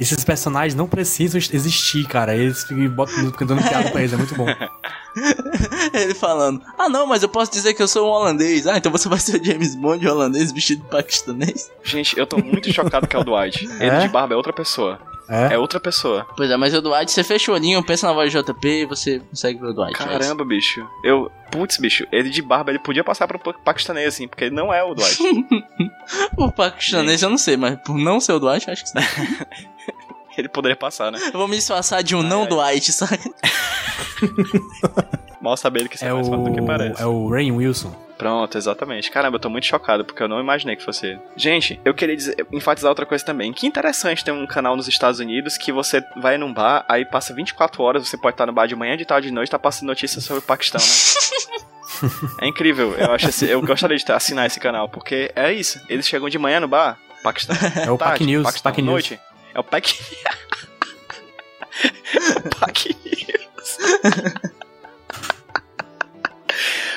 Esses 0.00 0.24
personagens 0.24 0.74
não 0.74 0.88
precisam 0.88 1.38
existir, 1.38 2.04
cara. 2.08 2.34
Eles 2.34 2.64
ficam 2.64 2.88
botando- 2.88 3.30
ficam 3.30 3.46
dando 3.46 3.62
piada 3.62 3.90
pra 3.90 4.00
eles, 4.00 4.12
é 4.12 4.16
muito 4.16 4.34
bom. 4.34 4.46
Ele 5.94 6.14
falando, 6.14 6.60
ah 6.78 6.88
não, 6.88 7.06
mas 7.06 7.22
eu 7.22 7.28
posso 7.28 7.50
dizer 7.52 7.74
que 7.74 7.82
eu 7.82 7.88
sou 7.88 8.06
um 8.06 8.10
holandês. 8.10 8.66
Ah, 8.66 8.76
então 8.78 8.90
você 8.92 9.08
vai 9.08 9.18
ser 9.18 9.40
o 9.40 9.44
James 9.44 9.74
Bond 9.76 10.06
holandês 10.06 10.52
vestido 10.52 10.82
de 10.82 10.88
paquistanês? 10.90 11.70
Gente, 11.82 12.18
eu 12.18 12.26
tô 12.26 12.38
muito 12.38 12.72
chocado 12.72 13.06
que 13.06 13.14
é 13.16 13.18
o 13.18 13.24
Dwight. 13.24 13.64
Ele 13.80 13.90
É? 13.90 14.00
de 14.00 14.08
barba 14.08 14.34
é 14.34 14.36
outra 14.36 14.52
pessoa. 14.52 14.98
É? 15.26 15.54
É 15.54 15.58
outra 15.58 15.80
pessoa. 15.80 16.26
Pois 16.36 16.50
é, 16.50 16.56
mas 16.58 16.74
o 16.74 16.82
Dwight, 16.82 17.10
você 17.10 17.24
fecha 17.24 17.50
o 17.50 17.54
olhinho, 17.54 17.82
pensa 17.82 18.06
na 18.06 18.12
voz 18.12 18.30
de 18.30 18.38
JP 18.42 18.68
e 18.68 18.84
você 18.84 19.20
consegue 19.20 19.58
ver 19.58 19.68
o 19.68 19.72
Dwight. 19.72 19.94
é. 20.02 20.06
Caramba, 20.06 20.44
bicho. 20.44 20.86
Eu. 21.02 21.30
Putz, 21.50 21.78
bicho, 21.78 22.04
ele 22.12 22.28
de 22.28 22.42
barba, 22.42 22.70
ele 22.72 22.78
podia 22.80 23.02
passar 23.04 23.26
pro 23.28 23.38
pa- 23.38 23.54
paquistanês, 23.54 24.08
assim, 24.08 24.26
porque 24.28 24.44
ele 24.44 24.54
não 24.54 24.74
é 24.74 24.82
o 24.84 24.94
Dwight. 24.94 25.18
O 26.36 26.50
paquistanês 26.52 27.22
eu 27.22 27.30
não 27.30 27.38
sei, 27.38 27.56
mas 27.56 27.76
por 27.80 27.96
não 27.96 28.20
ser 28.20 28.32
o 28.32 28.38
Dwight, 28.40 28.66
eu 28.66 28.72
acho 28.74 28.82
que 28.84 28.90
sim. 28.90 28.98
ele 30.38 30.48
poderia 30.48 30.76
passar, 30.76 31.10
né? 31.12 31.18
Eu 31.32 31.38
vou 31.38 31.46
me 31.48 31.56
disfarçar 31.56 32.02
de 32.02 32.14
um 32.16 32.22
não 32.22 32.46
Dwight, 32.46 32.92
saca? 32.92 33.18
Mal 35.40 35.56
saber 35.56 35.80
ele 35.80 35.88
que 35.88 35.98
você 35.98 36.06
É 36.06 36.08
é 36.08 36.12
mais 36.12 36.28
foda 36.28 36.48
do 36.48 36.54
que 36.54 36.60
o, 36.60 36.66
parece. 36.66 37.02
é 37.02 37.06
o 37.06 37.28
Rain 37.28 37.52
Wilson. 37.52 37.94
Pronto, 38.16 38.56
exatamente. 38.56 39.10
Caramba, 39.10 39.36
eu 39.36 39.40
tô 39.40 39.50
muito 39.50 39.66
chocado, 39.66 40.04
porque 40.04 40.22
eu 40.22 40.28
não 40.28 40.40
imaginei 40.40 40.76
que 40.76 40.84
fosse 40.84 41.06
ele. 41.08 41.18
Gente, 41.36 41.78
eu 41.84 41.92
queria 41.92 42.16
dizer, 42.16 42.46
enfatizar 42.52 42.88
outra 42.88 43.04
coisa 43.04 43.22
também. 43.24 43.52
Que 43.52 43.66
interessante 43.66 44.24
ter 44.24 44.30
um 44.32 44.46
canal 44.46 44.76
nos 44.76 44.88
Estados 44.88 45.18
Unidos 45.20 45.58
que 45.58 45.72
você 45.72 46.02
vai 46.16 46.38
num 46.38 46.52
bar, 46.52 46.84
aí 46.88 47.04
passa 47.04 47.34
24 47.34 47.82
horas, 47.82 48.08
você 48.08 48.16
pode 48.16 48.34
estar 48.34 48.46
no 48.46 48.52
bar 48.52 48.66
de 48.66 48.76
manhã, 48.76 48.96
de 48.96 49.04
tarde, 49.04 49.28
de 49.28 49.34
noite, 49.34 49.50
tá 49.50 49.58
passando 49.58 49.88
notícias 49.88 50.24
sobre 50.24 50.38
o 50.38 50.42
Paquistão, 50.42 50.80
né? 50.80 52.10
é 52.40 52.46
incrível. 52.46 52.94
Eu 52.94 53.12
acho 53.12 53.28
esse, 53.28 53.46
eu 53.50 53.60
gostaria 53.60 53.98
de 53.98 54.04
ter- 54.04 54.12
assinar 54.14 54.46
esse 54.46 54.60
canal, 54.60 54.88
porque 54.88 55.30
é 55.34 55.52
isso. 55.52 55.80
Eles 55.88 56.06
chegam 56.08 56.28
de 56.30 56.38
manhã 56.38 56.60
no 56.60 56.68
bar, 56.68 56.96
Paquistão. 57.22 57.56
É 57.84 57.90
o 57.90 57.98
Pac 57.98 58.24
News. 58.24 58.44
Paquistão, 58.44 58.70
Pac 58.72 58.80
News. 58.80 58.90
noite. 58.92 59.20
É 59.54 59.60
o 59.60 59.64
Pac... 59.64 59.94
Pac 62.58 62.96
News. 63.04 63.78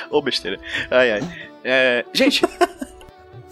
Ô, 0.09 0.21
besteira. 0.21 0.59
Ai, 0.89 1.11
ai. 1.11 1.21
É, 1.63 2.05
gente, 2.13 2.41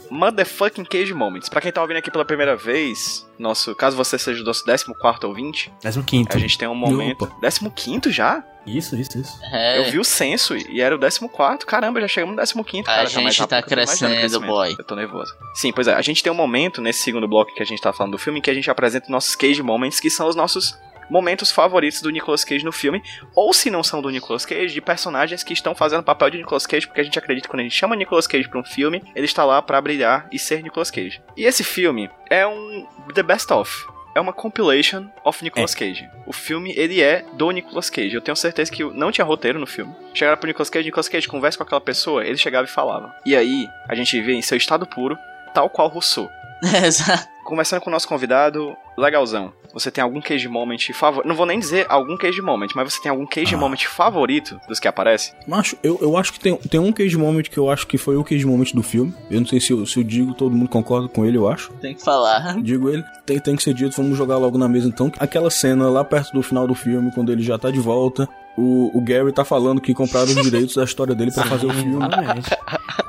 Motherfucking 0.10 0.86
Cage 0.86 1.14
Moments. 1.14 1.50
Pra 1.50 1.62
quem 1.62 1.72
tá 1.72 1.82
ouvindo 1.82 1.98
aqui 1.98 2.12
pela 2.12 2.26
primeira 2.26 2.56
vez, 2.56 3.28
nosso, 3.38 3.76
caso 3.76 3.96
você 3.96 4.18
seja 4.18 4.42
o 4.42 4.46
nosso 4.46 4.66
14 4.66 5.26
ouvinte, 5.26 5.72
15. 6.04 6.28
a 6.32 6.38
gente 6.38 6.58
tem 6.58 6.68
um 6.68 6.76
momento. 6.76 7.32
15 7.72 8.12
já? 8.12 8.44
Isso, 8.66 8.96
isso, 8.96 9.20
isso. 9.20 9.40
É. 9.52 9.78
Eu 9.78 9.92
vi 9.92 10.00
o 10.00 10.04
censo 10.04 10.58
e 10.58 10.82
era 10.82 10.96
o 10.96 11.00
14. 11.30 11.66
Caramba, 11.66 12.02
já 12.02 12.08
chegamos 12.08 12.36
no 12.36 12.42
15. 12.64 12.82
A 12.82 12.86
Cara, 12.86 13.06
gente 13.06 13.24
mais 13.24 13.38
rápido 13.38 13.50
tá 13.50 13.62
do 13.62 13.66
o 13.66 13.70
crescendo, 13.70 14.16
boy. 14.40 14.76
Eu 14.78 14.84
tô 14.84 14.96
nervoso. 14.96 15.32
Sim, 15.54 15.72
pois 15.72 15.88
é. 15.88 15.94
A 15.94 16.02
gente 16.02 16.24
tem 16.24 16.32
um 16.32 16.36
momento 16.36 16.82
nesse 16.82 17.04
segundo 17.04 17.28
bloco 17.28 17.54
que 17.54 17.62
a 17.62 17.66
gente 17.66 17.82
tá 17.82 17.94
falando 17.94 18.14
do 18.14 18.18
filme 18.18 18.42
que 18.42 18.50
a 18.50 18.54
gente 18.54 18.70
apresenta 18.70 19.12
nossos 19.12 19.36
Cage 19.36 19.62
Moments, 19.62 20.00
que 20.00 20.10
são 20.10 20.28
os 20.28 20.36
nossos 20.36 20.76
momentos 21.10 21.52
favoritos 21.52 22.02
do 22.02 22.10
Nicolas 22.10 22.44
Cage 22.44 22.66
no 22.66 22.72
filme, 22.72 23.02
ou 23.36 23.54
se 23.54 23.70
não 23.70 23.84
são 23.84 24.02
do 24.02 24.10
Nicolas 24.10 24.46
Cage, 24.46 24.74
de 24.74 24.82
personagens 24.82 25.44
que 25.44 25.54
estão 25.54 25.76
fazendo 25.76 26.04
papel 26.04 26.30
de 26.30 26.38
Nicolas 26.38 26.66
Cage, 26.66 26.88
porque 26.88 27.02
a 27.02 27.04
gente 27.04 27.20
acredita 27.20 27.48
que 27.48 27.52
quando 27.52 27.62
a 27.62 27.64
gente 27.64 27.76
chama 27.76 27.96
Nicolas 27.96 28.28
Cage 28.28 28.48
pra 28.48 28.60
um 28.60 28.64
filme, 28.64 29.04
ele 29.16 29.26
está 29.26 29.44
lá 29.44 29.62
pra 29.62 29.82
brilhar 29.82 30.28
e 30.32 30.40
ser 30.40 30.64
Nicolas 30.64 30.92
Cage. 30.92 31.22
E 31.36 31.46
esse 31.46 31.64
filme 31.64 32.10
é 32.30 32.46
um 32.46 32.88
The 33.14 33.24
Best 33.24 33.52
Of. 33.52 33.96
É 34.16 34.22
uma 34.22 34.32
compilation 34.32 35.10
of 35.26 35.44
Nicolas 35.44 35.76
Cage. 35.76 36.10
O 36.26 36.32
filme, 36.32 36.74
ele 36.78 37.02
é 37.02 37.26
do 37.34 37.52
Nicolas 37.52 37.90
Cage. 37.90 38.16
Eu 38.16 38.22
tenho 38.22 38.36
certeza 38.36 38.72
que 38.72 38.82
não 38.82 39.12
tinha 39.12 39.26
roteiro 39.26 39.60
no 39.60 39.68
filme. 39.68 39.94
Chegaram 40.14 40.38
pro 40.38 40.48
Nicolas 40.48 40.70
Cage, 40.70 40.86
Nicolas 40.86 41.10
Cage 41.10 41.28
conversa 41.28 41.58
com 41.58 41.66
aquela 41.66 41.82
pessoa, 41.82 42.26
ele 42.26 42.38
chegava 42.38 42.66
e 42.66 42.72
falava. 42.72 43.14
E 43.26 43.36
aí, 43.36 43.68
a 43.90 43.94
gente 43.94 44.22
vê 44.22 44.32
em 44.32 44.42
seu 44.42 44.58
estado 44.58 44.88
puro, 44.88 45.18
tal 45.54 45.70
qual 45.70 45.90
Rousseau. 45.90 46.32
É, 46.64 46.88
exato. 46.88 47.35
Conversando 47.46 47.80
com 47.82 47.90
o 47.90 47.94
nosso 47.94 48.08
convidado, 48.08 48.76
legalzão. 48.98 49.54
Você 49.72 49.92
tem 49.92 50.04
algum 50.04 50.20
cage 50.20 50.48
moment 50.48 50.80
favorito? 50.94 51.28
Não 51.28 51.36
vou 51.36 51.46
nem 51.46 51.60
dizer 51.60 51.86
algum 51.90 52.18
cage 52.18 52.42
moment, 52.42 52.70
mas 52.76 52.94
você 52.94 53.02
tem 53.02 53.10
algum 53.12 53.26
cage 53.26 53.54
Ah. 53.54 53.58
moment 53.58 53.78
favorito 53.88 54.60
dos 54.68 54.80
que 54.80 54.88
aparecem? 54.88 55.34
Macho, 55.48 55.78
eu, 55.84 56.00
eu 56.02 56.18
acho 56.18 56.34
que 56.34 56.40
tem, 56.40 56.56
tem 56.58 56.80
um 56.80 56.92
cage 56.92 57.16
moment 57.18 57.44
que 57.44 57.58
eu 57.58 57.70
acho 57.70 57.86
que 57.86 57.98
foi 57.98 58.16
o 58.16 58.24
cage 58.24 58.46
moment 58.46 58.72
do 58.74 58.82
filme. 58.82 59.14
Eu 59.30 59.42
não 59.42 59.48
sei 59.48 59.60
se 59.60 59.72
eu, 59.74 59.86
se 59.86 60.00
eu 60.00 60.04
digo, 60.04 60.34
todo 60.34 60.56
mundo 60.56 60.70
concorda 60.70 61.08
com 61.08 61.24
ele, 61.26 61.38
eu 61.38 61.48
acho. 61.48 61.72
Tem 61.74 61.94
que 61.94 62.02
falar. 62.04 62.60
Digo 62.62 62.90
ele, 62.90 63.04
tem, 63.26 63.38
tem 63.40 63.56
que 63.56 63.62
ser 63.64 63.74
dito, 63.74 63.96
vamos 63.96 64.18
jogar 64.18 64.38
logo 64.38 64.58
na 64.58 64.68
mesa 64.68 64.88
então. 64.88 65.12
Aquela 65.20 65.52
cena 65.52 65.88
lá 65.90 66.04
perto 66.04 66.34
do 66.34 66.42
final 66.42 66.66
do 66.66 66.74
filme, 66.74 67.12
quando 67.14 67.32
ele 67.32 67.44
já 67.44 67.58
tá 67.60 67.70
de 67.70 67.80
volta, 67.80 68.28
o, 68.58 68.92
o 68.98 69.02
Gary 69.02 69.32
tá 69.32 69.44
falando 69.44 69.82
que 69.82 69.94
compraram 69.94 70.28
os 70.28 70.42
direitos 70.42 70.76
da 70.76 70.84
história 70.84 71.14
dele 71.14 71.32
pra 71.32 71.44
fazer 71.46 71.66
o 71.66 71.74
filme. 71.74 71.96
Exatamente. 71.96 72.50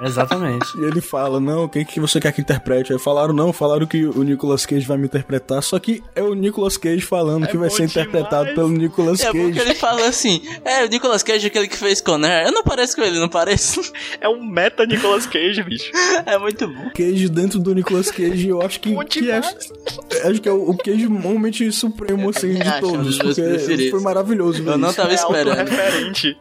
Exatamente. 0.02 0.66
E 0.78 0.84
ele 0.84 1.00
fala, 1.00 1.40
não, 1.40 1.68
quem 1.68 1.84
que 1.84 2.00
você 2.00 2.20
quer 2.20 2.32
que 2.32 2.40
interprete? 2.40 2.92
Aí 2.92 2.98
falaram, 2.98 3.32
não, 3.32 3.52
falaram 3.52 3.86
que 3.86 4.04
o 4.04 4.22
Nicolas 4.22 4.66
Cage 4.66 4.86
vai 4.86 4.98
me 4.98 5.04
interpretar, 5.06 5.62
só 5.62 5.78
que 5.78 6.02
é 6.14 6.22
o 6.22 6.34
Nicolas 6.34 6.76
Cage 6.76 7.00
falando 7.00 7.46
que 7.46 7.56
vai 7.56 7.70
ser 7.70 7.84
interpretado 7.84 8.46
demais. 8.48 8.54
pelo 8.54 8.68
Nicolas 8.68 9.20
É 9.20 9.26
porque 9.32 9.52
Cage. 9.52 9.60
ele 9.60 9.74
fala 9.74 10.06
assim: 10.06 10.42
É, 10.64 10.84
o 10.84 10.88
Nicolas 10.88 11.22
Cage 11.22 11.46
é 11.46 11.48
aquele 11.48 11.68
que 11.68 11.76
fez 11.76 12.00
Conner. 12.00 12.46
Eu 12.46 12.52
não 12.52 12.62
pareço 12.62 12.96
com 12.96 13.02
ele, 13.02 13.18
não 13.18 13.28
pareço? 13.28 13.80
É 14.20 14.28
um 14.28 14.44
meta 14.44 14.86
Nicolas 14.86 15.26
Cage, 15.26 15.62
bicho. 15.62 15.90
É 16.26 16.38
muito 16.38 16.66
bom. 16.68 16.90
Cage 16.94 17.28
dentro 17.28 17.58
do 17.58 17.74
Nicolas 17.74 18.10
Cage, 18.10 18.48
eu 18.48 18.60
acho 18.62 18.80
que, 18.80 18.94
que 19.06 19.30
é, 19.30 19.36
acho 19.38 20.40
que 20.40 20.48
é 20.48 20.52
o, 20.52 20.70
o 20.70 20.76
Cage 20.76 21.06
moment 21.08 21.70
supremo 21.70 22.30
assim 22.30 22.54
de 22.54 22.68
um 22.68 22.80
todos, 22.80 23.18
porque 23.18 23.90
foi 23.90 24.00
maravilhoso. 24.00 24.62
Eu 24.66 24.78
não 24.78 24.92
tava 24.92 25.12
É 25.12 25.14
autorreferente. 25.38 26.36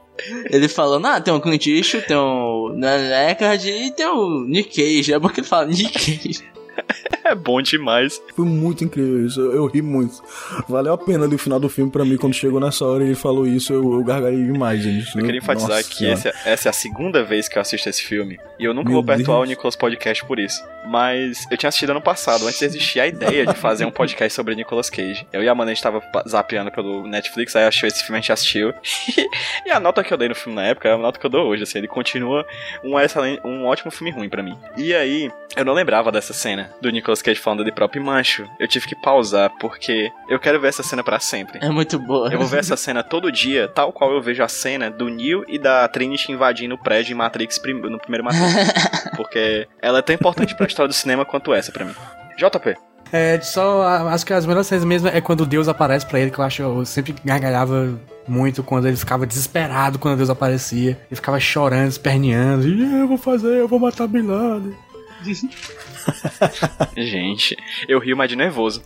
Ele 0.49 0.67
falando: 0.67 1.05
Ah, 1.05 1.19
tem 1.19 1.33
o 1.33 1.41
Clint 1.41 1.67
Eastwood, 1.67 2.07
tem 2.07 2.17
o 2.17 2.69
Dan 2.79 3.29
Eckhart 3.29 3.65
e 3.65 3.91
tem 3.91 4.07
o 4.07 4.45
Nick 4.45 4.75
Cage. 4.75 5.13
É 5.13 5.19
bom 5.19 5.29
que 5.29 5.41
ele 5.41 5.47
fala 5.47 5.65
Nick 5.65 5.91
Cage. 5.91 6.54
É 7.25 7.33
bom 7.33 7.59
demais. 7.59 8.21
Foi 8.35 8.45
muito 8.45 8.83
incrível 8.83 9.25
isso, 9.25 9.41
eu, 9.41 9.55
eu 9.55 9.65
ri 9.65 9.81
muito. 9.81 10.21
Valeu 10.69 10.93
a 10.93 10.97
pena 10.97 11.25
ali 11.25 11.33
o 11.33 11.39
final 11.39 11.59
do 11.59 11.67
filme 11.67 11.89
pra 11.89 12.05
mim, 12.05 12.17
quando 12.17 12.35
chegou 12.35 12.59
nessa 12.59 12.85
hora 12.85 13.03
e 13.03 13.07
ele 13.07 13.15
falou 13.15 13.47
isso, 13.47 13.73
eu, 13.73 13.93
eu 13.93 14.03
gargalhei 14.03 14.43
demais, 14.43 14.79
gente. 14.83 15.17
Eu 15.17 15.25
queria 15.25 15.39
enfatizar 15.39 15.77
Nossa 15.77 15.89
que 15.89 16.05
esse 16.05 16.27
é- 16.27 16.33
essa 16.45 16.69
é 16.69 16.71
a 16.71 16.73
segunda 16.73 17.23
vez 17.23 17.49
que 17.49 17.57
eu 17.57 17.61
assisto 17.63 17.89
esse 17.89 18.03
filme. 18.03 18.39
E 18.59 18.63
eu 18.63 18.75
nunca 18.75 18.89
Meu 18.89 18.97
vou 18.97 19.03
perdoar 19.03 19.39
o 19.39 19.43
Nicolas 19.43 19.75
Podcast 19.75 20.23
por 20.25 20.37
isso. 20.37 20.63
Mas 20.87 21.47
eu 21.49 21.57
tinha 21.57 21.67
assistido 21.67 21.89
ano 21.89 22.01
passado, 22.01 22.45
antes 22.45 22.59
de 22.59 22.65
existir 22.65 22.99
a 22.99 23.07
ideia 23.07 23.43
de 23.47 23.55
fazer 23.55 23.85
um 23.85 23.91
podcast 23.91 24.35
sobre 24.35 24.53
Nicolas 24.53 24.91
Cage. 24.91 25.25
Eu 25.33 25.43
e 25.43 25.49
a 25.49 25.51
Amanda, 25.51 25.71
a 25.71 25.73
gente 25.73 25.81
tava 25.81 26.03
zapeando 26.29 26.71
pelo 26.71 27.07
Netflix, 27.07 27.55
aí 27.55 27.65
achou 27.65 27.87
esse 27.87 28.03
filme, 28.03 28.19
a 28.19 28.21
gente 28.21 28.31
assistiu. 28.31 28.71
e 29.65 29.71
a 29.71 29.79
nota 29.79 30.03
que 30.03 30.13
eu 30.13 30.17
dei 30.17 30.29
no 30.29 30.35
filme 30.35 30.55
na 30.55 30.67
época 30.67 30.89
é 30.89 30.93
a 30.93 30.97
nota 30.97 31.19
que 31.19 31.25
eu 31.25 31.29
dou 31.29 31.47
hoje, 31.47 31.63
assim. 31.63 31.79
Ele 31.79 31.87
continua 31.87 32.45
um, 32.83 32.99
excelente, 32.99 33.41
um 33.43 33.65
ótimo 33.65 33.89
filme 33.89 34.11
ruim 34.11 34.29
pra 34.29 34.43
mim. 34.43 34.55
E 34.77 34.93
aí, 34.93 35.31
eu 35.57 35.65
não 35.65 35.73
lembrava 35.73 36.11
dessa 36.11 36.33
cena 36.33 36.64
do 36.81 36.89
Nicolas 36.89 37.21
Cage 37.21 37.39
falando 37.39 37.63
de 37.63 37.71
próprio 37.71 38.03
macho. 38.03 38.47
Eu 38.59 38.67
tive 38.67 38.87
que 38.87 38.95
pausar, 38.95 39.51
porque 39.59 40.11
eu 40.29 40.39
quero 40.39 40.59
ver 40.59 40.67
essa 40.69 40.83
cena 40.83 41.03
pra 41.03 41.19
sempre. 41.19 41.59
É 41.61 41.69
muito 41.69 41.97
boa. 41.99 42.29
Eu 42.31 42.37
vou 42.37 42.47
ver 42.47 42.59
essa 42.59 42.75
cena 42.77 43.03
todo 43.03 43.31
dia, 43.31 43.67
tal 43.67 43.91
qual 43.91 44.11
eu 44.11 44.21
vejo 44.21 44.43
a 44.43 44.47
cena 44.47 44.89
do 44.91 45.07
Neo 45.09 45.43
e 45.47 45.57
da 45.59 45.87
Trinity 45.87 46.31
invadindo 46.31 46.75
o 46.75 46.77
prédio 46.77 47.13
em 47.13 47.17
Matrix 47.17 47.57
prim- 47.57 47.79
no 47.81 47.99
primeiro 47.99 48.23
Matrix. 48.23 48.45
porque 49.15 49.67
ela 49.81 49.99
é 49.99 50.01
tão 50.01 50.15
importante 50.15 50.55
pra 50.55 50.67
história 50.67 50.87
do 50.87 50.93
cinema 50.93 51.25
quanto 51.25 51.53
essa 51.53 51.71
pra 51.71 51.85
mim. 51.85 51.93
JP. 52.37 52.75
É, 53.13 53.39
só 53.39 53.83
acho 54.09 54.25
que 54.25 54.33
as 54.33 54.45
melhores 54.45 54.67
cenas 54.67 54.83
mesmo 54.83 55.07
é 55.07 55.21
quando 55.21 55.45
Deus 55.45 55.67
aparece 55.67 56.05
pra 56.05 56.19
ele, 56.19 56.31
que 56.31 56.39
eu 56.39 56.43
acho 56.43 56.61
eu 56.61 56.83
sempre 56.85 57.15
gargalhava 57.23 57.97
muito 58.27 58.63
quando 58.63 58.87
ele 58.87 58.97
ficava 58.97 59.27
desesperado 59.27 59.99
quando 59.99 60.17
Deus 60.17 60.29
aparecia. 60.29 60.91
Ele 61.09 61.15
ficava 61.15 61.39
chorando, 61.39 61.89
esperneando. 61.91 62.67
E 62.67 62.99
eu 63.01 63.07
vou 63.07 63.17
fazer, 63.17 63.59
eu 63.59 63.67
vou 63.67 63.79
matar 63.79 64.07
Bin 64.07 64.23
Laden. 64.23 64.73
Gente, 66.95 67.55
eu 67.87 67.99
rio 67.99 68.15
mais 68.17 68.29
de 68.29 68.35
nervoso. 68.35 68.81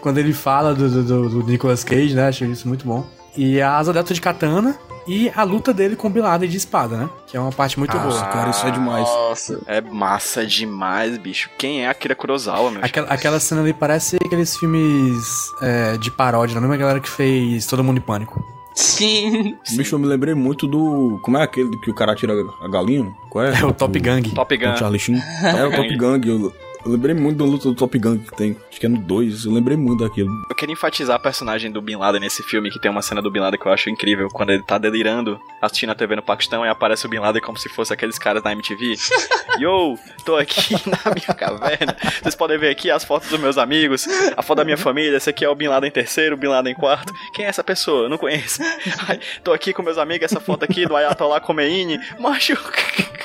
Quando 0.00 0.18
ele 0.18 0.32
fala 0.32 0.74
do, 0.74 0.88
do, 1.02 1.28
do- 1.28 1.46
Nicolas 1.50 1.84
Cage, 1.84 2.14
né? 2.14 2.28
Acho 2.28 2.44
isso 2.44 2.66
muito 2.68 2.86
bom. 2.86 3.06
E 3.36 3.60
a 3.60 3.76
asa 3.76 3.92
delta 3.92 4.12
de 4.14 4.20
katana 4.20 4.76
e 5.06 5.30
a 5.34 5.42
luta 5.42 5.72
dele 5.72 5.96
com 5.96 6.10
Bin 6.10 6.20
Laden 6.20 6.48
de 6.48 6.56
espada, 6.56 6.96
né? 6.96 7.10
Que 7.26 7.36
é 7.36 7.40
uma 7.40 7.52
parte 7.52 7.78
muito 7.78 7.96
Nossa, 7.96 8.20
boa. 8.20 8.32
cara, 8.32 8.50
isso 8.50 8.66
é 8.66 8.70
demais. 8.70 9.06
Nossa. 9.08 9.60
É 9.66 9.80
massa 9.80 10.44
demais, 10.46 11.16
bicho. 11.18 11.48
Quem 11.56 11.84
é 11.84 11.88
Akira 11.88 12.14
Kurosawa, 12.14 12.70
meu? 12.70 12.80
Aquela, 12.84 13.08
aquela 13.08 13.40
cena 13.40 13.60
ali 13.62 13.72
parece 13.72 14.16
aqueles 14.16 14.56
filmes 14.56 15.24
é, 15.62 15.96
de 15.96 16.10
paródia, 16.10 16.54
não 16.54 16.62
é 16.62 16.64
a 16.64 16.68
mesma 16.68 16.76
galera 16.76 17.00
que 17.00 17.08
fez 17.08 17.66
Todo 17.66 17.84
Mundo 17.84 17.98
em 17.98 18.02
Pânico. 18.02 18.44
Sim. 18.78 19.56
Bicho, 19.76 19.96
eu 19.96 19.98
me 19.98 20.06
lembrei 20.06 20.34
muito 20.34 20.66
do. 20.68 21.18
Como 21.22 21.36
é 21.36 21.42
aquele 21.42 21.76
que 21.78 21.90
o 21.90 21.94
cara 21.94 22.14
tira 22.14 22.32
a 22.60 22.68
galinha? 22.68 23.12
Qual 23.28 23.44
é? 23.44 23.60
É 23.60 23.64
o 23.64 23.72
Top 23.72 23.98
Gang. 23.98 24.30
Top 24.30 24.56
Gun. 24.56 24.72
o 24.72 24.76
Charlie 24.76 25.00
Sheen. 25.00 25.20
É 25.42 25.64
o 25.64 25.70
Top 25.74 25.96
Gang. 25.96 26.28
Eu, 26.28 26.52
eu 26.84 26.92
lembrei 26.92 27.14
muito 27.14 27.38
da 27.38 27.44
luta 27.44 27.68
do 27.68 27.74
Top 27.74 27.98
Gang 27.98 28.18
que 28.18 28.36
tem. 28.36 28.56
Acho 28.68 28.80
que 28.80 28.86
é 28.86 28.88
no 28.88 28.98
2. 28.98 29.44
Eu 29.44 29.52
lembrei 29.52 29.76
muito 29.76 30.04
daquilo. 30.04 30.30
Eu 30.48 30.56
queria 30.56 30.72
enfatizar 30.72 31.16
a 31.16 31.18
personagem 31.18 31.70
do 31.70 31.82
Bin 31.82 31.96
Laden 31.96 32.20
nesse 32.20 32.42
filme, 32.42 32.70
que 32.70 32.80
tem 32.80 32.90
uma 32.90 33.02
cena 33.02 33.20
do 33.20 33.30
Bin 33.30 33.40
Laden 33.40 33.58
que 33.58 33.66
eu 33.66 33.72
acho 33.72 33.90
incrível, 33.90 34.28
quando 34.28 34.50
ele 34.50 34.62
tá 34.62 34.78
delirando, 34.78 35.40
assistindo 35.60 35.90
a 35.90 35.94
TV 35.94 36.16
no 36.16 36.22
Paquistão, 36.22 36.64
e 36.64 36.68
aparece 36.68 37.06
o 37.06 37.08
Bin 37.08 37.18
Laden 37.18 37.42
como 37.42 37.58
se 37.58 37.68
fosse 37.68 37.92
aqueles 37.92 38.18
caras 38.18 38.42
da 38.42 38.52
MTV. 38.52 38.94
Yo, 39.58 39.98
tô 40.24 40.36
aqui 40.36 40.74
na 40.86 41.12
minha 41.12 41.34
caverna. 41.34 41.96
Vocês 42.22 42.34
podem 42.34 42.58
ver 42.58 42.70
aqui 42.70 42.90
as 42.90 43.04
fotos 43.04 43.28
dos 43.28 43.40
meus 43.40 43.58
amigos, 43.58 44.06
a 44.36 44.42
foto 44.42 44.58
da 44.58 44.64
minha 44.64 44.76
família. 44.76 45.16
Esse 45.16 45.30
aqui 45.30 45.44
é 45.44 45.48
o 45.48 45.54
Bin 45.54 45.68
Laden 45.68 45.90
terceiro, 45.90 46.36
o 46.36 46.38
Bin 46.38 46.48
Laden 46.48 46.74
quarto. 46.74 47.12
Quem 47.32 47.44
é 47.44 47.48
essa 47.48 47.64
pessoa? 47.64 48.04
Eu 48.04 48.08
não 48.08 48.18
conheço. 48.18 48.62
Ai, 49.08 49.18
tô 49.42 49.52
aqui 49.52 49.72
com 49.72 49.82
meus 49.82 49.98
amigos, 49.98 50.24
essa 50.24 50.40
foto 50.40 50.64
aqui 50.64 50.86
do 50.86 50.94
Ayatollah 50.94 51.40
Khomeini. 51.40 51.98
Macho. 52.18 52.56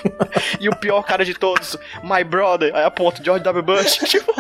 E 0.60 0.68
o 0.68 0.76
pior 0.76 1.02
cara 1.04 1.24
de 1.24 1.34
todos, 1.34 1.78
my 2.04 2.24
brother. 2.24 2.76
Aí 2.76 2.84
aponta 2.84 3.24
George 3.24 3.44
W. 3.44 3.53
Bush. 3.62 3.98
Tipo, 4.10 4.34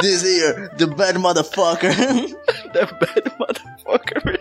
This 0.00 0.22
here, 0.22 0.70
the 0.76 0.86
bad 0.86 1.16
motherfucker. 1.18 1.90
The 2.72 2.86
bad 2.86 3.32
mother- 3.38 3.62
motherfucker. 3.86 4.40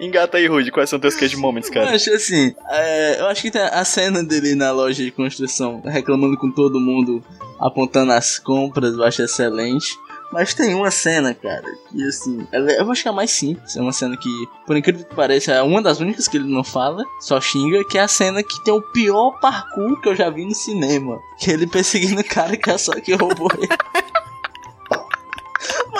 Engata 0.00 0.36
aí, 0.38 0.46
Rude, 0.46 0.70
quais 0.70 0.88
são 0.90 0.98
teus 0.98 1.14
cage 1.14 1.36
moments, 1.36 1.68
Eu 1.68 1.74
cara? 1.74 1.94
acho 1.94 2.12
assim, 2.12 2.54
é, 2.70 3.20
eu 3.20 3.26
acho 3.28 3.42
que 3.42 3.50
tem 3.50 3.62
a 3.62 3.84
cena 3.84 4.22
dele 4.22 4.54
na 4.54 4.70
loja 4.72 5.02
de 5.02 5.10
construção, 5.10 5.80
reclamando 5.84 6.36
com 6.36 6.50
todo 6.50 6.78
mundo, 6.80 7.24
apontando 7.58 8.12
as 8.12 8.38
compras, 8.38 8.94
eu 8.94 9.02
acho 9.04 9.22
excelente. 9.22 9.88
Mas 10.32 10.54
tem 10.54 10.74
uma 10.74 10.90
cena, 10.90 11.34
cara, 11.34 11.62
que 11.90 12.02
assim, 12.04 12.46
ela 12.50 12.70
é- 12.72 12.80
eu 12.80 12.90
acho 12.90 13.02
que 13.02 13.08
é 13.08 13.12
mais 13.12 13.30
simples. 13.30 13.76
É 13.76 13.80
uma 13.82 13.92
cena 13.92 14.16
que, 14.16 14.28
por 14.66 14.76
incrível 14.76 15.04
que 15.04 15.14
pareça, 15.14 15.52
é 15.52 15.62
uma 15.62 15.82
das 15.82 16.00
únicas 16.00 16.26
que 16.26 16.36
ele 16.38 16.50
não 16.52 16.64
fala, 16.64 17.04
só 17.20 17.40
xinga, 17.40 17.84
que 17.84 17.98
é 17.98 18.00
a 18.00 18.08
cena 18.08 18.42
que 18.42 18.64
tem 18.64 18.72
o 18.72 18.80
pior 18.80 19.38
parkour 19.40 20.00
que 20.00 20.08
eu 20.08 20.16
já 20.16 20.30
vi 20.30 20.44
no 20.46 20.54
cinema. 20.54 21.18
Que 21.38 21.50
é 21.50 21.54
ele 21.54 21.66
perseguindo 21.66 22.20
o 22.20 22.24
cara 22.24 22.56
que 22.56 22.70
é 22.70 22.78
só 22.78 22.92
que 22.92 23.14
roubou 23.14 23.48
ele. 23.58 23.68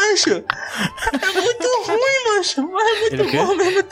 Mancho, 0.02 0.30
é 0.30 1.32
muito 1.40 1.82
ruim, 1.86 2.36
mancho, 2.36 2.68
mas 2.70 2.86
é 2.86 3.06
Ele 3.06 3.22
o 3.22 3.24
muito 3.24 3.30
quê? 3.30 3.36
bom 3.36 3.54
mesmo. 3.54 3.82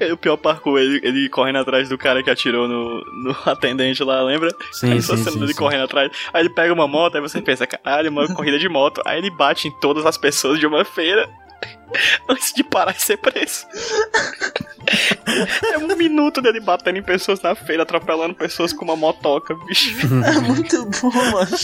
É 0.00 0.12
o 0.12 0.16
pior 0.16 0.36
parkour, 0.36 0.78
ele, 0.78 1.00
ele 1.02 1.28
correndo 1.28 1.58
atrás 1.58 1.88
do 1.88 1.98
cara 1.98 2.22
que 2.22 2.30
atirou 2.30 2.66
no, 2.66 3.04
no 3.22 3.36
atendente 3.44 4.02
lá, 4.02 4.22
lembra? 4.22 4.50
Sim, 4.72 4.92
aí 4.92 5.02
sim, 5.02 5.16
sim, 5.16 5.36
ele 5.36 5.48
sim. 5.48 5.58
correndo 5.58 5.84
atrás. 5.84 6.10
Aí 6.32 6.42
ele 6.42 6.50
pega 6.50 6.72
uma 6.72 6.88
moto, 6.88 7.16
aí 7.16 7.20
você 7.20 7.40
pensa, 7.42 7.66
caralho, 7.66 8.10
uma 8.10 8.26
corrida 8.34 8.58
de 8.58 8.68
moto. 8.68 9.02
Aí 9.04 9.18
ele 9.18 9.30
bate 9.30 9.68
em 9.68 9.70
todas 9.80 10.06
as 10.06 10.16
pessoas 10.16 10.58
de 10.58 10.66
uma 10.66 10.84
feira 10.84 11.28
antes 12.28 12.52
de 12.52 12.64
parar 12.64 12.92
de 12.92 13.02
ser 13.02 13.18
preso. 13.18 13.66
É 15.72 15.78
um 15.78 15.96
minuto 15.96 16.40
dele 16.40 16.60
batendo 16.60 16.98
em 16.98 17.02
pessoas 17.02 17.40
na 17.40 17.54
feira, 17.54 17.82
atropelando 17.82 18.34
pessoas 18.34 18.72
com 18.72 18.84
uma 18.84 18.96
motoca, 18.96 19.54
bicho. 19.66 19.94
É 20.26 20.40
muito 20.40 20.84
bom, 20.86 21.10
mano. 21.10 21.56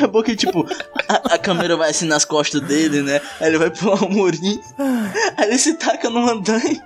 É 0.00 0.06
bom 0.06 0.22
que, 0.22 0.34
tipo, 0.36 0.66
a, 1.08 1.34
a 1.34 1.38
câmera 1.38 1.76
vai 1.76 1.90
assim 1.90 2.06
nas 2.06 2.24
costas 2.24 2.60
dele, 2.62 3.02
né? 3.02 3.20
Aí 3.40 3.48
ele 3.48 3.58
vai 3.58 3.70
pular 3.70 4.02
um 4.04 4.08
murinho. 4.08 4.60
Aí 5.36 5.48
ele 5.48 5.58
se 5.58 5.74
taca 5.74 6.08
no 6.10 6.28
andaime. 6.28 6.80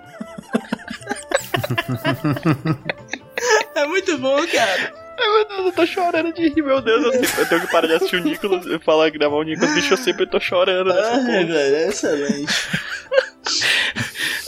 É 3.74 3.86
muito 3.86 4.16
bom, 4.18 4.36
cara. 4.48 4.92
Ai, 5.18 5.28
meu 5.32 5.48
Deus, 5.48 5.66
eu 5.66 5.72
tô 5.72 5.86
chorando 5.86 6.32
de 6.32 6.48
rir, 6.48 6.62
meu 6.62 6.80
Deus. 6.82 7.04
Eu, 7.04 7.10
tenho- 7.12 7.32
eu 7.38 7.48
tenho 7.48 7.60
que 7.62 7.72
parar 7.72 7.86
de 7.86 7.94
assistir 7.94 8.16
o 8.16 8.24
Nicolas 8.24 8.66
e 8.66 8.78
falar, 8.78 9.10
gravar 9.10 9.36
o 9.36 9.42
Nicolas, 9.42 9.74
bicho, 9.74 9.94
eu 9.94 9.98
sempre 9.98 10.26
tô 10.26 10.38
chorando 10.40 10.92
nessa 10.92 11.14
Ai, 11.14 11.44
velho, 11.44 11.56
é 11.76 11.88
excelente. 11.88 12.68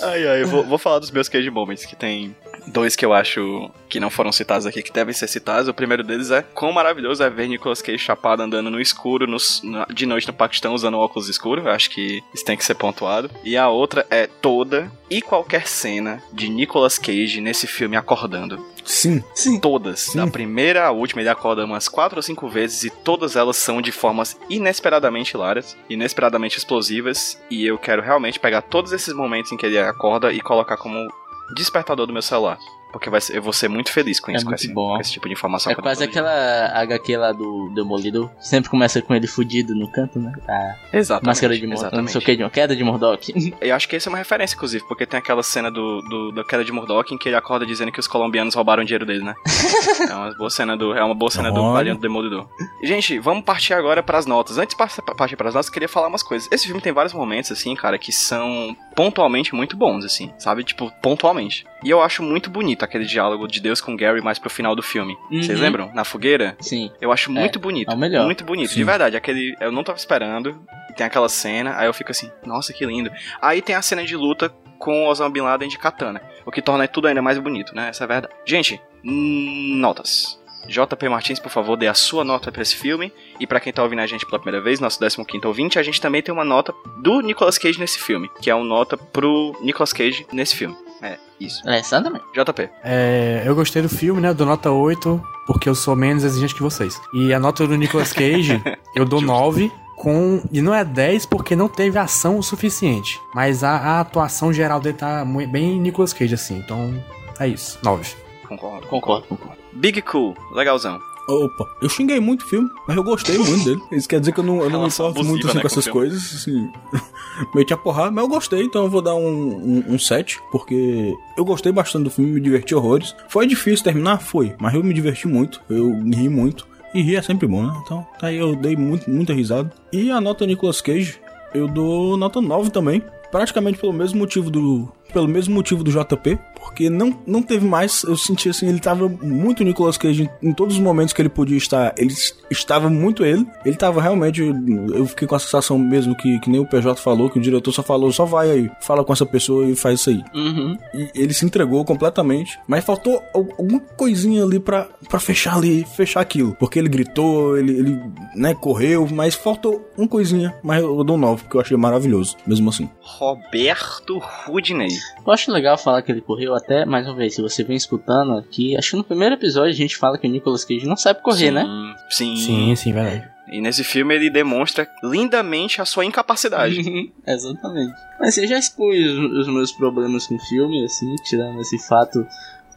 Ai, 0.02 0.26
ai, 0.26 0.42
eu 0.42 0.46
vou, 0.48 0.64
vou 0.64 0.78
falar 0.78 0.98
dos 0.98 1.10
meus 1.10 1.28
cage 1.28 1.50
moments, 1.50 1.84
que 1.86 1.96
tem 1.96 2.36
dois 2.72 2.94
que 2.96 3.04
eu 3.04 3.12
acho 3.12 3.70
que 3.88 3.98
não 4.00 4.10
foram 4.10 4.30
citados 4.32 4.66
aqui, 4.66 4.82
que 4.82 4.92
devem 4.92 5.14
ser 5.14 5.26
citados. 5.28 5.68
O 5.68 5.74
primeiro 5.74 6.04
deles 6.04 6.30
é 6.30 6.42
quão 6.42 6.72
maravilhoso 6.72 7.22
é 7.22 7.30
ver 7.30 7.48
Nicolas 7.48 7.80
Cage 7.82 7.98
chapado 7.98 8.42
andando 8.42 8.70
no 8.70 8.80
escuro 8.80 9.26
nos- 9.26 9.62
na- 9.62 9.86
de 9.86 10.04
noite 10.06 10.26
no 10.26 10.32
Paquistão 10.34 10.74
usando 10.74 10.98
óculos 10.98 11.28
escuros. 11.28 11.64
Eu 11.64 11.70
acho 11.72 11.90
que 11.90 12.22
isso 12.34 12.44
tem 12.44 12.56
que 12.56 12.64
ser 12.64 12.74
pontuado. 12.74 13.30
E 13.44 13.56
a 13.56 13.68
outra 13.68 14.06
é 14.10 14.26
toda 14.26 14.90
e 15.10 15.22
qualquer 15.22 15.66
cena 15.66 16.22
de 16.32 16.48
Nicolas 16.48 16.98
Cage 16.98 17.40
nesse 17.40 17.66
filme 17.66 17.96
acordando. 17.96 18.64
Sim. 18.84 19.22
Sim. 19.34 19.60
Todas. 19.60 20.00
Sim. 20.00 20.18
Da 20.18 20.26
primeira 20.26 20.86
à 20.86 20.90
última, 20.90 21.20
ele 21.20 21.28
acorda 21.28 21.64
umas 21.64 21.88
quatro 21.88 22.18
ou 22.18 22.22
cinco 22.22 22.48
vezes 22.48 22.84
e 22.84 22.90
todas 22.90 23.36
elas 23.36 23.56
são 23.56 23.82
de 23.82 23.92
formas 23.92 24.38
inesperadamente 24.48 25.32
hilárias, 25.34 25.76
inesperadamente 25.90 26.56
explosivas. 26.58 27.38
E 27.50 27.66
eu 27.66 27.78
quero 27.78 28.02
realmente 28.02 28.38
pegar 28.40 28.62
todos 28.62 28.92
esses 28.92 29.12
momentos 29.14 29.52
em 29.52 29.56
que 29.56 29.66
ele 29.66 29.78
acorda 29.78 30.32
e 30.32 30.40
colocar 30.40 30.76
como 30.76 31.06
despertador 31.54 32.06
do 32.06 32.12
meu 32.12 32.22
celular. 32.22 32.58
Porque 32.92 33.10
vai 33.10 33.20
ser- 33.20 33.36
eu 33.36 33.42
vou 33.42 33.52
ser 33.52 33.68
muito 33.68 33.92
feliz 33.92 34.18
com 34.18 34.30
É 34.30 34.36
isso, 34.36 34.46
com, 34.46 34.54
esse, 34.54 34.72
bom. 34.72 34.94
com 34.94 35.00
esse 35.00 35.12
tipo 35.12 35.26
de 35.28 35.34
informação. 35.34 35.70
É 35.70 35.74
que 35.74 35.80
eu 35.80 35.82
quase 35.82 36.02
aquela 36.04 36.72
HQ 36.80 37.16
lá 37.16 37.32
do 37.32 37.68
Demolidor. 37.74 38.30
Sempre 38.40 38.70
começa 38.70 39.00
com 39.02 39.14
ele 39.14 39.26
fudido 39.26 39.74
no 39.74 39.90
canto, 39.92 40.18
né? 40.18 40.32
A 40.48 40.74
Exatamente. 40.96 41.26
máscara 41.26 41.56
de 41.58 41.66
Murdoch. 41.66 41.94
Não 41.96 42.08
sei 42.08 42.20
o 42.20 42.24
que, 42.24 42.36
de 42.36 42.42
uma 42.42 42.50
queda 42.50 42.74
de 42.74 42.82
Murdoch. 42.82 43.32
Eu 43.60 43.74
acho 43.74 43.88
que 43.88 43.96
essa 43.96 44.08
é 44.08 44.10
uma 44.10 44.18
referência, 44.18 44.54
inclusive, 44.56 44.84
porque 44.88 45.04
tem 45.04 45.18
aquela 45.18 45.42
cena 45.42 45.70
do, 45.70 46.00
do- 46.02 46.32
da 46.32 46.44
queda 46.44 46.64
de 46.64 46.72
Murdoch 46.72 47.12
em 47.14 47.18
que 47.18 47.28
ele 47.28 47.36
acorda 47.36 47.66
dizendo 47.66 47.92
que 47.92 48.00
os 48.00 48.06
colombianos 48.06 48.54
roubaram 48.54 48.82
o 48.82 48.86
dinheiro 48.86 49.04
dele, 49.04 49.22
né? 49.22 49.34
é 50.08 50.14
uma 50.14 50.34
boa 50.34 50.50
cena 50.50 50.76
do, 50.76 50.94
é 50.94 51.04
uma 51.04 51.14
boa 51.14 51.30
cena 51.30 51.50
do. 51.52 51.72
Valiante 51.72 52.00
Demolidor. 52.00 52.48
Gente, 52.82 53.18
vamos 53.18 53.44
partir 53.44 53.74
agora 53.74 54.02
pras 54.02 54.24
notas. 54.26 54.56
Antes 54.58 54.70
de 54.74 54.76
par- 54.76 55.14
partir 55.16 55.36
pras 55.36 55.52
notas, 55.54 55.66
eu 55.68 55.72
queria 55.72 55.88
falar 55.88 56.08
umas 56.08 56.22
coisas. 56.22 56.48
Esse 56.50 56.66
filme 56.66 56.80
tem 56.80 56.92
vários 56.92 57.12
momentos, 57.12 57.52
assim, 57.52 57.74
cara, 57.74 57.98
que 57.98 58.10
são 58.12 58.74
pontualmente 58.96 59.54
muito 59.54 59.76
bons, 59.76 60.04
assim, 60.04 60.32
sabe? 60.38 60.64
Tipo, 60.64 60.90
pontualmente. 61.02 61.66
E 61.84 61.90
eu 61.90 62.02
acho 62.02 62.22
muito 62.22 62.50
bonito 62.50 62.82
aquele 62.84 63.04
diálogo 63.04 63.46
de 63.46 63.60
Deus 63.60 63.80
com 63.80 63.96
Gary 63.96 64.20
mais 64.20 64.38
pro 64.38 64.50
final 64.50 64.74
do 64.74 64.82
filme. 64.82 65.16
Vocês 65.30 65.58
Uhum. 65.58 65.64
lembram? 65.64 65.90
Na 65.94 66.04
fogueira? 66.04 66.56
Sim. 66.60 66.90
Eu 67.00 67.12
acho 67.12 67.30
muito 67.30 67.58
bonito. 67.60 67.90
é 67.90 67.94
o 67.94 67.98
melhor. 67.98 68.24
Muito 68.24 68.44
bonito, 68.44 68.70
Sim. 68.70 68.76
de 68.80 68.84
verdade. 68.84 69.16
Aquele. 69.16 69.54
Eu 69.60 69.70
não 69.70 69.84
tava 69.84 69.96
esperando. 69.98 70.60
Tem 70.96 71.06
aquela 71.06 71.28
cena, 71.28 71.76
aí 71.78 71.86
eu 71.86 71.94
fico 71.94 72.10
assim, 72.10 72.28
nossa, 72.44 72.72
que 72.72 72.84
lindo. 72.84 73.10
Aí 73.40 73.62
tem 73.62 73.76
a 73.76 73.82
cena 73.82 74.02
de 74.04 74.16
luta 74.16 74.52
com 74.78 75.04
o 75.04 75.08
Osama 75.08 75.30
Bin 75.30 75.40
Laden 75.42 75.68
de 75.68 75.78
katana. 75.78 76.20
O 76.44 76.50
que 76.50 76.60
torna 76.60 76.88
tudo 76.88 77.06
ainda 77.06 77.22
mais 77.22 77.38
bonito, 77.38 77.72
né? 77.74 77.88
Essa 77.90 78.02
é 78.02 78.06
a 78.06 78.08
verdade. 78.08 78.34
Gente, 78.44 78.80
notas. 79.04 80.38
JP 80.66 81.08
Martins, 81.08 81.38
por 81.38 81.48
favor, 81.50 81.76
dê 81.76 81.86
a 81.86 81.94
sua 81.94 82.24
nota 82.24 82.52
pra 82.52 82.60
esse 82.60 82.76
filme. 82.76 83.12
E 83.40 83.46
pra 83.46 83.58
quem 83.60 83.72
tá 83.72 83.82
ouvindo 83.82 84.00
a 84.00 84.06
gente 84.06 84.26
pela 84.26 84.38
primeira 84.38 84.62
vez, 84.62 84.80
nosso 84.80 84.98
15 84.98 85.46
ouvinte, 85.46 85.78
a 85.78 85.82
gente 85.82 86.00
também 86.00 86.20
tem 86.20 86.32
uma 86.34 86.44
nota 86.44 86.74
do 87.00 87.20
Nicolas 87.22 87.56
Cage 87.56 87.78
nesse 87.80 87.98
filme. 87.98 88.28
Que 88.42 88.50
é 88.50 88.54
uma 88.54 88.64
nota 88.64 88.96
pro 88.96 89.56
Nicolas 89.62 89.92
Cage 89.92 90.26
nesse 90.32 90.56
filme. 90.56 90.76
É, 91.02 91.18
isso. 91.40 91.68
É, 91.68 91.78
exatamente. 91.78 92.24
JP. 92.34 92.68
É, 92.82 93.42
eu 93.44 93.54
gostei 93.54 93.82
do 93.82 93.88
filme, 93.88 94.20
né? 94.20 94.28
Eu 94.28 94.34
dou 94.34 94.46
nota 94.46 94.70
8, 94.70 95.22
porque 95.46 95.68
eu 95.68 95.74
sou 95.74 95.94
menos 95.94 96.24
exigente 96.24 96.54
que 96.54 96.62
vocês. 96.62 97.00
E 97.14 97.32
a 97.32 97.38
nota 97.38 97.66
do 97.66 97.76
Nicolas 97.76 98.12
Cage, 98.12 98.62
eu 98.94 99.04
dou 99.04 99.20
9. 99.20 99.70
Com, 99.96 100.40
e 100.52 100.62
não 100.62 100.72
é 100.72 100.84
10 100.84 101.26
porque 101.26 101.56
não 101.56 101.68
teve 101.68 101.98
ação 101.98 102.38
o 102.38 102.42
suficiente. 102.42 103.20
Mas 103.34 103.64
a, 103.64 103.70
a 103.70 104.00
atuação 104.00 104.52
geral 104.52 104.78
dele 104.78 104.96
tá 104.96 105.24
bem 105.24 105.80
Nicolas 105.80 106.12
Cage, 106.12 106.34
assim. 106.34 106.56
Então, 106.58 106.94
é 107.40 107.48
isso. 107.48 107.80
9. 107.82 108.14
Concordo. 108.48 108.86
Concordo, 108.86 109.26
concordo. 109.26 109.58
Big 109.72 110.00
Cool, 110.02 110.36
legalzão. 110.52 111.00
Opa, 111.28 111.68
eu 111.82 111.90
xinguei 111.90 112.18
muito 112.20 112.42
o 112.42 112.48
filme, 112.48 112.70
mas 112.86 112.96
eu 112.96 113.02
gostei 113.02 113.36
muito 113.36 113.62
dele. 113.62 113.82
Isso 113.92 114.08
quer 114.08 114.18
dizer 114.18 114.32
que 114.32 114.40
eu 114.40 114.44
não, 114.44 114.62
eu 114.62 114.70
não 114.70 114.82
me 114.82 114.88
importo 114.88 115.22
muito 115.22 115.46
assim, 115.46 115.56
né, 115.56 115.60
com 115.60 115.66
essas 115.66 115.84
filme. 115.84 116.00
coisas, 116.00 116.34
assim. 116.34 116.72
Meti 117.54 117.74
a 117.74 117.76
porrada, 117.76 118.10
mas 118.10 118.24
eu 118.24 118.30
gostei, 118.30 118.62
então 118.62 118.84
eu 118.84 118.90
vou 118.90 119.02
dar 119.02 119.14
um, 119.14 119.28
um, 119.28 119.84
um 119.88 119.98
7, 119.98 120.40
porque 120.50 121.14
eu 121.36 121.44
gostei 121.44 121.70
bastante 121.70 122.04
do 122.04 122.10
filme, 122.10 122.32
me 122.32 122.40
diverti 122.40 122.74
horrores. 122.74 123.14
Foi 123.28 123.46
difícil 123.46 123.84
terminar? 123.84 124.20
Foi, 124.22 124.54
mas 124.58 124.72
eu 124.72 124.82
me 124.82 124.94
diverti 124.94 125.28
muito, 125.28 125.60
eu 125.68 125.92
ri 126.02 126.30
muito. 126.30 126.66
E 126.94 127.02
rir 127.02 127.16
é 127.16 127.22
sempre 127.22 127.46
bom, 127.46 127.66
né? 127.66 127.78
Então, 127.84 128.06
tá 128.18 128.28
aí 128.28 128.38
eu 128.38 128.56
dei 128.56 128.74
muito, 128.74 129.10
muita 129.10 129.34
risada. 129.34 129.70
E 129.92 130.10
a 130.10 130.22
nota 130.22 130.46
Nicolas 130.46 130.80
Cage, 130.80 131.20
eu 131.54 131.68
dou 131.68 132.16
nota 132.16 132.40
9 132.40 132.70
também. 132.70 133.02
Praticamente 133.30 133.78
pelo 133.78 133.92
mesmo 133.92 134.18
motivo 134.18 134.50
do. 134.50 134.90
Pelo 135.12 135.26
mesmo 135.28 135.54
motivo 135.54 135.82
do 135.82 135.90
JP, 135.90 136.38
porque 136.54 136.90
não, 136.90 137.18
não 137.26 137.42
teve 137.42 137.66
mais. 137.66 138.02
Eu 138.02 138.16
senti 138.16 138.48
assim, 138.48 138.68
ele 138.68 138.78
tava 138.78 139.08
muito 139.08 139.64
Nicolas 139.64 139.96
Cage 139.96 140.24
em, 140.42 140.48
em 140.50 140.52
todos 140.52 140.74
os 140.74 140.80
momentos 140.80 141.12
que 141.14 141.22
ele 141.22 141.28
podia 141.28 141.56
estar. 141.56 141.94
Ele 141.96 142.12
estava 142.50 142.90
muito 142.90 143.24
ele. 143.24 143.46
Ele 143.64 143.76
tava 143.76 144.00
realmente. 144.02 144.42
Eu 144.42 145.06
fiquei 145.06 145.26
com 145.26 145.34
a 145.34 145.38
sensação 145.38 145.78
mesmo 145.78 146.14
que, 146.14 146.38
que 146.40 146.50
nem 146.50 146.60
o 146.60 146.66
PJ 146.66 147.00
falou, 147.00 147.30
que 147.30 147.38
o 147.38 147.42
diretor 147.42 147.72
só 147.72 147.82
falou, 147.82 148.12
só 148.12 148.24
vai 148.24 148.50
aí, 148.50 148.70
fala 148.80 149.02
com 149.04 149.12
essa 149.12 149.24
pessoa 149.24 149.66
e 149.66 149.74
faz 149.74 150.00
isso 150.00 150.10
aí. 150.10 150.22
Uhum. 150.34 150.76
E 150.94 151.10
ele 151.14 151.32
se 151.32 151.44
entregou 151.46 151.84
completamente. 151.84 152.58
Mas 152.68 152.84
faltou 152.84 153.22
al- 153.34 153.48
alguma 153.58 153.80
coisinha 153.80 154.44
ali 154.44 154.60
pra, 154.60 154.88
pra 155.08 155.18
fechar 155.18 155.56
ali, 155.56 155.84
fechar 155.96 156.20
aquilo. 156.20 156.54
Porque 156.60 156.78
ele 156.78 156.88
gritou, 156.88 157.56
ele, 157.56 157.72
ele 157.78 158.02
né, 158.36 158.54
correu, 158.54 159.08
mas 159.10 159.34
faltou 159.34 159.90
uma 159.96 160.06
coisinha. 160.08 160.54
Mas 160.62 160.82
eu 160.82 161.02
dou 161.02 161.16
um 161.16 161.20
9, 161.20 161.42
porque 161.44 161.56
eu 161.56 161.60
achei 161.60 161.76
maravilhoso, 161.76 162.36
mesmo 162.46 162.68
assim. 162.68 162.88
Roberto 163.00 164.18
Rudney. 164.46 164.88
Eu 165.24 165.32
acho 165.32 165.52
legal 165.52 165.76
falar 165.76 166.02
que 166.02 166.12
ele 166.12 166.20
correu 166.20 166.54
até, 166.54 166.84
mais 166.84 167.06
uma 167.06 167.14
vez, 167.14 167.34
se 167.34 167.42
você 167.42 167.62
vem 167.62 167.76
escutando 167.76 168.36
aqui, 168.36 168.76
acho 168.76 168.90
que 168.90 168.96
no 168.96 169.04
primeiro 169.04 169.34
episódio 169.34 169.70
a 169.70 169.76
gente 169.76 169.96
fala 169.96 170.18
que 170.18 170.26
o 170.26 170.30
Nicolas 170.30 170.64
Cage 170.64 170.86
não 170.86 170.96
sabe 170.96 171.22
correr, 171.22 171.48
Sim, 171.48 171.50
né? 171.50 171.94
Sim. 172.10 172.36
Sim, 172.36 172.76
sim, 172.76 172.92
verdade. 172.92 173.28
E 173.50 173.60
nesse 173.60 173.82
filme 173.82 174.14
ele 174.14 174.30
demonstra 174.30 174.86
lindamente 175.02 175.80
a 175.80 175.84
sua 175.84 176.04
incapacidade. 176.04 176.80
Exatamente. 177.26 177.94
Mas 178.20 178.36
eu 178.36 178.46
já 178.46 178.58
expus 178.58 178.96
os, 178.96 179.48
meus 179.48 179.72
problemas 179.72 180.26
com 180.26 180.36
o 180.36 180.40
filme, 180.40 180.84
assim, 180.84 181.14
tirando 181.24 181.60
esse 181.60 181.78
fato, 181.78 182.26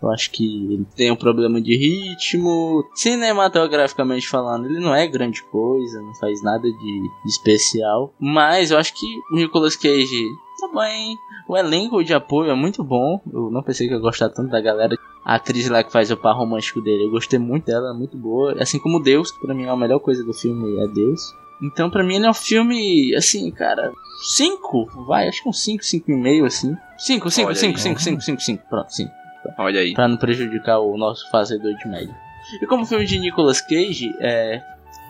eu 0.02 0.12
acho 0.12 0.32
que 0.32 0.74
ele 0.74 0.88
tem 0.96 1.12
um 1.12 1.16
problema 1.16 1.62
de 1.62 1.76
ritmo. 1.76 2.86
Cinematograficamente 2.96 4.28
falando, 4.28 4.66
ele 4.66 4.80
não 4.80 4.96
é 4.96 5.06
grande 5.08 5.44
coisa, 5.44 6.02
não 6.02 6.16
faz 6.16 6.42
nada 6.42 6.64
de, 6.64 7.02
de 7.24 7.30
especial. 7.30 8.14
Mas 8.20 8.72
eu 8.72 8.78
acho 8.78 8.94
que 8.94 9.06
o 9.32 9.36
Nicolas 9.36 9.76
Cage 9.76 10.26
também. 10.60 11.18
O 11.48 11.58
elenco 11.58 12.04
de 12.04 12.14
apoio 12.14 12.52
é 12.52 12.56
muito 12.56 12.84
bom. 12.84 13.22
Eu 13.32 13.50
não 13.52 13.64
pensei 13.64 13.88
que 13.88 13.94
eu 13.94 13.98
ia 13.98 14.04
gostar 14.04 14.30
tanto 14.30 14.50
da 14.50 14.62
galera. 14.62 14.96
A 15.24 15.36
atriz 15.36 15.70
lá 15.70 15.84
que 15.84 15.92
faz 15.92 16.10
o 16.10 16.18
par 16.18 16.36
romântico 16.36 16.82
dele, 16.82 17.06
eu 17.06 17.12
gostei 17.12 17.38
muito 17.38 17.66
dela, 17.66 17.92
é 17.92 17.94
muito 17.94 18.18
boa. 18.18 18.56
Assim 18.60 18.80
como 18.80 19.02
Deus, 19.02 19.32
que 19.32 19.40
pra 19.40 19.54
mim 19.54 19.66
é 19.66 19.70
a 19.70 19.76
melhor 19.76 20.00
coisa 20.00 20.24
do 20.24 20.34
filme, 20.34 20.84
é 20.84 20.88
Deus. 20.88 21.22
Então, 21.62 21.92
pra 21.92 22.04
mim, 22.04 22.16
ele 22.16 22.26
é 22.26 22.30
um 22.30 22.34
filme, 22.34 23.14
assim, 23.16 23.52
cara, 23.52 23.92
5, 24.36 25.06
vai, 25.06 25.28
acho 25.28 25.44
que 25.44 25.50
um 25.50 25.54
5, 25.54 25.84
5,5, 25.84 26.46
assim. 26.46 26.76
5, 26.98 27.30
5, 27.30 27.48
Olha 27.48 27.56
5, 27.56 27.78
aí. 27.78 27.84
5, 27.84 28.02
5, 28.02 28.22
5, 28.22 28.42
5, 28.42 28.64
pronto, 28.68 28.92
5. 28.92 29.12
Olha 29.60 29.80
aí. 29.80 29.94
Pra 29.94 30.08
não 30.08 30.18
prejudicar 30.18 30.80
o 30.80 30.98
nosso 30.98 31.30
fazedor 31.30 31.76
de 31.76 31.88
média. 31.88 32.16
E 32.60 32.66
como 32.66 32.86
filme 32.86 33.06
de 33.06 33.20
Nicolas 33.20 33.62
Cage, 33.62 34.12
é. 34.20 34.62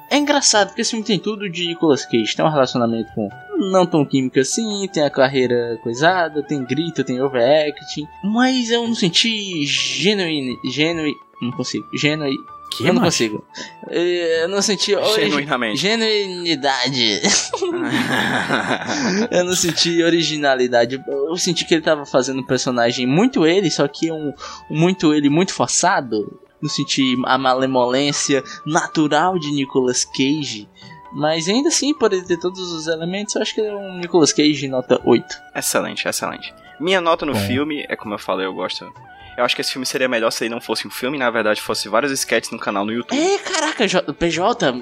É 0.09 0.17
engraçado, 0.17 0.67
porque 0.67 0.81
esse 0.81 0.91
filme 0.91 1.05
tem 1.05 1.17
tudo 1.17 1.49
de 1.49 1.67
Nicolas 1.67 2.05
Cage. 2.05 2.35
Tem 2.35 2.43
um 2.43 2.49
relacionamento 2.49 3.13
com 3.15 3.29
não 3.69 3.85
tão 3.85 4.03
química 4.05 4.41
assim, 4.41 4.87
tem 4.91 5.03
a 5.03 5.09
carreira 5.09 5.79
coisada, 5.83 6.41
tem 6.43 6.63
grito, 6.65 7.03
tem 7.03 7.21
overacting, 7.21 8.07
mas 8.23 8.69
eu 8.69 8.87
não 8.87 8.95
senti 8.95 9.65
genuine, 9.65 10.57
genuine, 10.65 11.15
não 11.41 11.51
consigo, 11.51 11.85
genuine, 11.93 12.37
Que, 12.71 12.83
eu 12.83 12.93
não 12.93 13.01
macho? 13.01 13.05
consigo. 13.05 13.45
Eu 13.89 14.47
não 14.47 14.61
senti 14.61 14.93
Genuinamente. 15.15 15.77
genuinidade. 15.81 17.19
eu 19.31 19.43
não 19.43 19.55
senti 19.55 20.01
originalidade. 20.03 21.01
Eu 21.07 21.35
senti 21.37 21.65
que 21.65 21.73
ele 21.73 21.81
tava 21.81 22.05
fazendo 22.05 22.39
um 22.39 22.45
personagem 22.45 23.05
muito 23.05 23.45
ele, 23.45 23.69
só 23.69 23.87
que 23.87 24.11
um 24.11 24.33
um 24.69 24.79
muito 24.79 25.13
ele 25.13 25.29
muito 25.29 25.53
forçado. 25.53 26.39
Não 26.61 26.69
senti 26.69 27.15
a 27.25 27.37
malemolência 27.37 28.43
natural 28.65 29.37
de 29.39 29.51
Nicolas 29.51 30.05
Cage. 30.05 30.69
Mas 31.13 31.47
ainda 31.47 31.69
assim, 31.69 31.93
por 31.93 32.13
ele 32.13 32.23
ter 32.23 32.37
todos 32.37 32.59
os 32.71 32.87
elementos, 32.87 33.35
eu 33.35 33.41
acho 33.41 33.53
que 33.53 33.61
ele 33.61 33.69
é 33.69 33.75
um 33.75 33.97
Nicolas 33.99 34.31
Cage 34.31 34.67
nota 34.67 34.99
8. 35.03 35.25
Excelente, 35.55 36.07
excelente. 36.07 36.53
Minha 36.79 37.01
nota 37.01 37.25
no 37.25 37.33
Bom. 37.33 37.39
filme, 37.39 37.85
é 37.89 37.95
como 37.95 38.13
eu 38.13 38.19
falei, 38.19 38.45
eu 38.45 38.53
gosto. 38.53 38.91
Eu 39.37 39.45
acho 39.45 39.55
que 39.55 39.61
esse 39.61 39.71
filme 39.71 39.85
seria 39.85 40.09
melhor 40.09 40.29
se 40.29 40.43
ele 40.43 40.53
não 40.53 40.59
fosse 40.59 40.85
um 40.85 40.91
filme, 40.91 41.17
na 41.17 41.29
verdade 41.31 41.61
fosse 41.61 41.87
vários 41.87 42.11
sketches 42.11 42.51
no 42.51 42.59
canal 42.59 42.85
no 42.85 42.91
YouTube. 42.91 43.17
É, 43.17 43.37
caraca, 43.39 43.87
J- 43.87 44.11
PJ, 44.13 44.73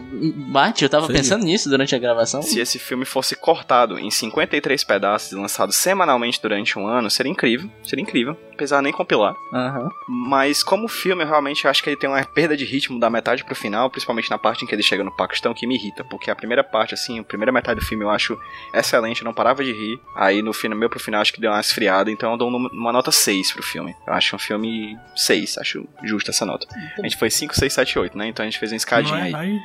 bate, 0.52 0.84
eu 0.84 0.90
tava 0.90 1.06
Sei. 1.06 1.16
pensando 1.16 1.46
nisso 1.46 1.70
durante 1.70 1.96
a 1.96 2.00
gravação. 2.00 2.42
Se 2.42 2.60
esse 2.60 2.80
filme 2.80 3.06
fosse 3.06 3.36
cortado 3.36 4.00
em 4.00 4.10
53 4.10 4.84
pedaços 4.84 5.32
e 5.32 5.36
lançado 5.36 5.72
semanalmente 5.72 6.42
durante 6.42 6.80
um 6.80 6.88
ano, 6.88 7.10
seria 7.12 7.32
incrível. 7.32 7.70
Seria 7.84 8.02
incrível. 8.02 8.36
Apesar 8.60 8.82
nem 8.82 8.92
compilar. 8.92 9.36
Aham. 9.54 9.90
Mas 10.06 10.62
como 10.62 10.90
filme, 10.90 11.24
eu 11.24 11.28
realmente 11.28 11.66
acho 11.66 11.82
que 11.82 11.90
ele 11.90 11.96
tem 11.96 12.10
uma 12.10 12.22
perda 12.26 12.58
de 12.58 12.66
ritmo 12.66 13.00
da 13.00 13.10
metade 13.10 13.46
pro 13.46 13.56
final, 13.56 13.90
principalmente 13.90 14.30
na 14.30 14.38
parte 14.38 14.66
em 14.66 14.68
que 14.68 14.76
ele 14.76 14.84
chega 14.84 15.02
no 15.02 15.16
Paquistão, 15.16 15.54
que 15.54 15.66
me 15.66 15.76
irrita. 15.76 16.04
Porque 16.04 16.30
a 16.30 16.36
primeira 16.36 16.62
parte, 16.62 16.94
assim, 16.94 17.20
a 17.20 17.24
primeira 17.24 17.54
metade 17.54 17.80
do 17.80 17.86
filme 17.86 18.04
eu 18.04 18.10
acho 18.10 18.38
excelente, 18.74 19.22
eu 19.22 19.26
não 19.26 19.34
parava 19.34 19.64
de 19.64 19.72
rir. 19.72 19.98
Aí 20.14 20.42
no 20.42 20.52
final, 20.52 20.78
meu 20.78 20.90
pro 20.90 21.00
final, 21.00 21.22
acho 21.22 21.32
que 21.32 21.40
deu 21.40 21.52
uma 21.52 21.62
esfriada, 21.62 22.12
então 22.12 22.32
eu 22.34 22.38
dou 22.38 22.50
um- 22.50 22.68
uma 22.74 22.92
nota 22.92 23.12
6 23.14 23.54
pro 23.54 23.64
filme. 23.64 23.96
Eu 24.06 24.14
acho 24.14 24.36
um 24.36 24.40
filme 24.40 24.98
6, 25.16 25.58
acho 25.58 25.88
justa 26.04 26.32
essa 26.32 26.46
nota. 26.46 26.68
A 26.98 27.02
gente 27.04 27.18
foi 27.18 27.30
5, 27.30 27.56
6, 27.56 27.72
7, 27.72 27.98
8, 27.98 28.18
né? 28.18 28.28
Então 28.28 28.44
a 28.44 28.50
gente 28.50 28.60
fez 28.60 28.74
uma 28.74 28.78
escadinha 28.78 29.24
aí. 29.24 29.34
Aí- 29.36 29.60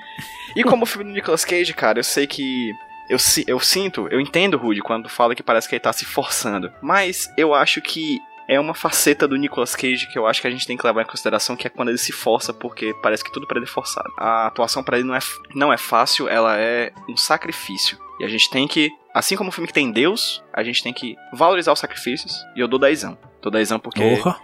E 0.54 0.62
como 0.62 0.84
o 0.84 0.86
filme 0.86 1.04
do 1.04 1.10
Nicolas 1.14 1.44
Cage, 1.44 1.74
cara, 1.74 1.98
eu 1.98 2.04
sei 2.04 2.28
que. 2.28 2.70
Eu, 3.10 3.18
eu 3.46 3.60
sinto, 3.60 4.08
eu 4.10 4.18
entendo, 4.18 4.56
Rude, 4.56 4.80
quando 4.80 5.10
fala 5.10 5.34
que 5.34 5.42
parece 5.42 5.68
que 5.68 5.74
ele 5.74 5.80
tá 5.80 5.92
se 5.92 6.06
forçando. 6.06 6.72
Mas 6.80 7.30
eu 7.36 7.52
acho 7.52 7.82
que 7.82 8.18
é 8.48 8.58
uma 8.58 8.74
faceta 8.74 9.26
do 9.26 9.36
Nicolas 9.36 9.74
Cage 9.74 10.06
que 10.08 10.18
eu 10.18 10.26
acho 10.26 10.40
que 10.40 10.46
a 10.46 10.50
gente 10.50 10.66
tem 10.66 10.76
que 10.76 10.86
levar 10.86 11.02
em 11.02 11.06
consideração, 11.06 11.56
que 11.56 11.66
é 11.66 11.70
quando 11.70 11.88
ele 11.88 11.98
se 11.98 12.12
força, 12.12 12.52
porque 12.52 12.94
parece 13.02 13.24
que 13.24 13.32
tudo 13.32 13.46
pra 13.46 13.56
ele 13.56 13.66
é 13.66 13.68
forçado. 13.68 14.10
A 14.18 14.46
atuação 14.46 14.82
pra 14.82 14.98
ele 14.98 15.06
não 15.06 15.14
é, 15.14 15.20
não 15.54 15.72
é 15.72 15.76
fácil, 15.76 16.28
ela 16.28 16.58
é 16.58 16.92
um 17.08 17.16
sacrifício. 17.16 17.98
E 18.20 18.24
a 18.24 18.28
gente 18.28 18.48
tem 18.50 18.68
que, 18.68 18.90
assim 19.12 19.36
como 19.36 19.48
o 19.48 19.52
filme 19.52 19.66
que 19.66 19.74
tem 19.74 19.90
Deus, 19.90 20.42
a 20.52 20.62
gente 20.62 20.82
tem 20.82 20.92
que 20.92 21.16
valorizar 21.32 21.72
os 21.72 21.80
sacrifícios. 21.80 22.44
E 22.54 22.60
eu 22.60 22.68
dou 22.68 22.78
dezão. 22.78 23.18
Dou 23.44 23.52
dezão 23.52 23.78
porque 23.78 24.16
Porra. 24.16 24.40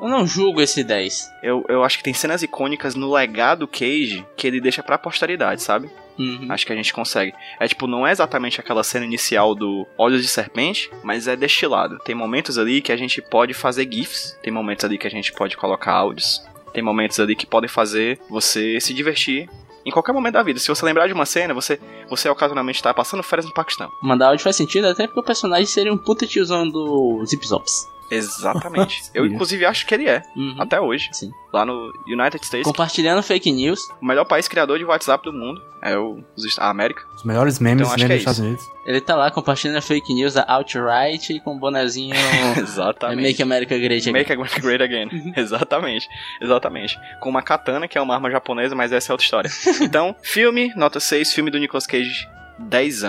Eu 0.00 0.08
não 0.08 0.26
julgo 0.26 0.62
esse 0.62 0.82
10. 0.82 1.30
eu, 1.42 1.62
eu 1.68 1.84
acho 1.84 1.98
que 1.98 2.02
tem 2.02 2.14
cenas 2.14 2.42
icônicas 2.42 2.94
no 2.94 3.12
legado 3.12 3.68
Cage 3.68 4.26
que 4.38 4.46
ele 4.46 4.58
deixa 4.58 4.82
pra 4.82 4.96
posteridade, 4.96 5.62
sabe? 5.62 5.90
Uhum. 6.18 6.46
Acho 6.48 6.64
que 6.64 6.72
a 6.72 6.76
gente 6.76 6.90
consegue. 6.94 7.34
É 7.60 7.68
tipo, 7.68 7.86
não 7.86 8.06
é 8.06 8.10
exatamente 8.10 8.58
aquela 8.58 8.82
cena 8.82 9.04
inicial 9.04 9.54
do 9.54 9.86
Olhos 9.98 10.22
de 10.22 10.28
Serpente, 10.28 10.90
mas 11.02 11.28
é 11.28 11.36
destilado. 11.36 11.98
Tem 11.98 12.14
momentos 12.14 12.56
ali 12.56 12.80
que 12.80 12.90
a 12.90 12.96
gente 12.96 13.20
pode 13.20 13.52
fazer 13.52 13.86
GIFs, 13.92 14.38
tem 14.42 14.50
momentos 14.50 14.82
ali 14.82 14.96
que 14.96 15.06
a 15.06 15.10
gente 15.10 15.30
pode 15.30 15.54
colocar 15.54 15.92
áudios, 15.92 16.42
tem 16.72 16.82
momentos 16.82 17.20
ali 17.20 17.36
que 17.36 17.44
podem 17.44 17.68
fazer 17.68 18.18
você 18.30 18.80
se 18.80 18.94
divertir 18.94 19.46
em 19.84 19.90
qualquer 19.90 20.12
momento 20.12 20.34
da 20.34 20.42
vida. 20.42 20.58
Se 20.58 20.68
você 20.68 20.86
lembrar 20.86 21.06
de 21.06 21.12
uma 21.12 21.26
cena, 21.26 21.52
você, 21.52 21.78
você 22.08 22.30
ocasionalmente 22.30 22.82
tá 22.82 22.94
passando 22.94 23.22
férias 23.22 23.44
no 23.44 23.52
Paquistão. 23.52 23.90
Mandar 24.02 24.28
áudio 24.28 24.42
faz 24.42 24.56
sentido, 24.56 24.86
até 24.86 25.06
porque 25.06 25.20
o 25.20 25.22
personagem 25.22 25.66
seria 25.66 25.92
um 25.92 25.98
puta 25.98 26.26
tiozão 26.26 26.66
do 26.66 27.22
Zip 27.26 27.46
Zops. 27.46 27.97
Exatamente. 28.10 29.10
Eu, 29.14 29.26
inclusive, 29.26 29.64
acho 29.64 29.86
que 29.86 29.94
ele 29.94 30.08
é. 30.08 30.22
Uhum. 30.36 30.56
Até 30.58 30.80
hoje. 30.80 31.08
Sim. 31.12 31.30
Lá 31.52 31.64
no 31.64 31.92
United 32.06 32.44
States, 32.44 32.64
Compartilhando 32.64 33.22
fake 33.22 33.50
news. 33.50 33.80
o 34.00 34.06
melhor 34.06 34.24
país 34.24 34.46
criador 34.48 34.78
de 34.78 34.84
WhatsApp 34.84 35.24
do 35.24 35.32
mundo 35.32 35.60
é 35.82 35.96
o, 35.96 36.22
a 36.58 36.70
América. 36.70 37.02
Os 37.14 37.24
melhores 37.24 37.58
memes 37.58 37.86
Então, 37.86 37.96
vêm 37.96 38.06
que 38.06 38.12
é 38.12 38.16
dos 38.16 38.18
Estados 38.20 38.40
Unidos. 38.40 38.64
Ele 38.86 39.00
tá 39.00 39.16
lá 39.16 39.30
compartilhando 39.30 39.80
fake 39.82 40.12
news 40.14 40.34
da 40.34 40.44
Outright 40.48 41.40
com 41.40 41.56
o 41.56 41.58
bonezinho 41.58 42.14
Exatamente. 42.56 43.22
Make 43.22 43.42
America 43.42 43.78
Great 43.78 44.02
Again. 44.02 44.12
Make 44.12 44.32
America 44.32 44.60
Great 44.60 44.82
Again. 44.82 45.32
exatamente. 45.36 46.08
Exatamente. 46.40 46.98
Com 47.20 47.30
uma 47.30 47.42
katana, 47.42 47.88
que 47.88 47.96
é 47.96 48.00
uma 48.00 48.14
arma 48.14 48.30
japonesa, 48.30 48.74
mas 48.74 48.92
essa 48.92 49.10
é 49.10 49.12
outra 49.12 49.24
história. 49.24 49.50
Então, 49.80 50.14
filme, 50.22 50.72
nota 50.76 51.00
6, 51.00 51.32
filme 51.32 51.50
do 51.50 51.58
Nicolas 51.58 51.86
Cage, 51.86 52.28
10. 52.58 53.02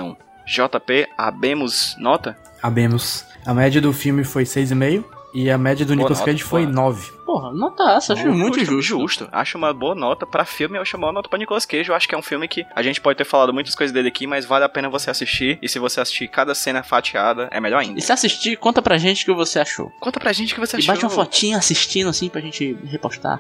JP, 0.45 1.07
abemos 1.17 1.95
nota? 1.99 2.37
Abemos. 2.61 3.25
A 3.45 3.53
média 3.53 3.79
do 3.81 3.91
filme 3.93 4.23
foi 4.23 4.43
6,5 4.43 5.03
e 5.33 5.49
a 5.49 5.57
média 5.57 5.85
do 5.85 5.89
Boa 5.89 5.97
Nicolas 5.97 6.19
nota, 6.19 6.31
Cage 6.31 6.43
foi 6.43 6.63
boa 6.63 6.73
9. 6.73 7.11
Porra, 7.25 7.51
notaça, 7.53 8.13
acho 8.13 8.27
muito 8.31 8.59
justo. 8.65 8.81
Justo. 8.81 9.29
Acho 9.31 9.57
uma 9.57 9.71
boa 9.73 9.93
nota 9.93 10.25
pra 10.25 10.43
filme, 10.43 10.77
eu 10.77 10.81
acho 10.81 10.97
uma 10.97 11.01
boa 11.01 11.13
nota 11.13 11.29
pra 11.29 11.37
Nicolas 11.37 11.65
Cage. 11.65 11.87
Eu 11.89 11.95
acho 11.95 12.07
que 12.09 12.15
é 12.15 12.17
um 12.17 12.21
filme 12.23 12.47
que 12.47 12.65
a 12.75 12.81
gente 12.81 12.99
pode 12.99 13.17
ter 13.17 13.23
falado 13.25 13.53
muitas 13.53 13.75
coisas 13.75 13.93
dele 13.93 14.07
aqui, 14.07 14.25
mas 14.25 14.45
vale 14.45 14.65
a 14.65 14.69
pena 14.69 14.89
você 14.89 15.09
assistir. 15.11 15.59
E 15.61 15.69
se 15.69 15.77
você 15.79 16.01
assistir 16.01 16.27
cada 16.27 16.55
cena 16.55 16.81
fatiada, 16.83 17.47
é 17.51 17.59
melhor 17.59 17.79
ainda. 17.79 17.99
E 17.99 18.01
se 18.01 18.11
assistir, 18.11 18.57
conta 18.57 18.81
pra 18.81 18.97
gente 18.97 19.21
o 19.21 19.25
que 19.25 19.33
você 19.33 19.59
achou. 19.59 19.91
Conta 19.99 20.19
pra 20.19 20.33
gente 20.33 20.51
o 20.51 20.55
que 20.55 20.59
você 20.59 20.77
E 20.77 20.79
achou. 20.79 20.93
bate 20.93 21.05
uma 21.05 21.11
fotinha 21.11 21.57
assistindo 21.57 22.09
assim 22.09 22.27
pra 22.29 22.41
gente 22.41 22.75
repostar. 22.85 23.39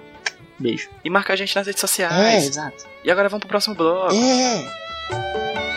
Beijo. 0.59 0.87
E 1.03 1.09
marca 1.09 1.33
a 1.33 1.35
gente 1.35 1.55
nas 1.55 1.65
redes 1.65 1.83
É, 1.83 1.87
sociais. 1.87 2.47
exato. 2.47 2.85
E 3.03 3.09
agora 3.09 3.27
vamos 3.29 3.39
pro 3.41 3.49
próximo 3.49 3.73
bloco. 3.75 4.13
É. 4.13 5.68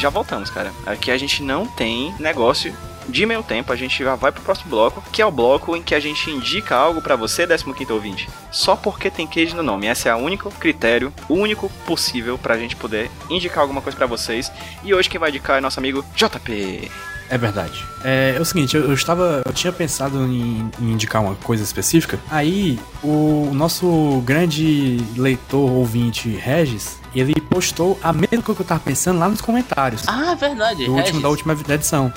já 0.00 0.08
voltamos, 0.08 0.50
cara. 0.50 0.72
Aqui 0.86 1.10
a 1.10 1.18
gente 1.18 1.42
não 1.42 1.66
tem 1.66 2.14
negócio 2.18 2.74
de 3.08 3.26
meio 3.26 3.42
tempo, 3.42 3.72
a 3.72 3.76
gente 3.76 4.04
já 4.04 4.14
vai 4.14 4.30
pro 4.30 4.42
próximo 4.42 4.70
bloco, 4.70 5.02
que 5.10 5.20
é 5.20 5.26
o 5.26 5.30
bloco 5.30 5.74
em 5.76 5.82
que 5.82 5.94
a 5.94 6.00
gente 6.00 6.30
indica 6.30 6.76
algo 6.76 7.02
pra 7.02 7.16
você, 7.16 7.46
15º 7.46 7.90
ouvinte. 7.90 8.28
Só 8.50 8.76
porque 8.76 9.10
tem 9.10 9.26
queijo 9.26 9.56
no 9.56 9.62
nome. 9.62 9.88
Esse 9.88 10.08
é 10.08 10.14
o 10.14 10.18
único 10.18 10.50
critério, 10.52 11.12
o 11.28 11.34
único 11.34 11.68
possível 11.86 12.38
pra 12.38 12.58
gente 12.58 12.76
poder 12.76 13.10
indicar 13.28 13.60
alguma 13.60 13.82
coisa 13.82 13.96
pra 13.96 14.06
vocês. 14.06 14.50
E 14.84 14.94
hoje 14.94 15.08
quem 15.08 15.18
vai 15.18 15.30
indicar 15.30 15.58
é 15.58 15.60
nosso 15.60 15.80
amigo 15.80 16.04
JP. 16.14 16.90
É 17.30 17.38
verdade. 17.38 17.86
É, 18.02 18.34
é 18.36 18.40
o 18.40 18.44
seguinte, 18.44 18.76
eu, 18.76 18.86
eu 18.86 18.92
estava. 18.92 19.42
Eu 19.46 19.52
tinha 19.52 19.72
pensado 19.72 20.18
em, 20.26 20.68
em 20.80 20.92
indicar 20.92 21.22
uma 21.22 21.36
coisa 21.36 21.62
específica. 21.62 22.18
Aí, 22.28 22.78
o 23.04 23.50
nosso 23.54 24.20
grande 24.26 24.98
leitor 25.16 25.70
ouvinte, 25.70 26.28
Regis, 26.28 26.98
ele 27.14 27.34
postou 27.40 27.98
a 28.02 28.12
mesma 28.12 28.42
coisa 28.42 28.56
que 28.56 28.62
eu 28.62 28.66
tava 28.66 28.80
pensando 28.80 29.20
lá 29.20 29.28
nos 29.28 29.40
comentários. 29.40 30.02
Ah, 30.08 30.34
verdade. 30.34 30.84
do 30.84 30.94
último, 30.94 31.20
da 31.20 31.28
última 31.28 31.56
edição. 31.68 32.12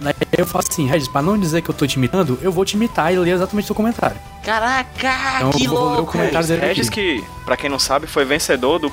Daí 0.00 0.14
eu 0.36 0.46
falo 0.46 0.64
assim, 0.68 0.86
Regis, 0.86 1.08
pra 1.08 1.22
não 1.22 1.38
dizer 1.38 1.62
que 1.62 1.70
eu 1.70 1.74
tô 1.74 1.86
te 1.86 1.94
imitando, 1.94 2.38
eu 2.42 2.52
vou 2.52 2.64
te 2.64 2.74
imitar 2.74 3.12
e 3.12 3.18
ler 3.18 3.32
exatamente 3.32 3.64
o 3.64 3.66
seu 3.68 3.74
comentário. 3.74 4.16
Caraca, 4.44 5.38
Então 5.38 5.50
que 5.50 5.64
eu 5.64 5.70
vou 5.70 5.80
ler 5.80 5.92
o 5.92 5.96
louco. 5.96 6.12
comentário 6.12 6.46
dele 6.46 6.60
Regis 6.66 6.88
aqui. 6.88 7.20
que, 7.22 7.24
pra 7.44 7.56
quem 7.56 7.68
não 7.70 7.78
sabe, 7.78 8.06
foi 8.06 8.24
vencedor 8.24 8.78
do, 8.78 8.88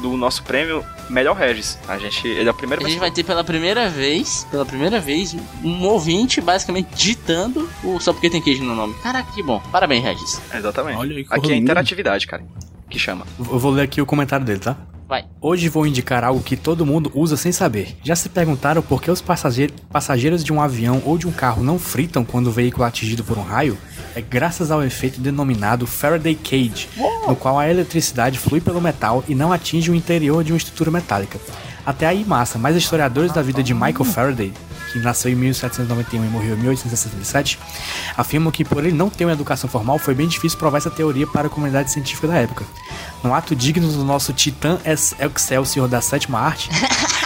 do 0.00 0.16
nosso 0.16 0.42
prêmio 0.42 0.84
Melhor 1.08 1.34
Regis. 1.36 1.78
A 1.88 1.98
gente, 1.98 2.26
ele 2.28 2.48
é 2.48 2.52
o 2.52 2.54
primeiro 2.54 2.84
A 2.84 2.88
gente 2.88 2.98
vai 3.00 3.10
ter 3.10 3.24
pela 3.24 3.42
primeira 3.42 3.88
vez, 3.88 4.46
pela 4.50 4.64
primeira 4.64 5.00
vez, 5.00 5.34
um 5.64 5.84
ouvinte 5.86 6.40
basicamente 6.40 6.88
ditando 6.94 7.68
o 7.82 7.98
Só 7.98 8.12
Porque 8.12 8.30
Tem 8.30 8.40
Queijo 8.40 8.62
no 8.62 8.74
nome. 8.74 8.94
Caraca, 9.02 9.30
que 9.32 9.42
bom. 9.42 9.60
Parabéns, 9.72 10.04
Regis. 10.04 10.40
Exatamente. 10.54 10.98
Olha 10.98 11.16
aí 11.16 11.24
que 11.24 11.34
Aqui 11.34 11.52
é 11.52 11.56
interatividade, 11.56 12.26
cara. 12.26 12.44
Que 12.88 12.98
chama. 12.98 13.26
Eu 13.38 13.58
vou 13.58 13.70
ler 13.72 13.82
aqui 13.82 14.00
o 14.02 14.06
comentário 14.06 14.44
dele, 14.44 14.60
tá? 14.60 14.76
Vai. 15.12 15.26
Hoje 15.42 15.68
vou 15.68 15.86
indicar 15.86 16.24
algo 16.24 16.42
que 16.42 16.56
todo 16.56 16.86
mundo 16.86 17.12
usa 17.14 17.36
sem 17.36 17.52
saber. 17.52 17.98
Já 18.02 18.16
se 18.16 18.30
perguntaram 18.30 18.80
por 18.80 19.02
que 19.02 19.10
os 19.10 19.20
passageiro- 19.20 19.74
passageiros 19.92 20.42
de 20.42 20.50
um 20.54 20.58
avião 20.58 21.02
ou 21.04 21.18
de 21.18 21.28
um 21.28 21.30
carro 21.30 21.62
não 21.62 21.78
fritam 21.78 22.24
quando 22.24 22.46
o 22.46 22.50
veículo 22.50 22.82
é 22.84 22.88
atingido 22.88 23.22
por 23.22 23.36
um 23.36 23.42
raio? 23.42 23.76
É 24.16 24.22
graças 24.22 24.70
ao 24.70 24.82
efeito 24.82 25.20
denominado 25.20 25.86
Faraday 25.86 26.34
Cage, 26.34 26.88
no 27.28 27.36
qual 27.36 27.58
a 27.58 27.68
eletricidade 27.68 28.38
flui 28.38 28.58
pelo 28.58 28.80
metal 28.80 29.22
e 29.28 29.34
não 29.34 29.52
atinge 29.52 29.90
o 29.90 29.94
interior 29.94 30.42
de 30.42 30.50
uma 30.50 30.56
estrutura 30.56 30.90
metálica. 30.90 31.38
Até 31.84 32.06
aí 32.06 32.24
massa, 32.24 32.58
mas 32.58 32.74
historiadores 32.74 33.32
da 33.32 33.42
vida 33.42 33.62
de 33.62 33.74
Michael 33.74 34.04
Faraday, 34.04 34.50
que 34.92 34.98
nasceu 34.98 35.30
em 35.32 35.34
1791 35.34 36.24
e 36.24 36.28
morreu 36.28 36.54
em 36.54 36.58
1867, 36.58 37.58
afirmam 38.16 38.50
que 38.52 38.64
por 38.64 38.84
ele 38.84 38.94
não 38.96 39.08
ter 39.08 39.24
uma 39.24 39.32
educação 39.32 39.68
formal, 39.68 39.98
foi 39.98 40.14
bem 40.14 40.28
difícil 40.28 40.58
provar 40.58 40.78
essa 40.78 40.90
teoria 40.90 41.26
para 41.26 41.46
a 41.46 41.50
comunidade 41.50 41.90
científica 41.90 42.28
da 42.28 42.36
época. 42.36 42.64
Num 43.22 43.34
ato 43.34 43.54
digno 43.56 43.90
do 43.90 44.04
nosso 44.04 44.32
titã 44.32 44.78
ex- 44.84 45.14
Excelsior 45.18 45.88
da 45.88 46.00
sétima 46.00 46.38
arte, 46.40 46.68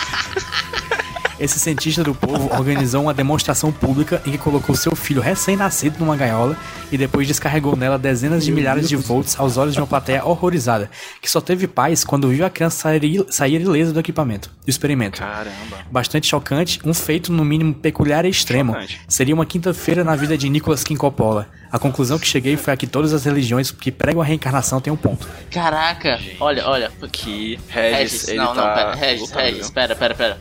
esse 1.39 1.59
cientista 1.59 2.03
do 2.03 2.15
povo 2.15 2.55
organizou 2.55 3.03
uma 3.03 3.15
demonstração 3.15 3.71
pública 3.71 4.23
em 4.27 4.31
que 4.31 4.39
colocou 4.39 4.75
seu 4.75 4.97
filho 4.97 5.21
recém-nascido 5.21 5.99
numa 5.99 6.17
gaiola 6.17 6.57
e 6.91 6.97
depois 6.97 7.27
descarregou 7.27 7.77
nela 7.77 7.99
dezenas 7.99 8.45
de 8.45 8.53
milhares 8.53 8.89
de 8.89 8.97
volts 8.97 9.39
aos 9.39 9.57
olhos 9.57 9.75
de 9.75 9.81
uma 9.81 9.87
plateia 9.87 10.25
horrorizada, 10.25 10.91
que 11.21 11.31
só 11.31 11.41
teve 11.41 11.67
paz 11.67 12.05
quando 12.05 12.29
viu 12.29 12.47
a 12.47 12.51
criança 12.51 12.77
sair, 12.77 13.25
sair 13.29 13.61
ilesa 13.61 13.93
do 13.93 14.01
equipamento, 14.01 14.51
do 14.65 14.71
experimento. 14.71 15.21
Caramba. 15.21 15.79
Bastante 15.91 16.27
chocante, 16.27 16.81
um 16.85 16.95
feito 16.95 17.33
no 17.33 17.45
mínimo 17.45 17.75
peculiar 17.75 18.25
e 18.25 18.31
extremo. 18.31 18.73
Chocante. 18.73 19.01
Seria 19.09 19.35
uma 19.35 19.47
quinta-feira 19.47 20.03
na 20.03 20.17
vida 20.17 20.39
de 20.39 20.49
Nicholas 20.49 20.85
King 20.85 20.99
Coppola. 20.99 21.49
A 21.71 21.79
conclusão 21.79 22.19
que 22.19 22.27
cheguei 22.27 22.57
foi 22.57 22.73
a 22.73 22.77
que 22.77 22.87
todas 22.87 23.13
as 23.13 23.25
religiões 23.25 23.71
que 23.71 23.91
pregam 23.91 24.23
a 24.23 24.25
reencarnação 24.25 24.81
têm 24.81 24.93
um 24.93 24.97
ponto. 24.97 25.29
Caraca, 25.51 26.19
olha, 26.41 26.67
olha. 26.67 26.91
Que 27.13 27.59
Regis, 27.69 27.99
Regis, 27.99 28.29
ele 28.29 28.39
não, 28.39 28.55
tá 28.55 28.67
não, 28.67 28.75
pera, 28.75 28.95
Regis, 28.95 29.21
lutando, 29.21 29.41
Regis, 29.41 29.61
viu? 29.63 29.73
pera, 29.73 29.97
pera, 29.97 30.15
pera. 30.15 30.39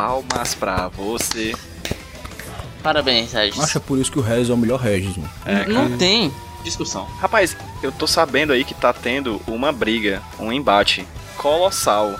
Palmas 0.00 0.54
pra 0.54 0.88
você. 0.88 1.54
Parabéns, 2.82 3.34
Regis. 3.34 3.70
Que 3.70 3.76
é 3.76 3.80
por 3.80 3.98
isso 3.98 4.10
que 4.10 4.18
o 4.18 4.22
Regis 4.22 4.48
é 4.48 4.54
o 4.54 4.56
melhor 4.56 4.80
Regis, 4.80 5.14
mano. 5.14 5.30
É, 5.44 5.66
não 5.66 5.98
tem 5.98 6.32
discussão. 6.64 7.04
Rapaz, 7.20 7.54
eu 7.82 7.92
tô 7.92 8.06
sabendo 8.06 8.54
aí 8.54 8.64
que 8.64 8.72
tá 8.72 8.94
tendo 8.94 9.38
uma 9.46 9.70
briga, 9.70 10.22
um 10.38 10.50
embate 10.50 11.06
colossal. 11.36 12.18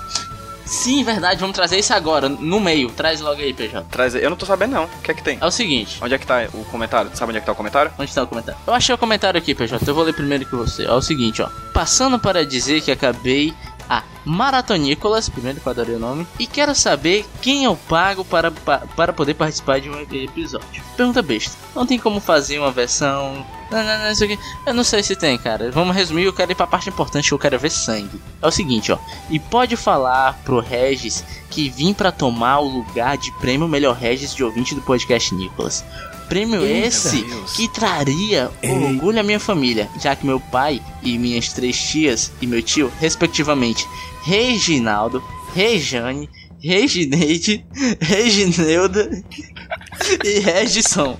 Sim, 0.66 1.02
verdade, 1.02 1.40
vamos 1.40 1.56
trazer 1.56 1.78
isso 1.78 1.94
agora, 1.94 2.28
no 2.28 2.60
meio. 2.60 2.90
Traz 2.90 3.22
logo 3.22 3.40
aí, 3.40 3.54
PJ. 3.54 3.84
Traz... 3.90 4.14
Eu 4.14 4.28
não 4.28 4.36
tô 4.36 4.44
sabendo 4.44 4.72
não. 4.72 4.84
O 4.84 5.00
que 5.02 5.10
é 5.10 5.14
que 5.14 5.22
tem? 5.22 5.38
É 5.40 5.46
o 5.46 5.50
seguinte, 5.50 5.98
Onde 6.02 6.14
é 6.14 6.18
que 6.18 6.26
tá 6.26 6.48
o 6.52 6.64
comentário? 6.66 7.10
Sabe 7.14 7.30
onde 7.30 7.38
é 7.38 7.40
que 7.40 7.46
tá 7.46 7.52
o 7.52 7.56
comentário? 7.56 7.90
onde 7.98 8.10
está 8.10 8.22
o 8.22 8.26
comentário? 8.26 8.60
Eu 8.66 8.74
achei 8.74 8.94
o 8.94 8.98
comentário 8.98 9.38
aqui, 9.38 9.54
PJ, 9.54 9.88
eu 9.88 9.94
vou 9.94 10.04
ler 10.04 10.12
primeiro 10.12 10.44
que 10.44 10.54
você. 10.54 10.84
É 10.84 10.92
o 10.92 11.00
seguinte, 11.00 11.40
ó. 11.40 11.48
Passando 11.72 12.18
para 12.18 12.44
dizer 12.44 12.82
que 12.82 12.92
acabei 12.92 13.54
a 13.90 14.04
Maratonícolas, 14.24 15.28
primeiro 15.28 15.60
que 15.60 15.68
adorei 15.68 15.96
o 15.96 15.98
nome, 15.98 16.26
e 16.38 16.46
quero 16.46 16.74
saber 16.74 17.26
quem 17.42 17.64
eu 17.64 17.76
pago 17.76 18.24
para, 18.24 18.50
pa- 18.50 18.82
para 18.96 19.12
poder 19.12 19.34
participar 19.34 19.80
de 19.80 19.90
um 19.90 20.00
episódio. 20.00 20.82
Pergunta 20.96 21.20
besta. 21.20 21.56
Não 21.74 21.84
tem 21.84 21.98
como 21.98 22.20
fazer 22.20 22.58
uma 22.58 22.70
versão. 22.70 23.44
Não, 23.70 23.82
não, 23.84 23.98
não, 23.98 24.10
isso 24.10 24.24
aqui. 24.24 24.38
Eu 24.66 24.74
não 24.74 24.84
sei 24.84 25.02
se 25.02 25.14
tem, 25.16 25.36
cara. 25.38 25.70
Vamos 25.70 25.94
resumir, 25.96 26.24
eu 26.24 26.32
quero 26.32 26.52
ir 26.52 26.54
pra 26.54 26.66
parte 26.66 26.88
importante, 26.88 27.32
eu 27.32 27.38
quero 27.38 27.58
ver 27.58 27.70
sangue. 27.70 28.20
É 28.40 28.46
o 28.46 28.50
seguinte, 28.50 28.92
ó. 28.92 28.98
E 29.28 29.38
pode 29.38 29.76
falar 29.76 30.38
pro 30.44 30.60
Regis 30.60 31.24
que 31.48 31.68
vim 31.68 31.92
pra 31.92 32.12
tomar 32.12 32.60
o 32.60 32.68
lugar 32.68 33.16
de 33.18 33.32
prêmio 33.38 33.66
melhor 33.68 33.96
Regis 33.96 34.34
de 34.34 34.44
ouvinte 34.44 34.74
do 34.74 34.82
podcast 34.82 35.34
Nicolas. 35.34 35.84
Prêmio 36.30 36.64
Eita 36.64 36.86
esse 36.86 37.22
Deus. 37.24 37.52
que 37.54 37.66
traria 37.66 38.52
orgulho 38.62 39.18
à 39.18 39.22
minha 39.24 39.40
família, 39.40 39.90
já 40.00 40.14
que 40.14 40.24
meu 40.24 40.38
pai 40.38 40.80
e 41.02 41.18
minhas 41.18 41.52
três 41.52 41.76
tias 41.76 42.30
e 42.40 42.46
meu 42.46 42.62
tio, 42.62 42.90
respectivamente, 43.00 43.84
Reginaldo, 44.22 45.20
Rejane, 45.52 46.30
Regineide, 46.62 47.66
Regineuda 48.00 49.10
e 50.24 50.38
Regisson, 50.38 51.18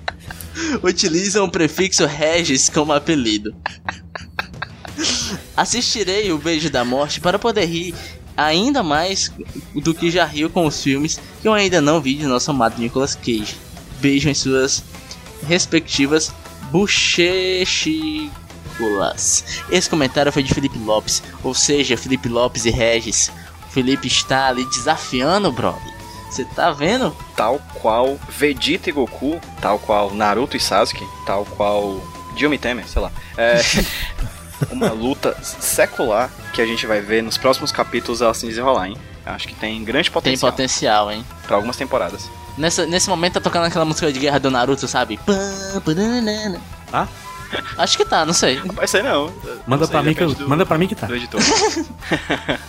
utilizam 0.80 1.44
o 1.44 1.50
prefixo 1.50 2.06
Regis 2.06 2.68
como 2.68 2.92
apelido. 2.92 3.52
Assistirei 5.56 6.30
o 6.30 6.38
Beijo 6.38 6.70
da 6.70 6.84
Morte 6.84 7.20
para 7.20 7.36
poder 7.36 7.64
rir 7.64 7.96
ainda 8.36 8.80
mais 8.80 9.32
do 9.74 9.92
que 9.92 10.08
já 10.08 10.24
rio 10.24 10.48
com 10.48 10.66
os 10.66 10.80
filmes 10.80 11.18
que 11.42 11.48
eu 11.48 11.52
ainda 11.52 11.80
não 11.80 12.00
vi 12.00 12.14
de 12.14 12.26
nosso 12.26 12.52
amado 12.52 12.78
Nicolas 12.78 13.16
Cage. 13.16 13.56
Beijo 14.00 14.28
em 14.28 14.34
suas 14.34 14.84
respectivas 15.47 16.32
bochechiculas. 16.70 18.30
Esse 19.70 19.88
comentário 19.91 20.32
foi 20.32 20.43
de 20.43 20.53
Felipe 20.55 20.78
Lopes, 20.78 21.22
ou 21.43 21.55
seja, 21.55 21.97
Felipe 21.97 22.28
Lopes 22.28 22.64
e 22.64 22.70
Regis. 22.70 23.30
O 23.68 23.72
Felipe 23.72 24.09
está 24.09 24.49
ali 24.49 24.64
desafiando, 24.66 25.53
brother. 25.53 26.01
Você 26.30 26.45
tá 26.45 26.70
vendo? 26.70 27.14
Tal 27.36 27.61
qual 27.74 28.18
Vegeta 28.28 28.88
e 28.88 28.93
Goku, 28.93 29.41
tal 29.61 29.78
qual 29.80 30.14
Naruto 30.14 30.57
e 30.57 30.61
Sasuke, 30.61 31.05
tal 31.26 31.45
qual 31.45 32.01
Jimmy 32.36 32.57
Temer, 32.57 32.86
sei 32.86 33.03
lá. 33.03 33.11
É 33.36 33.61
uma 34.70 34.91
luta 34.93 35.36
secular 35.43 36.30
que 36.55 36.62
a 36.62 36.66
gente 36.66 36.86
vai 36.86 37.01
ver 37.01 37.22
nos 37.22 37.36
próximos 37.36 37.72
capítulos 37.72 38.20
ela 38.22 38.32
se 38.32 38.47
desenrolar, 38.47 38.88
hein? 38.88 38.97
Acho 39.26 39.49
que 39.49 39.55
tem 39.55 39.82
grande 39.84 40.09
Tem 40.09 40.14
potencial 40.14 40.51
potencial, 40.51 41.11
hein? 41.12 41.24
pra 41.47 41.57
algumas 41.57 41.76
temporadas. 41.76 42.30
Nessa, 42.59 42.86
nesse 42.86 43.09
momento 43.09 43.34
tá 43.34 43.40
tocando 43.40 43.64
aquela 43.66 43.84
música 43.84 44.12
de 44.12 44.18
guerra 44.18 44.38
do 44.38 44.51
Naruto, 44.51 44.86
sabe? 44.88 45.18
Tá? 46.90 47.09
Acho 47.78 47.96
que 47.96 48.05
tá, 48.05 48.24
não 48.24 48.32
sei. 48.32 48.61
Vai 48.74 48.86
ser 48.86 49.03
não. 49.03 49.26
Manda 49.66 49.66
Não 49.66 49.78
sei, 49.78 49.86
pra 49.88 50.03
mim 50.03 50.14
que 50.14 50.22
eu- 50.22 50.34
do- 50.34 50.48
manda 50.48 50.66
pra 50.66 50.78
mim 50.78 50.86
que 50.86 50.94
tá. 50.94 51.07
Do 51.07 51.16
editor. 51.16 51.40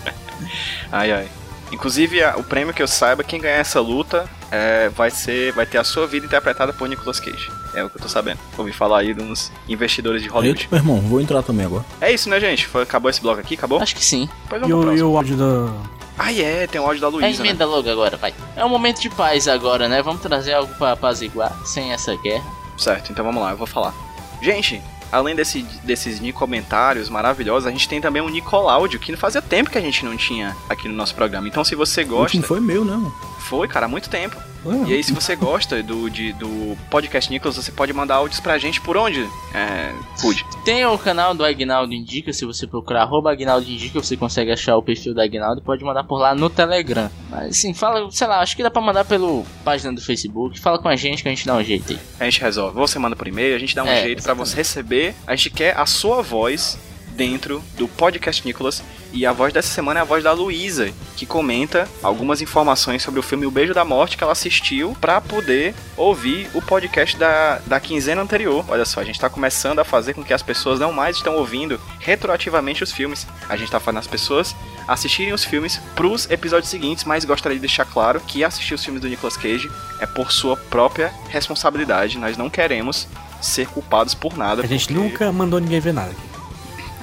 ai 0.91 1.11
ai. 1.11 1.27
Inclusive, 1.71 2.21
a- 2.21 2.35
o 2.35 2.43
prêmio 2.43 2.73
que 2.73 2.83
eu 2.83 2.87
saiba, 2.87 3.23
quem 3.23 3.39
ganhar 3.39 3.55
essa 3.57 3.79
luta 3.79 4.25
é, 4.51 4.89
vai 4.89 5.09
ser. 5.09 5.53
Vai 5.53 5.65
ter 5.65 5.77
a 5.77 5.83
sua 5.83 6.05
vida 6.05 6.25
interpretada 6.25 6.73
por 6.73 6.87
Nicolas 6.89 7.19
Cage. 7.19 7.49
É 7.73 7.83
o 7.83 7.89
que 7.89 7.97
eu 7.97 8.01
tô 8.01 8.09
sabendo. 8.09 8.39
Ouvi 8.57 8.73
falar 8.73 8.99
aí 8.99 9.13
de 9.13 9.21
uns 9.21 9.51
investidores 9.69 10.21
de 10.21 10.27
Hollywood. 10.27 10.63
Eita, 10.63 10.75
meu 10.75 10.83
irmão, 10.83 10.99
vou 11.09 11.21
entrar 11.21 11.41
também 11.43 11.65
agora. 11.65 11.85
É 12.01 12.11
isso, 12.11 12.29
né, 12.29 12.39
gente? 12.41 12.67
Foi, 12.67 12.83
acabou 12.83 13.09
esse 13.09 13.21
bloco 13.21 13.39
aqui? 13.39 13.53
Acabou? 13.53 13.81
Acho 13.81 13.95
que 13.95 14.03
sim. 14.03 14.27
Pois 14.49 14.61
E 14.61 14.69
vamos 14.69 14.85
o, 14.85 14.97
e 14.97 15.01
o 15.03 15.15
áudio 15.15 15.37
da. 15.37 15.71
Ah, 16.17 16.31
é, 16.33 16.67
tem 16.67 16.79
o 16.79 16.85
áudio 16.85 17.01
da 17.01 17.07
É 17.07 17.09
Luísa, 17.09 17.41
né? 17.43 17.49
emenda 17.49 17.65
logo 17.65 17.89
agora, 17.89 18.17
vai. 18.17 18.33
É 18.55 18.63
um 18.63 18.69
momento 18.69 18.99
de 19.01 19.09
paz 19.09 19.47
agora, 19.47 19.87
né? 19.87 20.01
Vamos 20.01 20.21
trazer 20.21 20.53
algo 20.53 20.73
pra 20.75 20.91
apaziguar, 20.91 21.55
sem 21.65 21.91
essa 21.91 22.15
guerra. 22.15 22.45
Certo, 22.77 23.11
então 23.11 23.23
vamos 23.25 23.41
lá, 23.41 23.51
eu 23.51 23.57
vou 23.57 23.67
falar. 23.67 23.93
Gente, 24.41 24.81
além 25.11 25.35
desse, 25.35 25.61
desses 25.83 26.19
comentários 26.33 27.09
maravilhosos, 27.09 27.67
a 27.67 27.71
gente 27.71 27.87
tem 27.87 28.01
também 28.01 28.21
um 28.21 28.29
Nicoláudio, 28.29 28.99
que 28.99 29.15
fazia 29.17 29.41
tempo 29.41 29.69
que 29.69 29.77
a 29.77 29.81
gente 29.81 30.03
não 30.05 30.15
tinha 30.17 30.55
aqui 30.69 30.87
no 30.87 30.93
nosso 30.95 31.13
programa. 31.15 31.47
Então, 31.47 31.63
se 31.63 31.75
você 31.75 32.01
O 32.03 32.07
gosta. 32.07 32.21
último 32.37 32.43
foi 32.43 32.59
meu, 32.59 32.83
né, 32.85 32.93
mano? 32.93 33.13
Foi, 33.51 33.67
cara, 33.67 33.85
há 33.85 33.89
muito 33.89 34.09
tempo. 34.09 34.37
Foi, 34.63 34.77
E 34.87 34.93
aí, 34.93 35.03
se 35.03 35.11
você 35.11 35.35
gosta 35.35 35.83
do, 35.83 36.09
de- 36.09 36.31
do 36.33 36.77
podcast 36.89 37.29
Nicolas, 37.29 37.57
você 37.57 37.69
pode 37.69 37.91
mandar 37.91 38.15
áudios 38.15 38.39
pra 38.39 38.57
gente 38.57 38.79
por 38.79 38.95
onde? 38.95 39.27
É. 39.53 39.91
Pude. 40.21 40.45
Tem 40.63 40.85
o 40.85 40.97
canal 40.97 41.33
do 41.33 41.43
Agnaldo 41.43 41.93
Indica, 41.93 42.31
se 42.31 42.45
você 42.45 42.65
procurar 42.65 43.01
arroba 43.01 43.29
Agnaldo 43.29 43.69
Indica, 43.69 44.01
você 44.01 44.15
consegue 44.15 44.53
achar 44.53 44.77
o 44.77 44.81
perfil 44.81 45.13
do 45.13 45.19
Agnaldo 45.19 45.59
e 45.59 45.63
pode 45.65 45.83
mandar 45.83 46.05
por 46.05 46.17
lá 46.17 46.33
no 46.33 46.49
Telegram. 46.49 47.11
Mas 47.29 47.57
assim, 47.57 47.73
fala, 47.73 48.09
sei 48.09 48.25
lá, 48.25 48.39
acho 48.39 48.55
que 48.55 48.63
dá 48.63 48.71
pra 48.71 48.81
mandar 48.81 49.03
pelo 49.03 49.43
página 49.65 49.91
do 49.91 49.99
Facebook. 50.01 50.57
Fala 50.57 50.79
com 50.79 50.87
a 50.87 50.95
gente 50.95 51.21
que 51.23 51.27
a 51.27 51.31
gente 51.31 51.45
dá 51.45 51.53
um 51.55 51.63
jeito 51.63 51.91
aí. 51.91 51.99
A 52.21 52.23
gente 52.23 52.39
resolve. 52.39 52.73
Você 52.75 52.97
manda 52.97 53.17
por 53.17 53.27
e-mail, 53.27 53.53
a 53.53 53.59
gente 53.59 53.75
dá 53.75 53.83
um 53.83 53.87
É, 53.87 54.01
jeito 54.03 54.23
pra 54.23 54.33
você 54.33 54.55
receber. 54.55 55.13
A 55.27 55.35
gente 55.35 55.49
quer 55.49 55.75
a 55.77 55.85
sua 55.85 56.21
voz 56.21 56.79
dentro 57.21 57.63
do 57.77 57.87
podcast 57.87 58.43
Nicolas. 58.43 58.81
E 59.13 59.27
a 59.27 59.31
voz 59.31 59.53
dessa 59.53 59.67
semana 59.67 59.99
é 59.99 60.01
a 60.01 60.05
voz 60.05 60.23
da 60.23 60.31
Luísa, 60.31 60.91
que 61.15 61.23
comenta 61.23 61.87
algumas 62.01 62.41
informações 62.41 63.03
sobre 63.03 63.19
o 63.19 63.23
filme 63.23 63.45
O 63.45 63.51
Beijo 63.51 63.75
da 63.75 63.85
Morte 63.85 64.17
que 64.17 64.23
ela 64.23 64.33
assistiu 64.33 64.97
pra 64.99 65.21
poder 65.21 65.75
ouvir 65.95 66.49
o 66.55 66.63
podcast 66.63 67.15
da, 67.17 67.59
da 67.67 67.79
quinzena 67.79 68.23
anterior. 68.23 68.65
Olha 68.67 68.85
só, 68.85 69.01
a 69.01 69.03
gente 69.03 69.19
tá 69.19 69.29
começando 69.29 69.77
a 69.77 69.83
fazer 69.83 70.15
com 70.15 70.23
que 70.23 70.33
as 70.33 70.41
pessoas 70.41 70.79
não 70.79 70.91
mais 70.91 71.17
estão 71.17 71.35
ouvindo 71.35 71.79
retroativamente 71.99 72.83
os 72.83 72.91
filmes. 72.91 73.27
A 73.47 73.55
gente 73.55 73.69
tá 73.69 73.79
fazendo 73.79 73.99
as 73.99 74.07
pessoas 74.07 74.55
assistirem 74.87 75.31
os 75.31 75.43
filmes 75.43 75.79
pros 75.95 76.27
episódios 76.27 76.71
seguintes, 76.71 77.03
mas 77.03 77.23
gostaria 77.23 77.57
de 77.57 77.61
deixar 77.61 77.85
claro 77.85 78.19
que 78.19 78.43
assistir 78.43 78.73
os 78.73 78.83
filmes 78.83 78.99
do 78.99 79.07
Nicolas 79.07 79.37
Cage 79.37 79.69
é 79.99 80.07
por 80.07 80.31
sua 80.31 80.57
própria 80.57 81.13
responsabilidade. 81.29 82.17
Nós 82.17 82.35
não 82.35 82.49
queremos 82.49 83.07
ser 83.39 83.67
culpados 83.67 84.15
por 84.15 84.35
nada. 84.35 84.63
A 84.63 84.67
gente 84.67 84.91
nunca 84.91 85.31
mandou 85.31 85.59
ninguém 85.59 85.79
ver 85.79 85.93
nada 85.93 86.09
aqui. 86.09 86.30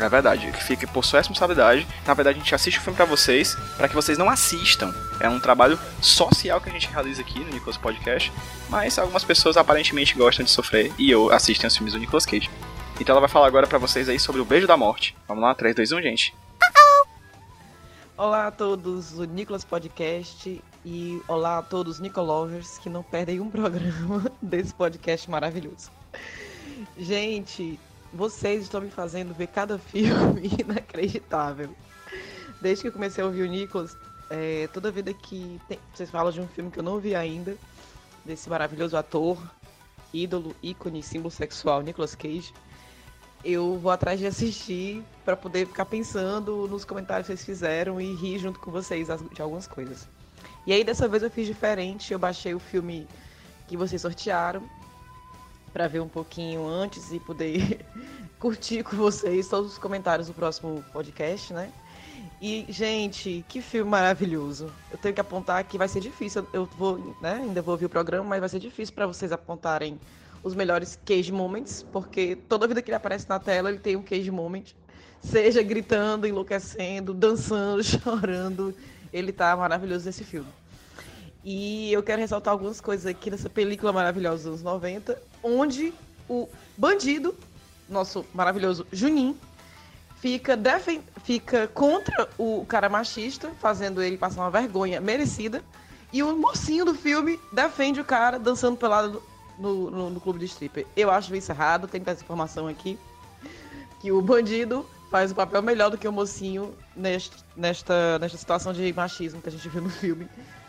É 0.05 0.09
verdade, 0.09 0.53
que 0.53 0.63
fique 0.63 0.87
por 0.87 1.05
sua 1.05 1.21
responsabilidade. 1.21 1.87
Na 2.07 2.15
verdade, 2.15 2.39
a 2.39 2.43
gente 2.43 2.55
assiste 2.55 2.79
o 2.79 2.83
filme 2.83 2.97
pra 2.97 3.05
vocês, 3.05 3.57
pra 3.77 3.89
que 3.89 3.95
vocês 3.95 4.17
não 4.17 4.29
assistam. 4.29 4.95
É 5.21 5.29
um 5.29 5.41
trabalho 5.41 5.79
social 6.01 6.61
que 6.61 6.69
a 6.69 6.73
gente 6.73 6.89
realiza 6.89 7.21
aqui 7.21 7.41
no 7.41 7.53
Nicolas 7.53 7.77
Podcast, 7.77 8.33
mas 8.69 8.99
algumas 8.99 9.25
pessoas 9.25 9.57
aparentemente 9.57 10.15
gostam 10.15 10.45
de 10.45 10.51
sofrer 10.51 10.93
e 10.99 11.11
eu 11.11 11.33
assistem 11.33 11.67
os 11.67 11.77
filmes 11.77 11.95
do 11.95 12.01
Nicolas 12.01 12.25
Cage. 12.25 12.51
Então 13.01 13.13
ela 13.13 13.21
vai 13.21 13.29
falar 13.29 13.47
agora 13.47 13.67
pra 13.67 13.79
vocês 13.79 14.09
aí 14.09 14.19
sobre 14.19 14.41
o 14.41 14.45
Beijo 14.45 14.67
da 14.67 14.77
Morte. 14.77 15.17
Vamos 15.27 15.43
lá, 15.43 15.55
3, 15.55 15.75
2, 15.75 15.93
1, 15.93 16.03
gente. 16.03 16.35
Olá 18.17 18.49
a 18.49 18.51
todos 18.51 19.13
do 19.13 19.25
Nicolas 19.25 19.65
Podcast 19.65 20.61
e 20.85 21.23
olá 21.29 21.59
a 21.59 21.63
todos 21.63 21.95
os 21.95 22.01
Nicolovers 22.01 22.79
que 22.79 22.89
não 22.89 23.03
perdem 23.03 23.39
um 23.39 23.49
programa 23.51 24.31
desse 24.43 24.75
podcast 24.75 25.31
maravilhoso. 25.31 25.91
Gente, 26.99 27.79
vocês 28.13 28.63
estão 28.63 28.81
me 28.81 28.91
fazendo 28.91 29.35
ver 29.35 29.49
cada 29.49 29.79
filme 29.79 30.51
inacreditável. 30.59 31.71
Desde 32.61 32.83
que 32.83 32.89
eu 32.89 32.93
comecei 32.93 33.23
a 33.23 33.27
ouvir 33.27 33.43
o 33.43 33.47
Nicolas, 33.47 33.97
é, 34.31 34.69
toda 34.73 34.91
vida 34.91 35.13
que 35.15 35.61
tem- 35.69 35.79
vocês 35.95 36.11
falam 36.11 36.33
de 36.33 36.41
um 36.41 36.49
filme 36.49 36.71
que 36.71 36.79
eu 36.79 36.83
não 36.83 36.99
vi 36.99 37.15
ainda, 37.15 37.57
desse 38.25 38.49
maravilhoso 38.51 38.97
ator, 38.97 39.39
ídolo, 40.13 40.55
ícone, 40.63 41.03
símbolo 41.03 41.31
sexual, 41.31 41.83
Nicolas 41.83 42.15
Cage, 42.15 42.53
eu 43.45 43.79
vou 43.79 43.93
atrás 43.93 44.19
de 44.19 44.27
assistir 44.27 45.03
para 45.25 45.37
poder 45.37 45.67
ficar 45.67 45.85
pensando 45.85 46.67
nos 46.67 46.85
comentários 46.85 47.27
que 47.29 47.35
vocês 47.37 47.45
fizeram 47.47 48.01
e 48.01 48.15
rir 48.15 48.39
junto 48.39 48.59
com 48.59 48.71
vocês 48.71 49.07
de 49.33 49.41
algumas 49.41 49.67
coisas. 49.67 50.09
E 50.67 50.73
aí 50.73 50.83
dessa 50.83 51.07
vez 51.07 51.23
eu 51.23 51.31
fiz 51.31 51.47
diferente, 51.47 52.13
eu 52.13 52.19
baixei 52.19 52.53
o 52.55 52.59
filme 52.59 53.07
que 53.69 53.77
vocês 53.77 54.03
sortearam 54.03 54.63
para 55.79 55.87
ver 55.87 56.01
um 56.01 56.09
pouquinho 56.09 56.67
antes 56.67 57.13
e 57.13 57.21
poder 57.21 57.87
curtir 58.37 58.83
com 58.83 58.97
vocês 58.97 59.47
todos 59.47 59.75
os 59.75 59.79
comentários 59.79 60.27
do 60.27 60.35
próximo 60.35 60.85
podcast, 60.93 61.53
né? 61.53 61.71
E, 62.43 62.67
gente, 62.69 63.45
que 63.49 63.63
filme 63.63 63.89
maravilhoso. 63.89 64.73
Eu 64.91 64.99
tenho 64.99 65.15
que 65.15 65.21
apontar 65.21 65.63
que 65.63 65.79
vai 65.79 65.87
ser 65.87 66.01
difícil. 66.01 66.45
Eu 66.53 66.69
vou, 66.77 67.17
né? 67.23 67.35
Ainda 67.35 67.63
vou 67.63 67.75
ouvir 67.75 67.85
o 67.85 67.89
programa, 67.89 68.25
mas 68.25 68.41
vai 68.41 68.49
ser 68.49 68.59
difícil 68.59 68.93
para 68.93 69.07
vocês 69.07 69.31
apontarem 69.31 70.01
os 70.43 70.53
melhores 70.53 70.99
cage 71.07 71.31
moments, 71.31 71.87
porque 71.93 72.35
toda 72.35 72.67
vida 72.67 72.83
que 72.83 72.91
ele 72.91 72.97
aparece 72.97 73.29
na 73.29 73.39
tela, 73.39 73.71
ele 73.71 73.79
tem 73.79 73.95
um 73.95 74.03
cage 74.03 74.33
moment. 74.33 74.65
Seja 75.23 75.63
gritando, 75.63 76.27
enlouquecendo, 76.27 77.15
dançando, 77.15 77.85
chorando. 77.87 78.75
Ele 79.13 79.31
tá 79.31 79.57
maravilhoso 79.57 80.07
nesse 80.07 80.25
filme. 80.25 80.49
E 81.45 81.93
eu 81.93 82.03
quero 82.03 82.21
ressaltar 82.21 82.53
algumas 82.53 82.81
coisas 82.81 83.07
aqui 83.07 83.31
nessa 83.31 83.49
película 83.49 83.93
maravilhosa 83.93 84.39
dos 84.39 84.47
anos 84.47 84.63
90, 84.63 85.28
onde 85.43 85.93
o 86.29 86.49
bandido, 86.77 87.35
nosso 87.89 88.25
maravilhoso 88.35 88.87
Juninho, 88.93 89.37
fica, 90.21 90.57
defen 90.57 91.03
fica 91.25 91.69
contra 91.69 92.29
o 92.39 92.65
cara 92.67 92.89
machista, 92.89 93.51
fazendo 93.61 94.03
ele 94.03 94.17
passar 94.17 94.43
uma 94.43 94.51
vergonha 94.51 95.01
merecida. 95.01 95.63
E 96.13 96.23
o 96.23 96.37
mocinho 96.37 96.85
do 96.85 96.95
filme 96.95 97.39
defende 97.53 98.01
o 98.01 98.05
cara 98.05 98.39
dançando 98.39 98.77
pelado 98.77 99.23
no, 99.59 99.91
no, 99.91 100.11
no 100.11 100.21
clube 100.21 100.39
de 100.39 100.47
stripper. 100.47 100.87
Eu 100.97 101.11
acho 101.11 101.35
isso 101.35 101.53
errado, 101.53 101.87
tem 101.87 102.03
essa 102.07 102.23
informação 102.23 102.67
aqui. 102.67 102.99
Que 104.01 104.11
o 104.13 104.23
bandido 104.23 104.87
faz 105.11 105.33
o 105.33 105.35
papel 105.35 105.63
melhor 105.63 105.91
do 105.91 105.99
que 105.99 106.07
o 106.07 106.13
mocinho 106.13 106.75
neste, 106.95 107.37
nesta, 107.57 108.19
nesta 108.19 108.39
situação 108.39 108.73
de 108.73 108.93
machismo 108.93 109.43
que 109.43 109.49
a 109.49 109.53
gente 109.53 109.69
viu 109.69 109.83
no 109.83 109.91
filme. 109.91 110.29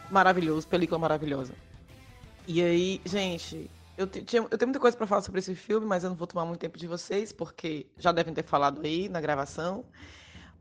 Maravilhoso, 0.09 0.67
película 0.67 0.99
maravilhosa. 0.99 1.53
E 2.47 2.61
aí, 2.61 3.01
gente, 3.05 3.69
eu, 3.99 4.07
tinha- 4.07 4.41
eu 4.49 4.57
tenho 4.57 4.67
muita 4.69 4.79
coisa 4.79 4.95
pra 4.95 5.05
falar 5.05 5.21
sobre 5.21 5.39
esse 5.39 5.53
filme, 5.53 5.85
mas 5.85 6.03
eu 6.03 6.09
não 6.09 6.17
vou 6.17 6.25
tomar 6.25 6.45
muito 6.45 6.59
tempo 6.59 6.77
de 6.77 6.87
vocês, 6.87 7.31
porque 7.31 7.85
já 7.97 8.11
devem 8.11 8.33
ter 8.33 8.43
falado 8.43 8.81
aí 8.83 9.09
na 9.09 9.19
gravação. 9.19 9.83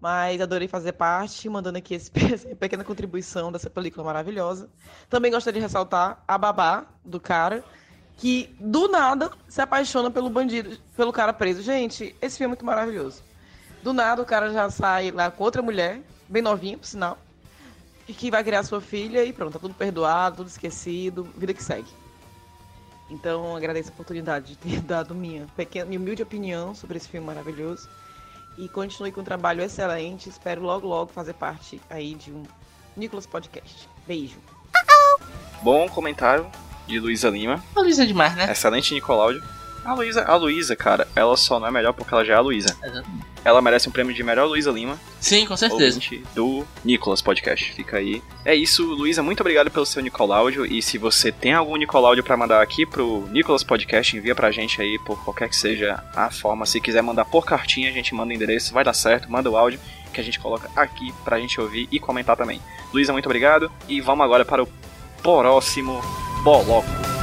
Mas 0.00 0.40
adorei 0.40 0.68
fazer 0.68 0.92
parte, 0.92 1.48
mandando 1.48 1.78
aqui 1.78 1.94
essa 1.96 2.10
pequena 2.56 2.84
contribuição 2.84 3.50
dessa 3.50 3.70
película 3.70 4.04
maravilhosa. 4.04 4.68
Também 5.08 5.30
gostaria 5.30 5.60
de 5.60 5.64
ressaltar 5.64 6.22
a 6.26 6.36
babá 6.38 6.86
do 7.04 7.18
cara, 7.20 7.64
que 8.16 8.54
do 8.60 8.88
nada 8.88 9.30
se 9.48 9.60
apaixona 9.60 10.10
pelo 10.10 10.30
bandido, 10.30 10.76
pelo 10.96 11.12
cara 11.12 11.32
preso. 11.32 11.62
Gente, 11.62 12.14
esse 12.20 12.38
filme 12.38 12.46
é 12.46 12.54
muito 12.54 12.64
maravilhoso. 12.64 13.22
Do 13.82 13.92
nada 13.92 14.20
o 14.22 14.26
cara 14.26 14.52
já 14.52 14.68
sai 14.70 15.10
lá 15.12 15.30
com 15.30 15.44
outra 15.44 15.62
mulher, 15.62 16.02
bem 16.28 16.42
novinha, 16.42 16.76
por 16.76 16.86
sinal, 16.86 17.16
e 18.08 18.12
que 18.14 18.30
vai 18.30 18.42
criar 18.42 18.64
sua 18.64 18.80
filha 18.80 19.24
e 19.24 19.32
pronto, 19.32 19.52
tá 19.52 19.58
tudo 19.60 19.74
perdoado, 19.74 20.38
tudo 20.38 20.48
esquecido, 20.48 21.22
vida 21.36 21.54
que 21.54 21.62
segue. 21.62 21.88
Então 23.10 23.56
agradeço 23.56 23.90
a 23.90 23.92
oportunidade 23.92 24.48
de 24.48 24.56
ter 24.56 24.80
dado 24.86 25.14
minha 25.14 25.46
pequena, 25.56 25.86
minha 25.86 26.00
humilde 26.00 26.22
opinião 26.22 26.74
sobre 26.74 26.96
esse 26.96 27.08
filme 27.08 27.26
maravilhoso. 27.26 27.88
E 28.56 28.68
continue 28.68 29.12
com 29.12 29.20
um 29.20 29.24
trabalho 29.24 29.62
excelente. 29.62 30.28
Espero 30.28 30.62
logo, 30.62 30.86
logo 30.86 31.12
fazer 31.12 31.34
parte 31.34 31.80
aí 31.88 32.14
de 32.14 32.32
um 32.32 32.42
Nicolas 32.96 33.26
Podcast. 33.26 33.88
Beijo. 34.06 34.36
Bom 35.62 35.88
comentário 35.88 36.50
de 36.86 36.98
Luísa 36.98 37.30
Lima. 37.30 37.62
A 37.74 37.80
Luísa 37.80 38.02
é 38.02 38.06
demais, 38.06 38.34
né? 38.34 38.50
Excelente 38.50 38.94
Nicoláudio. 38.94 39.42
A 39.84 39.94
Luísa, 39.94 40.24
a 40.24 40.34
Luísa, 40.36 40.74
cara, 40.74 41.06
ela 41.14 41.36
só 41.36 41.58
não 41.60 41.68
é 41.68 41.70
melhor 41.70 41.92
porque 41.92 42.12
ela 42.12 42.24
já 42.24 42.34
é 42.34 42.36
a 42.36 42.40
Luísa. 42.40 42.76
Exatamente. 42.82 43.26
Ela 43.48 43.62
merece 43.62 43.88
um 43.88 43.92
prêmio 43.92 44.14
de 44.14 44.22
melhor 44.22 44.46
Luísa 44.46 44.70
Lima. 44.70 45.00
Sim, 45.18 45.46
com 45.46 45.56
certeza. 45.56 45.98
do 46.34 46.66
Nicolas 46.84 47.22
Podcast. 47.22 47.72
Fica 47.72 47.96
aí. 47.96 48.22
É 48.44 48.54
isso, 48.54 48.84
Luísa, 48.84 49.22
muito 49.22 49.40
obrigado 49.40 49.70
pelo 49.70 49.86
seu 49.86 50.02
Nicoláudio. 50.02 50.66
E 50.66 50.82
se 50.82 50.98
você 50.98 51.32
tem 51.32 51.54
algum 51.54 51.76
Nicoláudio 51.76 52.22
pra 52.22 52.36
mandar 52.36 52.60
aqui 52.60 52.84
pro 52.84 53.26
Nicolas 53.30 53.64
Podcast, 53.64 54.14
envia 54.14 54.34
pra 54.34 54.50
gente 54.50 54.82
aí 54.82 54.98
por 54.98 55.24
qualquer 55.24 55.48
que 55.48 55.56
seja 55.56 56.04
a 56.14 56.30
forma. 56.30 56.66
Se 56.66 56.78
quiser 56.78 57.02
mandar 57.02 57.24
por 57.24 57.46
cartinha, 57.46 57.88
a 57.88 57.92
gente 57.92 58.14
manda 58.14 58.32
o 58.32 58.36
endereço, 58.36 58.74
vai 58.74 58.84
dar 58.84 58.92
certo, 58.92 59.32
manda 59.32 59.50
o 59.50 59.56
áudio 59.56 59.80
que 60.12 60.20
a 60.20 60.24
gente 60.24 60.38
coloca 60.38 60.68
aqui 60.76 61.10
pra 61.24 61.40
gente 61.40 61.58
ouvir 61.58 61.88
e 61.90 61.98
comentar 61.98 62.36
também. 62.36 62.60
Luísa, 62.92 63.14
muito 63.14 63.26
obrigado. 63.26 63.72
E 63.88 63.98
vamos 64.00 64.24
agora 64.24 64.44
para 64.44 64.62
o 64.62 64.68
próximo 65.22 66.02
bloco. 66.42 67.17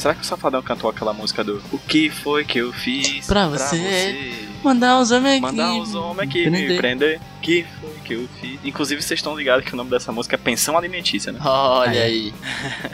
Será 0.00 0.14
que 0.14 0.22
o 0.22 0.24
Safadão 0.24 0.62
cantou 0.62 0.88
aquela 0.88 1.12
música 1.12 1.44
do 1.44 1.62
O 1.70 1.78
que 1.78 2.08
foi 2.08 2.42
que 2.42 2.56
eu 2.56 2.72
fiz 2.72 3.26
Pra 3.26 3.46
você. 3.48 4.32
Mandar 4.64 4.98
os 4.98 5.10
homens 5.10 5.34
aqui. 5.34 5.42
Mandar 5.42 5.74
os 5.74 5.94
homens 5.94 6.26
aqui 6.26 6.48
me 6.48 6.58
Prender. 6.58 6.78
prender. 6.78 7.20
Que 7.42 7.66
foi 7.78 7.90
que 8.02 8.14
eu 8.14 8.26
fiz? 8.40 8.58
Inclusive, 8.64 9.02
vocês 9.02 9.18
estão 9.18 9.36
ligados 9.36 9.62
que 9.62 9.74
o 9.74 9.76
nome 9.76 9.90
dessa 9.90 10.10
música 10.10 10.36
é 10.36 10.38
Pensão 10.38 10.78
Alimentícia, 10.78 11.30
né? 11.30 11.38
Olha 11.44 12.02
aí. 12.02 12.32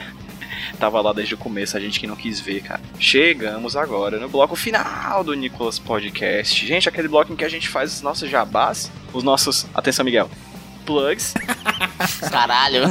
Tava 0.80 1.00
lá 1.00 1.12
desde 1.12 1.34
o 1.34 1.38
começo, 1.38 1.76
a 1.76 1.80
gente 1.80 2.00
que 2.00 2.09
não 2.09 2.16
quis 2.16 2.40
ver, 2.40 2.61
cara. 2.62 2.80
Chegamos 2.98 3.76
agora 3.76 4.18
no 4.18 4.28
bloco 4.28 4.57
final 4.57 5.22
do 5.22 5.32
Nicolas 5.32 5.78
Podcast. 5.78 6.66
Gente, 6.66 6.88
aquele 6.88 7.07
bloco 7.07 7.32
em 7.32 7.36
que 7.36 7.44
a 7.44 7.48
gente 7.48 7.68
faz 7.68 7.94
os 7.94 8.02
nossos 8.02 8.28
jabás, 8.28 8.90
os 9.12 9.22
nossos. 9.22 9.64
Atenção, 9.72 10.04
Miguel. 10.04 10.28
Plugs. 10.87 11.34
Caralho. 12.30 12.84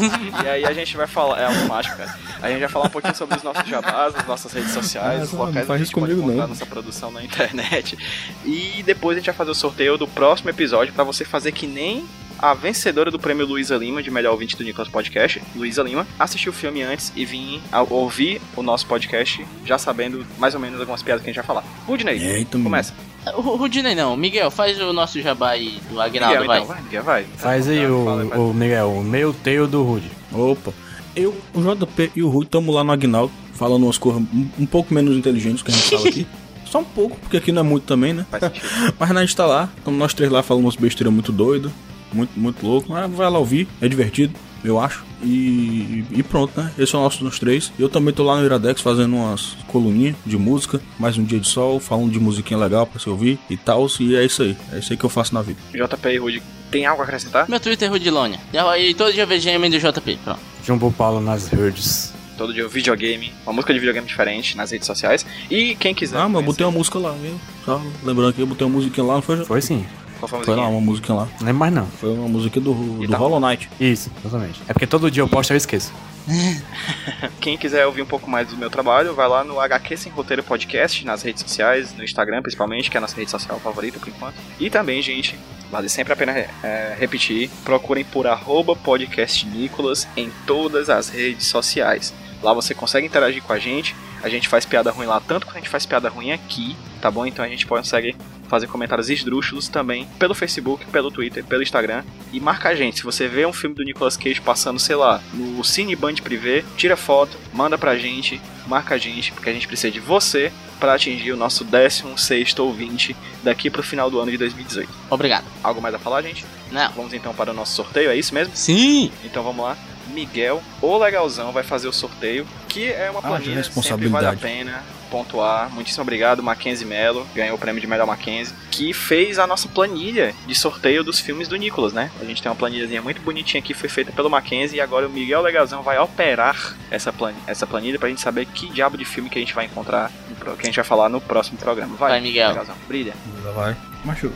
E 0.44 0.48
aí 0.48 0.66
a 0.66 0.74
gente 0.74 0.96
vai 0.98 1.08
falar. 1.08 1.40
É 1.40 1.46
automático, 1.46 1.96
cara. 1.98 2.16
A 2.42 2.50
gente 2.50 2.60
vai 2.60 2.70
falar 2.70 2.86
um 2.86 2.90
pouquinho 2.90 3.16
sobre 3.16 3.38
os 3.38 3.44
nossos 3.44 3.68
jabás, 3.68 4.14
as 4.16 4.28
nossas 4.28 4.52
redes 4.54 4.72
sociais, 4.72 5.22
Ah, 5.22 5.24
os 5.24 5.32
locais 5.32 5.66
faz 5.66 5.70
onde 5.70 5.82
a 5.82 5.86
gente 5.86 5.94
pode 5.96 6.14
encontrar 6.14 6.36
não. 6.42 6.48
nossa 6.50 6.66
produção 6.66 7.12
na 7.12 7.24
internet. 7.24 7.98
E 8.46 8.84
depois 8.86 9.18
a 9.18 9.20
gente 9.20 9.28
vai 9.28 9.36
fazer 9.36 9.52
o 9.52 9.56
sorteio 9.56 9.98
do 9.98 10.08
próximo 10.08 10.50
episódio 10.50 10.94
pra 10.94 11.04
você 11.04 11.24
fazer 11.26 11.52
que 11.52 11.66
nem 11.66 12.06
a 12.38 12.54
vencedora 12.54 13.10
do 13.10 13.18
prêmio 13.18 13.46
Luísa 13.46 13.78
Lima 13.78 14.04
de 14.04 14.12
melhor 14.12 14.34
ouvinte 14.34 14.58
do 14.58 14.64
Nicolas 14.64 14.90
Podcast, 14.90 15.42
Luísa 15.56 15.82
Lima, 15.82 16.06
assistiu 16.20 16.52
o 16.52 16.56
filme 16.56 16.84
antes 16.84 17.12
e 17.16 17.24
vir 17.26 17.62
a 17.72 17.82
ouvir 17.82 18.42
o 18.58 18.62
nosso 18.62 18.86
podcast 18.86 19.46
já 19.66 19.78
sabendo 19.78 20.26
mais 20.38 20.54
ou 20.54 20.60
menos 20.60 20.80
algumas 20.82 21.02
piadas 21.02 21.24
que 21.24 21.30
a 21.30 21.34
gente 21.34 21.38
vai 21.38 21.46
falar. 21.48 21.64
Rudney, 21.88 22.22
Eita, 22.22 22.60
começa. 22.60 22.94
O 23.34 23.56
Rudinei 23.56 23.96
não. 23.96 24.16
Miguel, 24.16 24.52
faz 24.52 24.80
o 24.80 24.94
nosso 24.94 25.22
jabá 25.22 25.52
aí 25.52 25.80
do 25.90 26.00
Agnaldo, 26.00 26.42
Miguel, 26.42 26.48
vai. 26.48 26.58
então, 26.58 26.68
vai, 26.68 26.82
Miguel, 26.84 27.04
vai. 27.04 27.24
Faz 27.38 27.68
aí 27.68 27.86
o, 27.88 28.06
Fala, 28.06 28.40
o 28.40 28.54
Miguel, 28.54 28.92
o 28.92 29.04
meio 29.04 29.34
teio 29.34 29.68
do 29.68 29.84
Rude. 29.84 30.10
Opa. 30.32 30.74
Eu, 31.16 31.34
o 31.54 31.62
JP 31.62 32.12
e 32.16 32.22
o 32.22 32.30
Rui 32.30 32.46
estamos 32.46 32.74
lá 32.74 32.84
no 32.84 32.92
Agnaldo, 32.92 33.32
falando 33.54 33.84
umas 33.84 33.98
coisas 33.98 34.22
um, 34.60 34.66
pouco 34.66 34.94
menos 34.94 35.16
inteligentes 35.16 35.64
que 35.64 35.72
a 35.72 35.74
gente 35.74 35.90
fala 35.90 36.08
aqui. 36.08 36.28
Só 36.66 36.80
um 36.80 36.84
pouco, 36.84 37.18
porque 37.18 37.38
aqui 37.38 37.52
não 37.52 37.62
é 37.62 37.64
muito 37.64 37.84
também, 37.84 38.14
né? 38.14 38.26
Mas 39.00 39.12
a 39.12 39.22
gente 39.22 39.36
tá 39.36 39.46
lá, 39.46 39.70
estamos 39.78 39.98
nós 40.00 40.14
três 40.14 40.30
lá 40.30 40.44
falando 40.44 40.66
umas 40.66 40.76
besteiras 40.76 41.14
muito 41.14 41.32
doidas, 41.32 41.72
muito, 42.12 42.38
muito 42.38 42.66
louco. 42.66 42.92
Mas 42.92 43.10
vai 43.12 43.30
lá 43.30 43.40
ouvir, 43.40 43.68
é 43.82 43.88
divertido, 43.88 44.34
eu 44.70 44.80
acho. 44.80 45.04
E, 45.24 46.04
e 46.12 46.24
pronto, 46.24 46.60
né? 46.60 46.72
Esse 46.78 46.96
é 46.96 46.98
o 46.98 47.02
nosso 47.02 47.24
dos 47.24 47.40
três. 47.40 47.72
Eu 47.80 47.90
também 47.90 48.14
tô 48.14 48.24
lá 48.24 48.38
no 48.38 48.46
Iradex 48.46 48.82
fazendo 48.82 49.16
umas 49.16 49.56
coluninhas 49.68 50.16
de 50.26 50.38
música, 50.38 50.80
mais 51.00 51.18
um 51.18 51.24
dia 51.24 51.40
de 51.40 51.48
sol, 51.48 51.80
falando 51.80 52.12
de 52.12 52.20
musiquinha 52.20 52.60
legal 52.60 52.86
pra 52.86 53.00
você 53.00 53.10
ouvir 53.10 53.40
e 53.50 53.58
tal. 53.58 53.88
E 54.00 54.16
é 54.16 54.24
isso 54.24 54.44
aí. 54.44 54.58
É 54.72 54.80
isso 54.80 54.94
aí 54.94 54.98
que 54.98 55.06
eu 55.06 55.10
faço 55.10 55.34
na 55.34 55.42
vida. 55.42 55.60
JP 55.72 56.10
e 56.10 56.18
Rude, 56.18 56.44
tem 56.72 56.86
algo 56.86 57.02
a 57.02 57.06
acrescentar? 57.06 57.50
Meu 57.50 57.60
Twitter 57.60 57.88
é 57.88 57.92
Rudilônia. 57.92 58.40
E 58.80 58.94
todo 58.94 59.14
dia 59.14 59.26
VGM 59.26 59.70
do 59.70 59.80
JP. 59.80 60.20
Pronto. 60.24 60.40
Jumbo 60.64 60.92
Paulo 60.92 61.22
nas 61.22 61.52
herds. 61.52 62.14
Todo 62.38 62.54
dia 62.54 62.66
um 62.66 62.70
videogame, 62.70 63.32
uma 63.46 63.54
música 63.54 63.72
de 63.74 63.80
videogame 63.80 64.06
diferente 64.06 64.58
nas 64.58 64.72
redes 64.72 64.86
sociais. 64.86 65.26
E 65.50 65.74
quem 65.76 65.96
quiser. 65.96 66.18
Ah, 66.18 66.28
mas 66.28 66.42
eu 66.42 66.46
botei 66.46 66.66
uma 66.66 66.72
música 66.72 67.00
lá, 67.00 67.12
viu? 67.14 67.40
Só 67.64 67.82
lembrando 68.04 68.30
aqui, 68.32 68.42
eu 68.42 68.48
botei 68.48 68.68
uma 68.68 68.74
musiquinha 68.74 69.06
lá, 69.06 69.16
não 69.16 69.22
foi? 69.22 69.46
Foi 69.46 69.62
sim. 69.62 69.86
Qual 70.28 70.28
foi 70.28 70.40
a 70.40 70.44
Foi 70.44 70.56
lá, 70.56 70.68
uma 70.68 70.82
musiquinha 70.82 71.16
lá. 71.16 71.28
Não 71.40 71.46
lembro 71.46 71.60
mais 71.60 71.74
não. 71.74 71.86
Foi 71.86 72.10
uma 72.14 72.28
musiquinha 72.28 72.64
do, 72.64 73.04
E 73.04 73.08
do 73.08 73.12
tá. 73.12 73.18
Hollow 73.18 73.40
Knight. 73.40 73.70
Isso, 73.80 74.12
exatamente. 74.20 74.62
É 74.68 74.74
porque 74.74 74.88
todo 74.88 75.10
dia 75.12 75.22
eu 75.22 75.28
posto 75.28 75.52
e 75.52 75.54
eu 75.54 75.58
esqueço. 75.58 75.94
Quem 77.40 77.58
quiser 77.58 77.86
ouvir 77.86 78.02
um 78.02 78.06
pouco 78.06 78.30
mais 78.30 78.48
do 78.48 78.58
meu 78.58 78.70
trabalho, 78.70 79.14
vai 79.14 79.28
lá 79.28 79.44
no 79.44 79.60
HQ 79.60 79.96
Sem 79.98 80.12
Roteiro 80.12 80.44
Podcast, 80.44 81.06
nas 81.06 81.22
redes 81.22 81.44
sociais, 81.44 81.94
no 81.94 82.04
Instagram 82.04 82.42
principalmente, 82.42 82.90
que 82.90 82.98
é 82.98 83.00
a 83.00 83.02
nossa 83.02 83.16
rede 83.16 83.30
social 83.30 83.60
favorita 83.60 84.00
por 84.00 84.10
enquanto. 84.10 84.36
E 84.60 84.70
também, 84.70 85.02
gente, 85.02 85.38
vale 85.72 85.88
sempre 85.88 86.14
a 86.14 86.16
pena 86.16 86.32
é, 86.32 86.96
repetir, 86.98 87.50
procurem 87.64 88.04
por 88.04 88.26
arroba 88.26 88.76
podcast 88.76 89.46
Nicolas 89.46 90.08
em 90.18 90.32
todas 90.48 90.90
as 90.90 91.10
redes 91.10 91.46
sociais. 91.46 92.14
Lá 92.42 92.54
você 92.54 92.74
consegue 92.74 93.06
interagir 93.06 93.44
com 93.44 93.54
a 93.54 93.60
gente, 93.60 93.96
a 94.24 94.30
gente 94.30 94.48
faz 94.48 94.66
piada 94.66 94.92
ruim 94.92 95.06
lá, 95.06 95.20
tanto 95.20 95.46
quanto 95.46 95.58
a 95.58 95.60
gente 95.60 95.70
faz 95.70 95.86
piada 95.86 96.10
ruim 96.10 96.32
aqui, 96.32 96.76
tá 97.02 97.12
bom? 97.12 97.26
Então 97.26 97.46
a 97.46 97.48
gente 97.48 97.66
consegue 97.68 98.16
fazer 98.48 98.68
comentários 98.68 99.10
esdrúxulos 99.10 99.68
também 99.68 100.08
pelo 100.20 100.34
Facebook, 100.36 100.86
pelo 100.86 101.12
Twitter, 101.12 101.44
pelo 101.44 101.64
Instagram. 101.64 102.04
E 102.32 102.40
marca 102.40 102.70
a 102.70 102.76
gente. 102.76 102.98
Se 102.98 103.04
você 103.04 103.28
vê 103.28 103.46
um 103.46 103.54
filme 103.54 103.76
do 103.76 103.84
Nicolas 103.84 104.16
Cage 104.18 104.42
passando, 104.42 104.80
sei 104.80 104.96
lá, 104.96 105.22
no 105.34 105.64
Cine 105.64 105.96
Band 105.96 106.16
Privé, 106.16 106.64
tira 106.78 106.96
foto, 106.98 107.38
manda 107.54 107.78
pra 107.78 107.98
gente, 107.98 108.40
marca 108.68 108.96
a 108.96 108.98
gente, 108.98 109.32
porque 109.32 109.50
a 109.50 109.54
gente 109.54 109.68
precisa 109.68 109.92
de 109.92 110.00
você 110.00 110.52
para 110.80 110.94
atingir 110.94 111.32
o 111.32 111.38
nosso 111.38 111.64
16 111.64 112.58
ouvinte 112.60 113.16
daqui 113.44 113.70
pro 113.70 113.82
final 113.84 114.10
do 114.12 114.20
ano 114.20 114.32
de 114.32 114.38
2018. 114.38 114.90
Obrigado. 115.10 115.46
Algo 115.64 115.82
mais 115.82 115.96
a 115.96 116.00
falar, 116.00 116.22
gente? 116.22 116.46
Não. 116.72 116.92
Vamos 116.92 117.14
então 117.14 117.34
para 117.34 117.52
o 117.52 117.54
nosso 117.54 117.74
sorteio, 117.74 118.10
é 118.10 118.16
isso 118.16 118.34
mesmo? 118.34 118.56
Sim! 118.56 119.12
Então 119.24 119.44
vamos 119.44 119.64
lá. 119.66 119.78
Miguel, 120.14 120.62
o 120.82 120.98
legalzão, 120.98 121.52
vai 121.52 121.64
fazer 121.64 121.88
o 121.88 121.94
sorteio, 121.94 122.46
que 122.70 122.86
é 122.86 123.10
uma 123.10 123.20
Ah, 123.20 123.38
de 123.38 123.44
planilha, 123.46 123.64
sempre 123.64 124.08
vale 124.08 124.28
a 124.28 124.32
responsabilidade. 124.32 124.42
pena 124.42 124.84
pontuar. 125.06 125.72
Muitíssimo 125.74 126.02
obrigado, 126.02 126.42
Mackenzie 126.44 126.86
Mello, 126.86 127.26
ganhou 127.36 127.56
o 127.56 127.60
prêmio 127.60 127.80
de 127.82 127.88
melhor 127.88 128.06
Mackenzie, 128.08 128.54
que 128.72 128.94
fez 128.94 129.40
a 129.40 129.48
nossa 129.48 129.68
planilha 129.68 130.34
de 130.48 130.56
sorteio 130.56 131.04
dos 131.04 131.20
filmes 131.20 131.48
do 131.48 131.56
Nicolas, 131.56 131.94
né? 131.94 132.12
A 132.20 132.26
gente 132.26 132.42
tem 132.42 132.50
uma 132.50 132.56
planilhazinha 132.56 133.02
muito 133.02 133.22
bonitinha 133.22 133.60
aqui, 133.62 133.74
foi 133.74 133.90
feita 133.90 134.12
pelo 134.12 134.30
Mackenzie, 134.30 134.78
e 134.78 134.82
agora 134.82 135.08
o 135.08 135.10
Miguel 135.10 135.42
Legalzão 135.42 135.82
vai 135.82 135.98
operar 136.00 136.76
essa 136.92 137.12
planilha, 137.14 137.42
essa 137.48 137.66
planilha 137.66 137.98
pra 138.00 138.10
gente 138.10 138.22
saber 138.22 138.46
que 138.46 138.68
diabo 138.72 138.98
de 138.98 139.06
filme 139.06 139.30
que 139.30 139.38
a 139.38 139.42
gente 139.42 139.54
vai 139.56 139.66
encontrar, 139.66 140.12
que 140.40 140.62
a 140.62 140.66
gente 140.66 140.76
vai 140.76 140.86
falar 140.86 141.10
no 141.10 141.20
próximo 141.22 141.58
programa. 141.58 141.96
Vai, 141.96 142.12
Vai, 142.12 142.22
Miguel. 142.22 142.50
Legalzão, 142.50 142.76
brilha. 142.88 143.14
Vai. 143.56 143.76
Macho, 144.04 144.32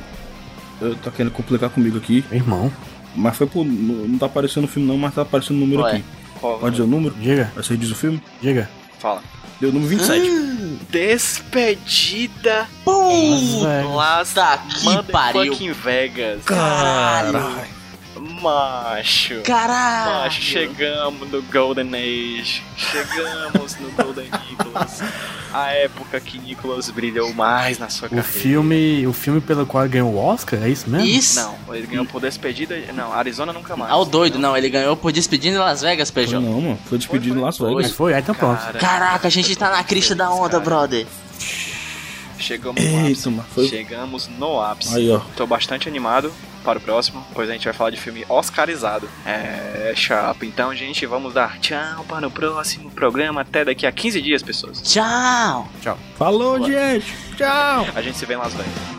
eu 0.81 0.95
tá 0.95 1.11
querendo 1.11 1.31
complicar 1.31 1.69
comigo 1.69 1.97
aqui, 1.97 2.23
irmão, 2.31 2.71
mas 3.15 3.35
foi 3.37 3.47
por. 3.47 3.65
Não 3.65 4.17
tá 4.17 4.25
aparecendo 4.27 4.63
o 4.63 4.67
filme 4.67 4.87
não, 4.87 4.97
mas 4.97 5.13
tá 5.13 5.21
aparecendo 5.23 5.57
o 5.57 5.59
número 5.59 5.83
Ué. 5.83 5.91
aqui. 5.93 6.03
Qual- 6.39 6.57
Pode 6.57 6.71
dizer 6.71 6.83
o 6.83 6.87
número? 6.87 7.13
diga, 7.15 7.51
você 7.55 7.75
diz 7.75 7.91
o 7.91 7.95
filme? 7.95 8.21
diga. 8.41 8.69
Fala. 8.99 9.23
Deu 9.59 9.71
número 9.71 9.89
27. 9.89 10.79
Despedida 10.89 12.67
Vegas. 12.85 13.95
Las 13.95 14.33
que 14.35 15.11
pariu. 15.11 15.73
Vegas. 15.73 16.43
Caralho. 16.45 17.78
Macho. 18.19 19.41
Caralho! 19.43 20.23
Macho, 20.23 20.41
chegamos 20.41 21.29
no 21.29 21.41
Golden 21.43 21.89
Age. 21.95 22.63
Chegamos 22.77 23.75
no 23.77 23.89
Golden 23.91 24.29
Nicholas. 24.49 25.01
A 25.53 25.71
época 25.71 26.19
que 26.19 26.37
Nicholas 26.37 26.89
brilhou 26.89 27.33
mais 27.33 27.79
na 27.79 27.89
sua 27.89 28.07
O 28.07 28.09
carreira. 28.09 28.27
filme, 28.27 29.07
o 29.07 29.13
filme 29.13 29.41
pelo 29.41 29.65
qual 29.65 29.83
ele 29.85 29.93
ganhou 29.93 30.13
o 30.13 30.17
Oscar, 30.17 30.61
é 30.63 30.69
isso 30.69 30.89
mesmo? 30.89 31.07
Isso! 31.07 31.39
Não, 31.39 31.75
ele 31.75 31.87
ganhou 31.87 32.05
por 32.05 32.21
despedida. 32.21 32.77
Não, 32.93 33.11
Arizona 33.13 33.51
nunca 33.53 33.75
mais. 33.75 33.91
Ah, 33.91 33.97
o 33.97 34.05
doido, 34.05 34.37
não, 34.37 34.55
ele 34.55 34.69
ganhou 34.69 34.95
por 34.95 35.11
despedindo 35.11 35.55
em 35.55 35.59
Las 35.59 35.81
Vegas, 35.81 36.11
Peugeot. 36.11 36.43
Não, 36.43 36.61
mano. 36.61 36.79
Foi 36.85 36.97
despedido 36.97 37.33
Foi, 37.33 37.41
em 37.41 37.45
Las 37.45 37.57
foi. 37.57 37.75
Vegas. 37.75 37.91
Foi? 37.91 38.13
Aí 38.13 38.21
então 38.21 38.35
pronto. 38.35 38.59
Cara, 38.59 38.79
Caraca, 38.79 39.27
a 39.27 39.31
gente 39.31 39.55
tá 39.55 39.69
na 39.71 39.83
crista 39.83 40.13
da 40.13 40.29
onda, 40.31 40.59
brother. 40.59 41.05
chegamos 42.37 42.81
no 42.83 42.97
ápice. 42.99 43.07
Eita, 43.07 43.29
mano. 43.29 43.45
Foi... 43.53 43.67
Chegamos 43.67 44.27
no 44.27 44.61
ápice. 44.61 44.95
Aí, 44.95 45.09
ó. 45.11 45.19
Tô 45.35 45.45
bastante 45.47 45.87
animado 45.87 46.31
para 46.69 46.77
o 46.77 46.81
próximo, 46.81 47.25
pois 47.33 47.49
a 47.49 47.53
gente 47.53 47.65
vai 47.65 47.73
falar 47.73 47.89
de 47.89 47.97
filme 47.97 48.23
oscarizado. 48.29 49.09
É, 49.25 49.91
chapa. 49.95 50.45
Então, 50.45 50.75
gente, 50.75 51.03
vamos 51.07 51.33
dar 51.33 51.59
tchau 51.59 52.05
para 52.07 52.27
o 52.27 52.31
próximo 52.31 52.91
programa. 52.91 53.41
Até 53.41 53.65
daqui 53.65 53.87
a 53.87 53.91
15 53.91 54.21
dias, 54.21 54.43
pessoas. 54.43 54.81
Tchau! 54.83 55.67
Falou, 56.15 56.63
gente. 56.63 57.11
Tchau. 57.35 57.87
A 57.95 58.01
gente 58.01 58.17
se 58.17 58.25
vê 58.25 58.35
em 58.35 58.37
Las 58.37 58.53
Vegas. 58.53 58.98